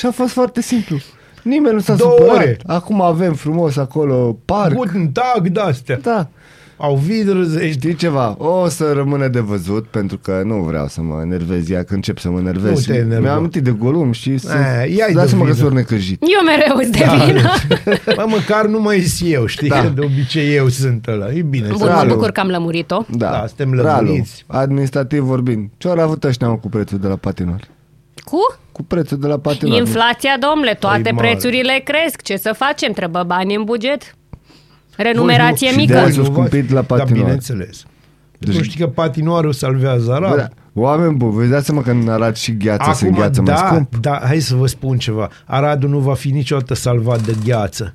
Și 0.04 0.10
a 0.10 0.12
fost 0.12 0.32
foarte 0.32 0.62
simplu. 0.62 0.96
Nimeni 1.42 1.74
nu 1.74 1.80
s-a 1.80 1.94
Două 1.94 2.14
supărat. 2.18 2.36
ore. 2.36 2.58
Acum 2.66 3.00
avem 3.02 3.32
frumos 3.34 3.76
acolo 3.76 4.38
parc. 4.44 4.74
Guten 4.74 5.10
Tag, 5.12 5.48
de-astea. 5.48 5.98
Da. 6.02 6.28
Au 6.76 6.96
vidră, 6.96 7.46
Știi 7.70 7.94
ceva? 7.94 8.34
O 8.38 8.68
să 8.68 8.92
rămână 8.92 9.28
de 9.28 9.40
văzut 9.40 9.86
pentru 9.86 10.18
că 10.18 10.42
nu 10.44 10.54
vreau 10.54 10.86
să 10.88 11.02
mă 11.02 11.20
enervez 11.22 11.70
ea 11.70 11.82
că 11.82 11.94
încep 11.94 12.18
să 12.18 12.30
mă 12.30 12.38
enervez. 12.38 12.70
Nu 12.72 12.78
Și 12.78 12.86
te 12.86 12.94
enerva. 12.96 13.20
Mi-am 13.20 13.36
amintit 13.36 13.62
de 13.62 13.70
Golum 13.70 14.12
și 14.12 14.38
sunt, 14.38 14.52
Eh, 14.54 14.96
ia-i 14.96 15.12
de 15.12 15.12
dați-mă 15.12 15.44
că 15.44 15.50
vină. 15.52 15.64
sunt 15.64 15.74
necăjit. 15.74 16.22
Eu 16.22 16.44
mereu 16.44 16.76
îți 16.76 16.90
Da, 16.90 17.06
devin. 17.26 17.42
Bă, 18.16 18.24
măcar 18.28 18.66
nu 18.66 18.80
mai 18.80 19.00
sunt 19.00 19.30
eu, 19.32 19.46
știi? 19.46 19.68
Da. 19.68 19.80
Că 19.82 19.88
de 19.88 20.00
obicei 20.00 20.54
eu 20.54 20.68
sunt 20.68 21.06
ăla. 21.06 21.32
E 21.32 21.42
bine. 21.42 21.66
Bun, 21.68 21.76
să- 21.78 21.84
mă 21.84 21.90
Ralu. 21.90 22.14
bucur 22.14 22.30
că 22.30 22.40
am 22.40 22.48
lămurit-o. 22.48 23.04
Da, 23.10 23.30
Da, 23.30 23.44
suntem 23.46 23.80
Ralu, 23.80 24.04
lămuriți. 24.06 24.44
administrativ 24.46 25.22
vorbind. 25.22 25.68
Ce 25.76 25.88
ori 25.88 26.00
a 26.00 26.02
avut 26.02 26.24
ăștia 26.24 26.48
mă, 26.48 26.56
cu 26.56 26.68
prețul 26.68 26.98
de 26.98 27.06
la 27.08 27.16
patinor? 27.16 27.60
Cu? 28.24 28.38
Cu 28.72 28.82
prețul 28.82 29.18
de 29.18 29.26
la 29.26 29.38
patinor. 29.38 29.78
Inflația, 29.78 30.36
domnule, 30.40 30.74
toate 30.74 31.08
E 31.08 31.12
mare. 31.12 31.28
prețurile 31.28 31.80
cresc. 31.84 32.22
Ce 32.22 32.36
să 32.36 32.54
facem? 32.56 32.92
Trebuie 32.92 33.22
bani 33.22 33.54
în 33.54 33.64
buget. 33.64 34.16
Renumerație 34.96 35.66
Voi 35.68 35.76
nu- 35.76 35.80
și 35.82 35.86
mică. 35.86 35.92
de-aia 35.92 36.08
s-a 36.08 36.14
Voi 36.20 36.28
nu 36.28 36.32
scumpit 36.34 36.68
la 36.70 36.74
Da, 36.80 36.82
patinoar. 36.96 37.22
bineînțeles. 37.22 37.82
Deci- 38.38 38.56
Nu 38.56 38.62
știi 38.62 38.80
că 38.80 38.86
patinoarul 38.86 39.52
salvează 39.52 40.06
Bă, 40.06 40.12
Arad? 40.14 40.36
da. 40.36 40.48
Oameni 40.76 41.14
buni, 41.14 41.32
vă 41.32 41.44
dați 41.44 41.66
seama 41.66 41.82
că 41.82 41.90
în 41.90 42.08
Arad 42.08 42.36
și 42.36 42.56
gheața 42.56 42.92
se 42.92 43.04
Acum, 43.04 43.14
îngheață 43.16 43.42
mai 43.42 43.54
da, 43.54 43.66
scump? 43.66 43.96
da, 43.96 44.20
hai 44.24 44.40
să 44.40 44.54
vă 44.54 44.66
spun 44.66 44.98
ceva. 44.98 45.28
Aradul 45.46 45.88
nu 45.90 45.98
va 45.98 46.14
fi 46.14 46.30
niciodată 46.30 46.74
salvat 46.74 47.22
de 47.22 47.34
gheață. 47.44 47.92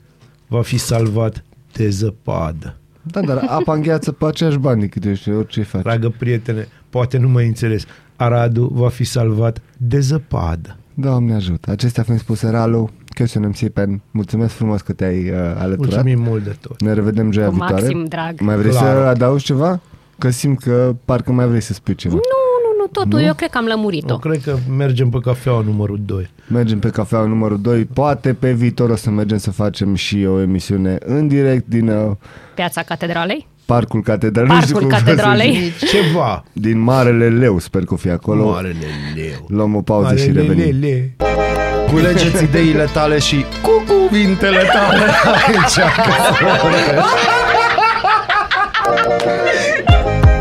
Va 0.47 0.61
fi 0.61 0.77
salvat 0.77 1.43
de 1.73 1.89
zăpadă. 1.89 2.75
Da, 3.01 3.21
dar 3.21 3.43
apa 3.47 3.73
îngheață 3.73 4.11
pe 4.11 4.25
aceeași 4.25 4.57
bani 4.57 4.89
cât 4.89 5.05
ești, 5.05 5.29
orice 5.29 5.61
faci. 5.63 5.81
Dragă 5.81 6.13
prietene, 6.17 6.67
poate 6.89 7.17
nu 7.17 7.27
mai 7.29 7.45
înțeles. 7.45 7.83
Aradul 8.19 8.69
va 8.73 8.89
fi 8.89 9.03
salvat 9.03 9.61
de 9.77 9.99
zăpadă. 9.99 10.77
Doamne 10.93 11.33
ajută. 11.33 11.71
Acestea 11.71 12.03
fiind 12.03 12.19
spuse, 12.19 12.49
Ralu, 12.49 12.89
Chestion 13.13 13.47
MC 13.47 13.67
Pen, 13.69 14.01
mulțumesc 14.11 14.53
frumos 14.53 14.81
că 14.81 14.93
te-ai 14.93 15.29
uh, 15.29 15.35
alăturat. 15.57 15.77
Mulțumim 15.77 16.19
mult 16.21 16.43
de 16.43 16.55
tot. 16.61 16.81
Ne 16.81 16.93
revedem 16.93 17.31
joia 17.31 17.45
Cu 17.45 17.51
viitoare. 17.51 17.73
maxim 17.81 18.05
drag. 18.05 18.39
Mai 18.39 18.55
vrei 18.55 18.71
Clar. 18.71 18.83
să 18.83 18.89
adaugi 19.07 19.45
ceva? 19.45 19.79
Că 20.17 20.29
simt 20.29 20.59
că 20.59 20.95
parcă 21.05 21.31
mai 21.31 21.47
vrei 21.47 21.61
să 21.61 21.73
spui 21.73 21.95
ceva. 21.95 22.13
Nu, 22.13 22.19
nu, 22.19 22.81
nu, 22.81 22.87
totul. 22.91 23.19
Eu 23.27 23.33
cred 23.33 23.49
că 23.49 23.57
am 23.57 23.65
lămurit-o. 23.65 24.11
Eu 24.13 24.17
cred 24.19 24.41
că 24.41 24.55
mergem 24.77 25.09
pe 25.09 25.19
cafeaua 25.19 25.61
numărul 25.61 25.99
2. 26.05 26.29
Mergem 26.49 26.79
pe 26.79 26.89
cafeaua 26.89 27.25
numărul 27.25 27.61
2. 27.61 27.85
Poate 27.85 28.33
pe 28.33 28.51
viitor 28.53 28.89
o 28.89 28.95
să 28.95 29.09
mergem 29.09 29.37
să 29.37 29.51
facem 29.51 29.95
și 29.95 30.25
o 30.29 30.39
emisiune 30.41 30.97
în 31.05 31.27
direct 31.27 31.67
din 31.67 31.89
uh, 31.89 32.11
Piața 32.55 32.81
Catedralei. 32.81 33.47
Parcul 33.73 34.01
Catedralei. 34.01 34.55
Nu 34.55 34.61
știu 34.61 34.73
Parcul 34.73 34.89
cum 34.89 34.99
vreau 35.03 35.15
să 35.17 35.23
Catedralei. 35.23 35.73
zic. 35.79 35.89
Ceva. 35.89 36.43
Din 36.53 36.79
Marele 36.79 37.27
Leu, 37.29 37.59
sper 37.59 37.81
că 37.83 37.93
o 37.93 37.97
fi 37.97 38.09
acolo. 38.09 38.49
Marele 38.49 38.85
leu. 39.15 39.45
Luăm 39.47 39.75
o 39.75 39.81
pauză 39.81 40.15
și 40.15 40.27
Marele 40.27 40.41
revenim. 40.41 40.79
lele. 40.79 41.15
Culegeți 41.91 42.43
ideile 42.43 42.89
tale 42.93 43.19
și 43.19 43.45
cu 43.61 43.83
cuvintele 43.93 44.57
tale 44.73 45.03
aici. 45.35 45.77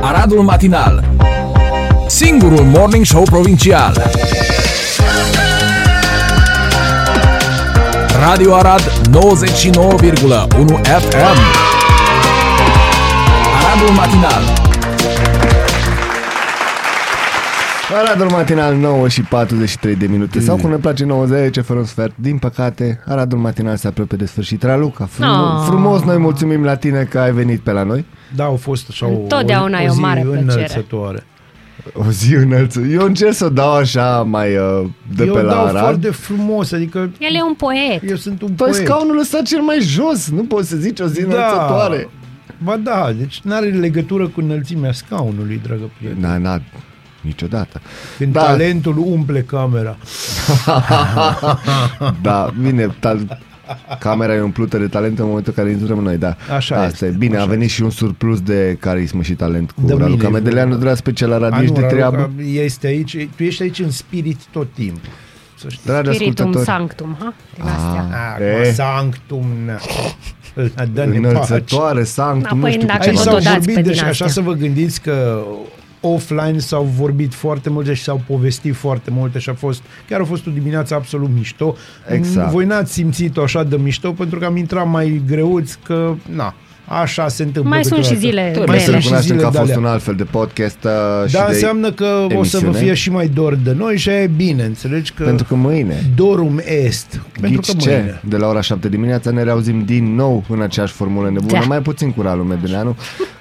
Aradul 0.02 0.42
Matinal 0.42 1.04
Singurul 2.06 2.62
Morning 2.64 3.04
Show 3.04 3.22
Provincial 3.22 4.02
Radio 8.20 8.54
Arad 8.54 8.80
99,1 9.10 10.82
FM 10.82 11.67
Aradul 13.78 13.94
Matinal 13.96 14.42
Aradul 18.00 18.30
matinal 18.30 18.74
9 18.74 19.08
și 19.08 19.22
43 19.22 19.94
de 19.94 20.06
minute 20.06 20.40
Sau 20.40 20.56
cum 20.56 20.70
ne 20.70 20.76
place 20.76 21.04
90 21.04 21.58
fără 21.64 21.78
un 21.78 21.84
sfert 21.84 22.12
Din 22.16 22.38
păcate, 22.38 23.00
Aradul 23.06 23.38
matinal 23.38 23.76
se 23.76 23.86
apropie 23.86 24.16
de 24.16 24.26
sfârșit 24.26 24.62
Raluca, 24.62 25.06
frumos, 25.10 25.60
Ah. 25.60 25.66
frumos 25.66 26.02
noi 26.02 26.16
mulțumim 26.18 26.64
la 26.64 26.74
tine 26.76 27.02
că 27.10 27.18
ai 27.18 27.32
venit 27.32 27.60
pe 27.60 27.70
la 27.72 27.82
noi 27.82 28.04
Da, 28.36 28.44
au 28.44 28.56
fost 28.56 28.86
așa 28.90 29.06
o, 29.06 29.10
Întotdeauna 29.10 29.78
o, 29.78 29.82
e 29.82 29.88
o 29.88 29.92
zi 29.92 30.00
mare 30.00 30.20
plăcere. 30.20 30.42
înălțătoare. 30.52 31.24
O 31.94 32.10
zi 32.10 32.34
înălță 32.34 32.80
Eu 32.80 33.04
încerc 33.04 33.32
să 33.34 33.44
o 33.44 33.48
dau 33.48 33.72
așa 33.74 34.22
mai 34.22 34.56
uh, 34.56 34.86
de 35.16 35.24
Eu 35.24 35.32
pe 35.34 35.42
la 35.42 35.52
dau 35.52 35.64
Arad 35.66 35.80
foarte 35.80 36.10
frumos, 36.10 36.72
adică 36.72 36.98
El 36.98 37.34
e 37.34 37.42
un 37.42 37.54
poet. 37.54 38.10
eu 38.10 38.16
sunt 38.16 38.42
un 38.42 38.48
Păi 38.48 38.56
poet. 38.70 38.74
scaunul 38.86 39.18
ăsta 39.18 39.42
cel 39.42 39.60
mai 39.60 39.78
jos 39.80 40.28
Nu 40.30 40.42
poți 40.44 40.68
să 40.68 40.76
zici 40.76 41.00
o 41.00 41.06
zi 41.06 41.20
înălțătoare 41.20 42.08
Ba 42.62 42.76
da, 42.76 43.12
deci 43.18 43.40
nu 43.44 43.54
are 43.54 43.66
legătură 43.66 44.26
cu 44.28 44.40
înălțimea 44.40 44.92
scaunului, 44.92 45.60
dragă 45.62 45.90
prieten. 45.98 46.20
Na, 46.20 46.38
na, 46.38 46.60
niciodată 47.20 47.80
Când 48.18 48.32
Da. 48.32 48.40
talentul 48.42 48.98
umple 48.98 49.40
camera. 49.42 49.96
Da, 52.22 52.52
bine, 52.62 52.94
tal- 53.00 53.38
camera 53.98 54.34
e 54.34 54.40
umplută 54.40 54.78
de 54.78 54.86
talent 54.86 55.18
în 55.18 55.26
momentul 55.26 55.52
în 55.56 55.62
care 55.64 55.76
intrăm 55.76 55.98
noi, 55.98 56.16
da. 56.16 56.36
Așa 56.56 56.74
Asta 56.76 56.86
este, 56.86 57.06
e. 57.06 57.18
Bine, 57.18 57.34
așa 57.36 57.44
a 57.44 57.48
venit 57.48 57.70
și 57.70 57.82
un 57.82 57.90
surplus 57.90 58.40
de 58.40 58.76
carismă 58.80 59.22
și 59.22 59.32
talent 59.34 59.70
cu 59.70 59.80
De 59.84 59.92
Raluca 59.94 60.26
mine, 60.26 60.38
Medeleanu, 60.38 60.68
vorba. 60.68 60.84
de 60.84 60.90
la 60.90 60.96
special 60.96 61.28
la 61.28 61.36
A, 61.36 61.38
radio, 61.38 61.62
ești 61.62 61.72
nu, 61.74 61.80
de 61.80 61.86
Raluca 61.96 62.08
treabă. 62.10 62.30
Este 62.42 62.86
aici, 62.86 63.28
tu 63.36 63.42
ești 63.42 63.62
aici 63.62 63.78
în 63.78 63.90
spirit 63.90 64.38
tot 64.52 64.72
timpul. 64.74 65.08
Să 65.56 65.66
știi. 65.68 65.82
Dragi 65.84 66.08
Spiritum 66.14 66.46
ascultători, 66.46 66.64
sanctum, 66.64 67.16
ha? 67.20 67.34
Din 67.54 67.64
astea. 67.64 68.06
Ah, 68.36 68.40
E. 68.40 68.68
e. 68.68 68.72
sanctum, 68.72 69.46
na. 69.66 69.72
Dă-ne 69.72 69.76
pace. 69.76 70.16
Înălțătoare, 70.94 72.04
sanctum, 72.04 72.42
Da, 72.42 72.54
nu 72.54 72.60
păi, 72.60 72.72
știu 72.72 72.86
dacă 72.86 72.98
cum 72.98 73.08
Aici 73.08 73.16
tot 73.16 73.24
să- 73.24 73.30
s-au 73.30 73.36
o 73.38 73.42
dați 73.42 73.56
vorbit, 73.56 73.74
pe 73.74 73.80
deci 73.80 73.92
din 73.96 74.00
așa 74.00 74.24
astea. 74.24 74.28
să 74.28 74.40
vă 74.40 74.52
gândiți 74.52 75.00
că 75.00 75.42
offline 76.00 76.58
s-au 76.58 76.82
vorbit 76.96 77.34
foarte 77.34 77.70
multe 77.70 77.94
și 77.94 78.02
s-au 78.02 78.20
povestit 78.26 78.74
foarte 78.74 79.10
multe 79.10 79.38
și 79.38 79.48
a 79.48 79.54
fost, 79.54 79.82
chiar 80.08 80.20
a 80.20 80.24
fost 80.24 80.46
o 80.46 80.50
dimineață 80.50 80.94
absolut 80.94 81.30
mișto. 81.34 81.74
Exact. 82.08 82.50
Voi 82.50 82.64
n-ați 82.64 82.92
simțit-o 82.92 83.42
așa 83.42 83.62
de 83.64 83.76
mișto 83.76 84.12
pentru 84.12 84.38
că 84.38 84.44
am 84.44 84.56
intrat 84.56 84.88
mai 84.90 85.22
greuți 85.26 85.78
că, 85.84 86.14
na, 86.34 86.54
așa 86.88 87.28
se 87.28 87.42
întâmplă. 87.42 87.70
Mai 87.74 87.84
sunt 87.84 88.04
și 88.04 88.12
câteodată. 88.12 88.26
zile 88.26 88.52
Mai 88.56 88.64
grele. 88.66 88.78
să 88.78 88.84
sunt 88.90 88.96
și 89.02 89.08
recunoaștem 89.08 89.36
zile 89.36 89.40
că 89.40 89.46
a 89.46 89.50
de 89.50 89.56
fost 89.58 89.70
alea. 89.70 89.82
un 89.86 89.92
alt 89.92 90.02
fel 90.02 90.14
de 90.14 90.24
podcast 90.24 90.78
uh, 90.84 91.26
și 91.28 91.32
Da, 91.34 91.44
de 91.46 91.52
înseamnă 91.52 91.92
că 91.92 92.04
o 92.04 92.28
să 92.44 92.58
vă 92.58 92.64
emisiune. 92.64 92.78
fie 92.78 92.94
și 92.94 93.10
mai 93.10 93.26
dor 93.28 93.54
de 93.54 93.72
noi 93.76 93.96
și 93.96 94.08
aia 94.08 94.22
e 94.22 94.30
bine, 94.36 94.62
înțelegi 94.64 95.12
că 95.12 95.24
Pentru 95.24 95.44
că 95.44 95.54
mâine, 95.54 96.02
dorum 96.16 96.60
est. 96.64 97.20
Pentru 97.40 97.60
ghici 97.60 97.70
că 97.74 97.80
ce? 97.80 97.88
mâine. 97.90 98.20
De 98.24 98.36
la 98.36 98.46
ora 98.48 98.60
7 98.60 98.88
dimineața 98.88 99.30
ne 99.30 99.42
reauzim 99.42 99.84
din 99.84 100.14
nou 100.14 100.44
în 100.48 100.62
aceeași 100.62 100.92
formulă 100.92 101.30
nebună, 101.30 101.52
Da. 101.52 101.64
mai 101.66 101.80
puțin 101.80 102.12
cu 102.12 102.22
Ralu 102.22 102.42
Medeleanu, 102.42 102.96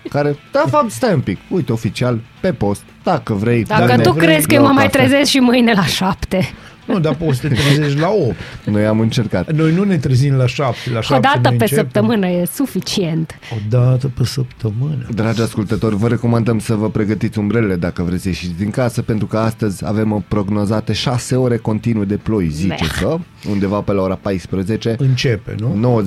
care, 0.10 0.36
da, 0.52 0.64
fapt, 0.70 0.91
stai 0.91 1.14
un 1.14 1.20
pic, 1.20 1.38
uite, 1.50 1.72
oficial, 1.72 2.20
pe 2.39 2.52
post, 2.52 2.82
dacă 3.04 3.34
vrei. 3.34 3.64
Dacă 3.64 3.86
dă-ne 3.86 4.04
tu 4.04 4.14
crezi 4.14 4.48
că 4.48 4.54
eu 4.54 4.62
la 4.62 4.68
mă 4.68 4.72
o 4.72 4.76
mai 4.76 4.86
cafea. 4.89 5.00
trezesc 5.08 5.30
și 5.30 5.39
mâine 5.39 5.72
la 5.76 5.86
șapte. 5.86 6.50
Nu, 6.88 7.00
dar 7.00 7.16
poți 7.16 7.40
să 7.40 7.48
te 7.48 7.54
trezești 7.54 8.00
la 8.00 8.10
8. 8.10 8.36
Noi 8.66 8.86
am 8.86 9.00
încercat. 9.00 9.52
Noi 9.52 9.74
nu 9.74 9.84
ne 9.84 9.98
trezim 9.98 10.34
la 10.34 10.46
7. 10.48 10.92
La 10.94 11.02
7 11.02 11.14
O 11.16 11.20
dată 11.20 11.40
noi 11.50 11.58
pe 11.58 11.64
începem. 11.64 11.84
săptămână 11.84 12.28
e 12.28 12.46
suficient. 12.54 13.40
O 13.54 13.58
dată 13.70 14.08
pe 14.18 14.24
săptămână. 14.26 15.08
Dragi 15.14 15.42
ascultători, 15.42 15.96
vă 15.96 16.08
recomandăm 16.08 16.60
să 16.60 16.74
vă 16.76 16.90
pregătiți 16.90 17.40
umbrele 17.40 17.76
dacă 17.76 18.04
vreți 18.04 18.22
să 18.22 18.28
ieșiți 18.28 18.58
din 18.58 18.70
casă, 18.70 19.02
pentru 19.02 19.26
că 19.28 19.38
astăzi 19.38 19.86
avem 19.86 20.12
o 20.12 20.22
prognozate 20.28 20.94
6 20.94 21.36
ore 21.36 21.58
continuu 21.58 22.04
de 22.06 22.16
ploi, 22.16 22.48
zice 22.50 22.76
Beh. 22.80 22.90
că, 23.02 23.18
undeva 23.50 23.80
pe 23.82 23.92
la 23.92 24.02
ora 24.02 24.16
14, 24.22 24.96
Începe, 25.00 25.56
nu? 25.60 26.04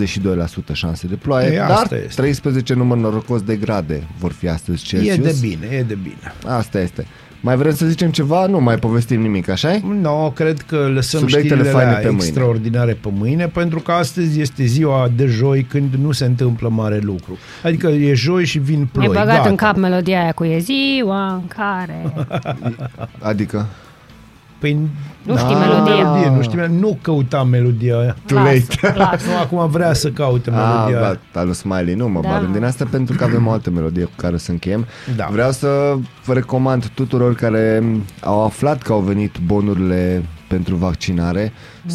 92% 0.71 0.73
șanse 0.73 1.07
de 1.07 1.15
ploaie, 1.15 1.51
Ei, 1.51 1.57
dar 1.57 1.71
asta 1.71 1.97
este. 1.97 2.15
13 2.21 2.75
număr 2.75 2.97
norocos 2.99 3.43
de 3.43 3.57
grade 3.57 4.03
vor 4.19 4.33
fi 4.33 4.49
astăzi 4.49 4.85
Celsius. 4.85 5.17
E 5.17 5.21
de 5.21 5.37
bine, 5.41 5.67
e 5.77 5.83
de 5.83 5.99
bine. 6.03 6.35
Asta 6.47 6.81
este. 6.81 7.07
Mai 7.41 7.57
vrem 7.57 7.75
să 7.75 7.87
zicem 7.87 8.11
ceva? 8.11 8.47
Nu 8.47 8.61
mai 8.61 8.77
povestim 8.77 9.21
nimic, 9.21 9.49
așa 9.49 9.79
Nu, 9.83 10.01
no, 10.01 10.31
cred 10.31 10.61
că 10.61 10.77
lăsăm 10.95 11.21
Subiectele 11.21 11.55
știrile 11.55 11.71
faine 11.71 11.89
alea 11.89 12.01
pe 12.01 12.09
mâine. 12.09 12.25
extraordinare 12.25 12.93
pe 12.93 13.09
mâine, 13.17 13.47
pentru 13.47 13.81
că 13.81 13.93
astăzi 13.93 14.41
este 14.41 14.65
ziua 14.65 15.11
de 15.17 15.27
joi 15.27 15.63
când 15.63 15.95
nu 15.95 16.13
se 16.13 16.25
întâmplă 16.25 16.69
mare 16.69 16.99
lucru. 16.99 17.39
Adică 17.63 17.89
e 17.89 18.15
joi 18.15 18.45
și 18.45 18.59
vin 18.59 18.89
ploi. 18.93 19.07
Mi-ai 19.09 19.21
băgat 19.21 19.37
gata. 19.37 19.49
în 19.49 19.57
cap 19.57 19.77
melodia 19.77 20.21
aia 20.23 20.33
cu 20.33 20.45
e 20.45 20.59
ziua 20.59 21.33
în 21.33 21.47
care... 21.47 22.13
Adică, 23.19 23.67
Păi, 24.61 24.79
Nu 25.23 25.37
știi 25.37 25.55
Ah. 25.55 25.61
melodia. 25.69 25.95
melodie, 25.95 26.31
nu 26.37 26.43
știu, 26.43 26.67
nu 26.69 26.99
căuta 27.03 27.43
melodia 27.45 27.99
aia. 27.99 28.17
Too 28.27 28.39
late. 28.39 28.65
Lasă, 28.83 28.95
lasă. 28.97 29.27
Nu, 29.31 29.37
acum 29.39 29.71
vrea 29.71 29.93
să 29.93 30.09
caute 30.11 30.51
a, 30.51 30.55
melodia 30.55 31.07
aia. 31.07 31.19
da, 31.33 31.41
al 31.41 31.47
lui 31.47 31.55
Smiley, 31.55 31.95
nu 31.95 32.09
mă 32.09 32.21
Da. 32.23 32.29
bag 32.29 32.43
în 32.45 32.53
din 32.53 32.65
asta 32.65 32.87
pentru 32.91 33.17
că 33.17 33.25
avem 33.25 33.47
o 33.47 33.51
altă 33.51 33.71
melodie 33.71 34.05
cu 34.05 34.11
care 34.17 34.37
să 34.37 34.51
încheiem. 34.51 34.87
Da. 35.17 35.29
Vreau 35.33 35.51
să 35.51 35.95
vă 36.25 36.33
recomand 36.33 36.87
tuturor 36.87 37.35
care 37.35 37.83
au 38.23 38.45
aflat 38.45 38.83
că 38.83 38.93
au 38.93 39.01
venit 39.01 39.37
bonurile 39.47 40.23
pentru 40.55 40.75
vaccinare. 40.75 41.53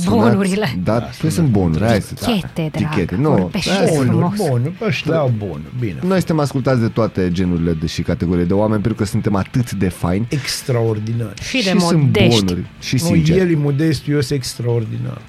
Bonurile. 0.09 0.75
Da, 0.83 0.99
da 0.99 1.29
sunt 1.29 1.47
bonuri. 1.47 1.83
Hai 1.85 2.01
să, 2.01 2.13
Tichete, 2.13 2.69
drag, 2.71 2.89
Tichete, 2.89 3.15
nu. 3.15 3.29
vorbește 3.29 3.69
Hai 3.71 3.87
să- 3.87 3.93
frumos. 4.01 4.37
Bun, 4.37 4.47
bun, 4.61 4.75
ăștia 4.87 5.17
au 5.17 5.33
bun, 5.37 5.61
bine. 5.79 5.95
Noi 6.01 6.17
suntem 6.17 6.39
ascultați 6.39 6.79
de 6.81 6.87
toate 6.87 7.31
genurile 7.31 7.73
de 7.73 7.85
și 7.87 8.01
categorii 8.01 8.45
de 8.45 8.53
oameni 8.53 8.81
pentru 8.81 9.03
că 9.03 9.09
suntem 9.09 9.35
atât 9.35 9.71
de 9.73 9.89
faini. 9.89 10.27
Extraordinar. 10.29 11.33
Și 11.41 11.63
de 11.63 11.69
și 11.69 11.79
sunt 11.79 12.01
modești. 12.01 12.43
bonuri. 12.43 12.65
Și 12.79 12.93
Nu, 12.93 12.99
sincer. 12.99 13.37
el 13.37 13.51
e 13.51 13.55
modest, 13.55 14.07
eu 14.07 14.21
sunt 14.21 14.39
extraordinar. 14.39 15.21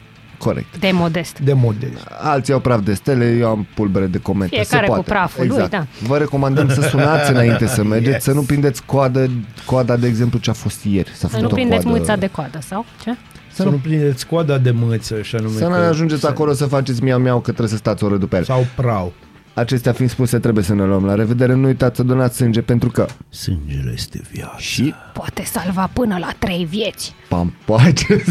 Corect. 0.47 0.79
De 0.79 0.91
modest. 0.93 1.39
De 1.39 1.53
modest. 1.53 2.07
Alții 2.21 2.53
au 2.53 2.59
praf 2.61 2.81
de 2.81 2.95
stele, 2.95 3.37
eu 3.39 3.49
am 3.49 3.67
pulbere 3.75 4.07
de 4.07 4.19
comete. 4.19 4.55
Fiecare 4.55 4.85
Se 4.85 4.89
cu 4.89 4.95
poate. 4.95 5.11
praful 5.11 5.47
lui, 5.47 5.55
exact. 5.55 5.71
da. 5.71 5.87
Vă 6.07 6.17
recomandăm 6.19 6.69
să 6.69 6.81
sunați 6.81 7.31
înainte 7.31 7.67
să 7.67 7.85
mergeți, 7.85 8.13
Yes. 8.13 8.23
să 8.23 8.33
nu 8.33 8.43
prindeți 8.43 8.85
coadă, 8.85 9.31
coada, 9.65 9.97
de 9.97 10.07
exemplu, 10.07 10.39
ce 10.39 10.51
a 10.51 10.53
fost 10.53 10.85
ieri. 10.85 11.09
S-a 11.09 11.15
Să 11.15 11.27
făcut 11.27 11.41
nu 11.43 11.49
o 11.51 11.55
prindeți 11.55 11.83
coadă. 11.85 11.99
mâța 11.99 12.17
de 12.17 12.27
coadă, 12.27 12.59
sau 12.67 12.85
ce? 13.03 13.17
Să 13.53 13.63
nu 13.65 13.71
prindeți 13.83 14.27
coada 14.27 14.59
de 14.59 14.71
mâță, 14.71 15.23
și 15.23 15.37
anume 15.37 15.59
Să 15.59 15.65
nu 15.65 15.71
că- 15.71 15.77
ajungeți 15.77 16.27
acolo 16.27 16.53
să 16.53 16.67
faceți 16.67 17.03
miau-miau 17.03 17.37
că 17.37 17.43
trebuie 17.51 17.69
să 17.69 17.77
stați 17.77 18.05
o 18.05 18.07
oră 18.07 18.17
după 18.17 18.37
el. 18.37 18.45
Sau 18.45 18.67
prau. 18.77 19.13
Acestea 19.57 19.93
fiind 19.93 20.11
spuse, 20.11 20.39
trebuie 20.39 20.65
să 20.65 20.75
ne 20.75 20.85
luăm 20.85 21.05
la 21.05 21.15
revedere. 21.15 21.55
Nu 21.55 21.67
uitați 21.67 21.97
să 21.97 22.03
donați 22.03 22.37
sânge 22.37 22.61
pentru 22.61 22.89
că 22.91 23.07
Sângele 23.29 23.91
este 23.95 24.21
viață. 24.33 24.55
și 24.59 24.95
Poate 25.13 25.45
salva 25.45 25.91
până 25.93 26.17
la 26.21 26.29
trei 26.39 26.67
vieți. 26.71 27.15
pampace. 27.29 28.07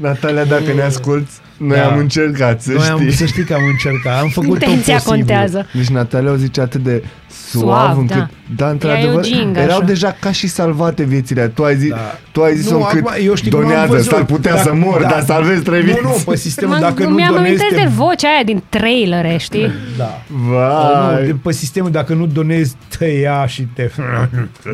Natalia, 0.00 0.44
dacă 0.44 0.72
ne 0.74 0.82
asculti, 0.82 1.30
noi 1.56 1.76
Da. 1.76 1.90
am 1.90 1.98
încercat, 1.98 2.62
să 2.62 2.72
Noi 2.72 2.86
am, 2.86 2.98
știi. 2.98 3.12
să 3.12 3.24
știi 3.26 3.44
că 3.44 3.54
am 3.54 3.64
încercat, 3.70 4.20
am 4.22 4.28
făcut 4.28 4.48
Intenția 4.62 4.96
tot 4.96 5.04
posibil. 5.04 5.24
contează. 5.26 5.66
Deci 5.74 5.88
Natalia 5.88 6.30
o 6.30 6.36
zice 6.36 6.60
atât 6.60 6.82
de 6.82 7.04
suav, 7.50 7.62
Suav, 7.64 7.98
încât, 7.98 8.16
da. 8.16 8.28
da, 8.56 8.64
Ea 8.64 8.70
într-adevăr, 8.70 9.14
e 9.14 9.18
o 9.18 9.20
gingă, 9.20 9.60
erau 9.60 9.76
așa. 9.76 9.86
deja 9.86 10.16
ca 10.20 10.32
și 10.32 10.46
salvate 10.48 11.02
viețile. 11.02 11.48
Tu 11.48 11.62
ai 11.64 11.76
zis, 11.76 11.90
Da. 11.90 11.96
tu 12.32 12.42
ai 12.42 12.54
zis 12.56 12.70
Nu, 12.70 12.76
încât 12.76 12.98
acum, 13.06 13.12
eu 13.24 13.34
știu 13.34 13.50
cum 13.50 13.58
am 13.60 13.64
donează, 13.66 13.92
văzut. 13.92 14.10
s-ar 14.12 14.24
putea 14.24 14.54
Da, 14.54 14.60
să 14.60 14.70
mor, 14.74 15.00
da. 15.00 15.08
dar 15.08 15.22
salvezi 15.22 15.62
trei 15.62 15.82
vieți. 15.82 16.00
Nu, 16.02 16.08
nu, 16.08 16.22
pe 16.26 16.36
sistemul, 16.36 16.74
Mă, 16.74 16.80
dacă 16.80 17.02
nu 17.02 17.08
mi-am 17.08 17.34
donezi... 17.34 17.46
amintesc 17.62 17.74
te- 17.74 17.88
de 17.88 17.90
vocea 17.96 18.28
aia 18.28 18.42
din 18.44 18.62
trailere, 18.68 19.36
știi? 19.40 19.70
Da. 19.96 20.22
Vai. 20.48 21.20
Nu, 21.20 21.26
de, 21.26 21.36
pe 21.42 21.52
sistemul, 21.52 21.90
dacă 21.90 22.14
nu 22.14 22.26
donezi, 22.26 22.74
te 22.98 23.04
ia 23.06 23.46
și 23.46 23.62
te... 23.74 23.90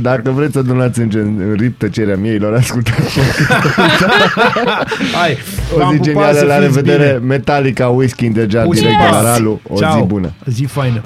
Dacă 0.00 0.30
vreți 0.30 0.52
să 0.52 0.62
donați 0.62 1.00
în, 1.00 1.10
gen, 1.10 1.34
în 1.48 1.54
rip 1.58 1.78
tăcerea 1.78 2.16
mieilor, 2.16 2.54
ascultați 2.54 3.18
Hai, 5.18 5.38
o 5.74 5.78
v-am 5.78 5.90
zi 5.90 5.96
pupat, 5.96 6.02
genială, 6.02 6.38
să 6.38 6.44
la 6.44 6.54
fiți 6.54 6.64
revedere, 6.66 7.04
bine. 7.18 7.26
Metallica, 7.34 7.86
Whisky 7.88 8.24
in 8.24 8.32
the 8.32 8.46
Jar, 8.48 8.64
Pusi 8.64 8.80
direct 8.80 8.98
de 8.98 9.04
pa. 9.10 9.20
la 9.20 9.32
Ralu, 9.32 9.60
o 9.68 9.76
Ciao. 9.78 9.98
zi 10.00 10.06
bună. 10.06 10.32
Zi 10.46 10.64
faină. 10.64 10.94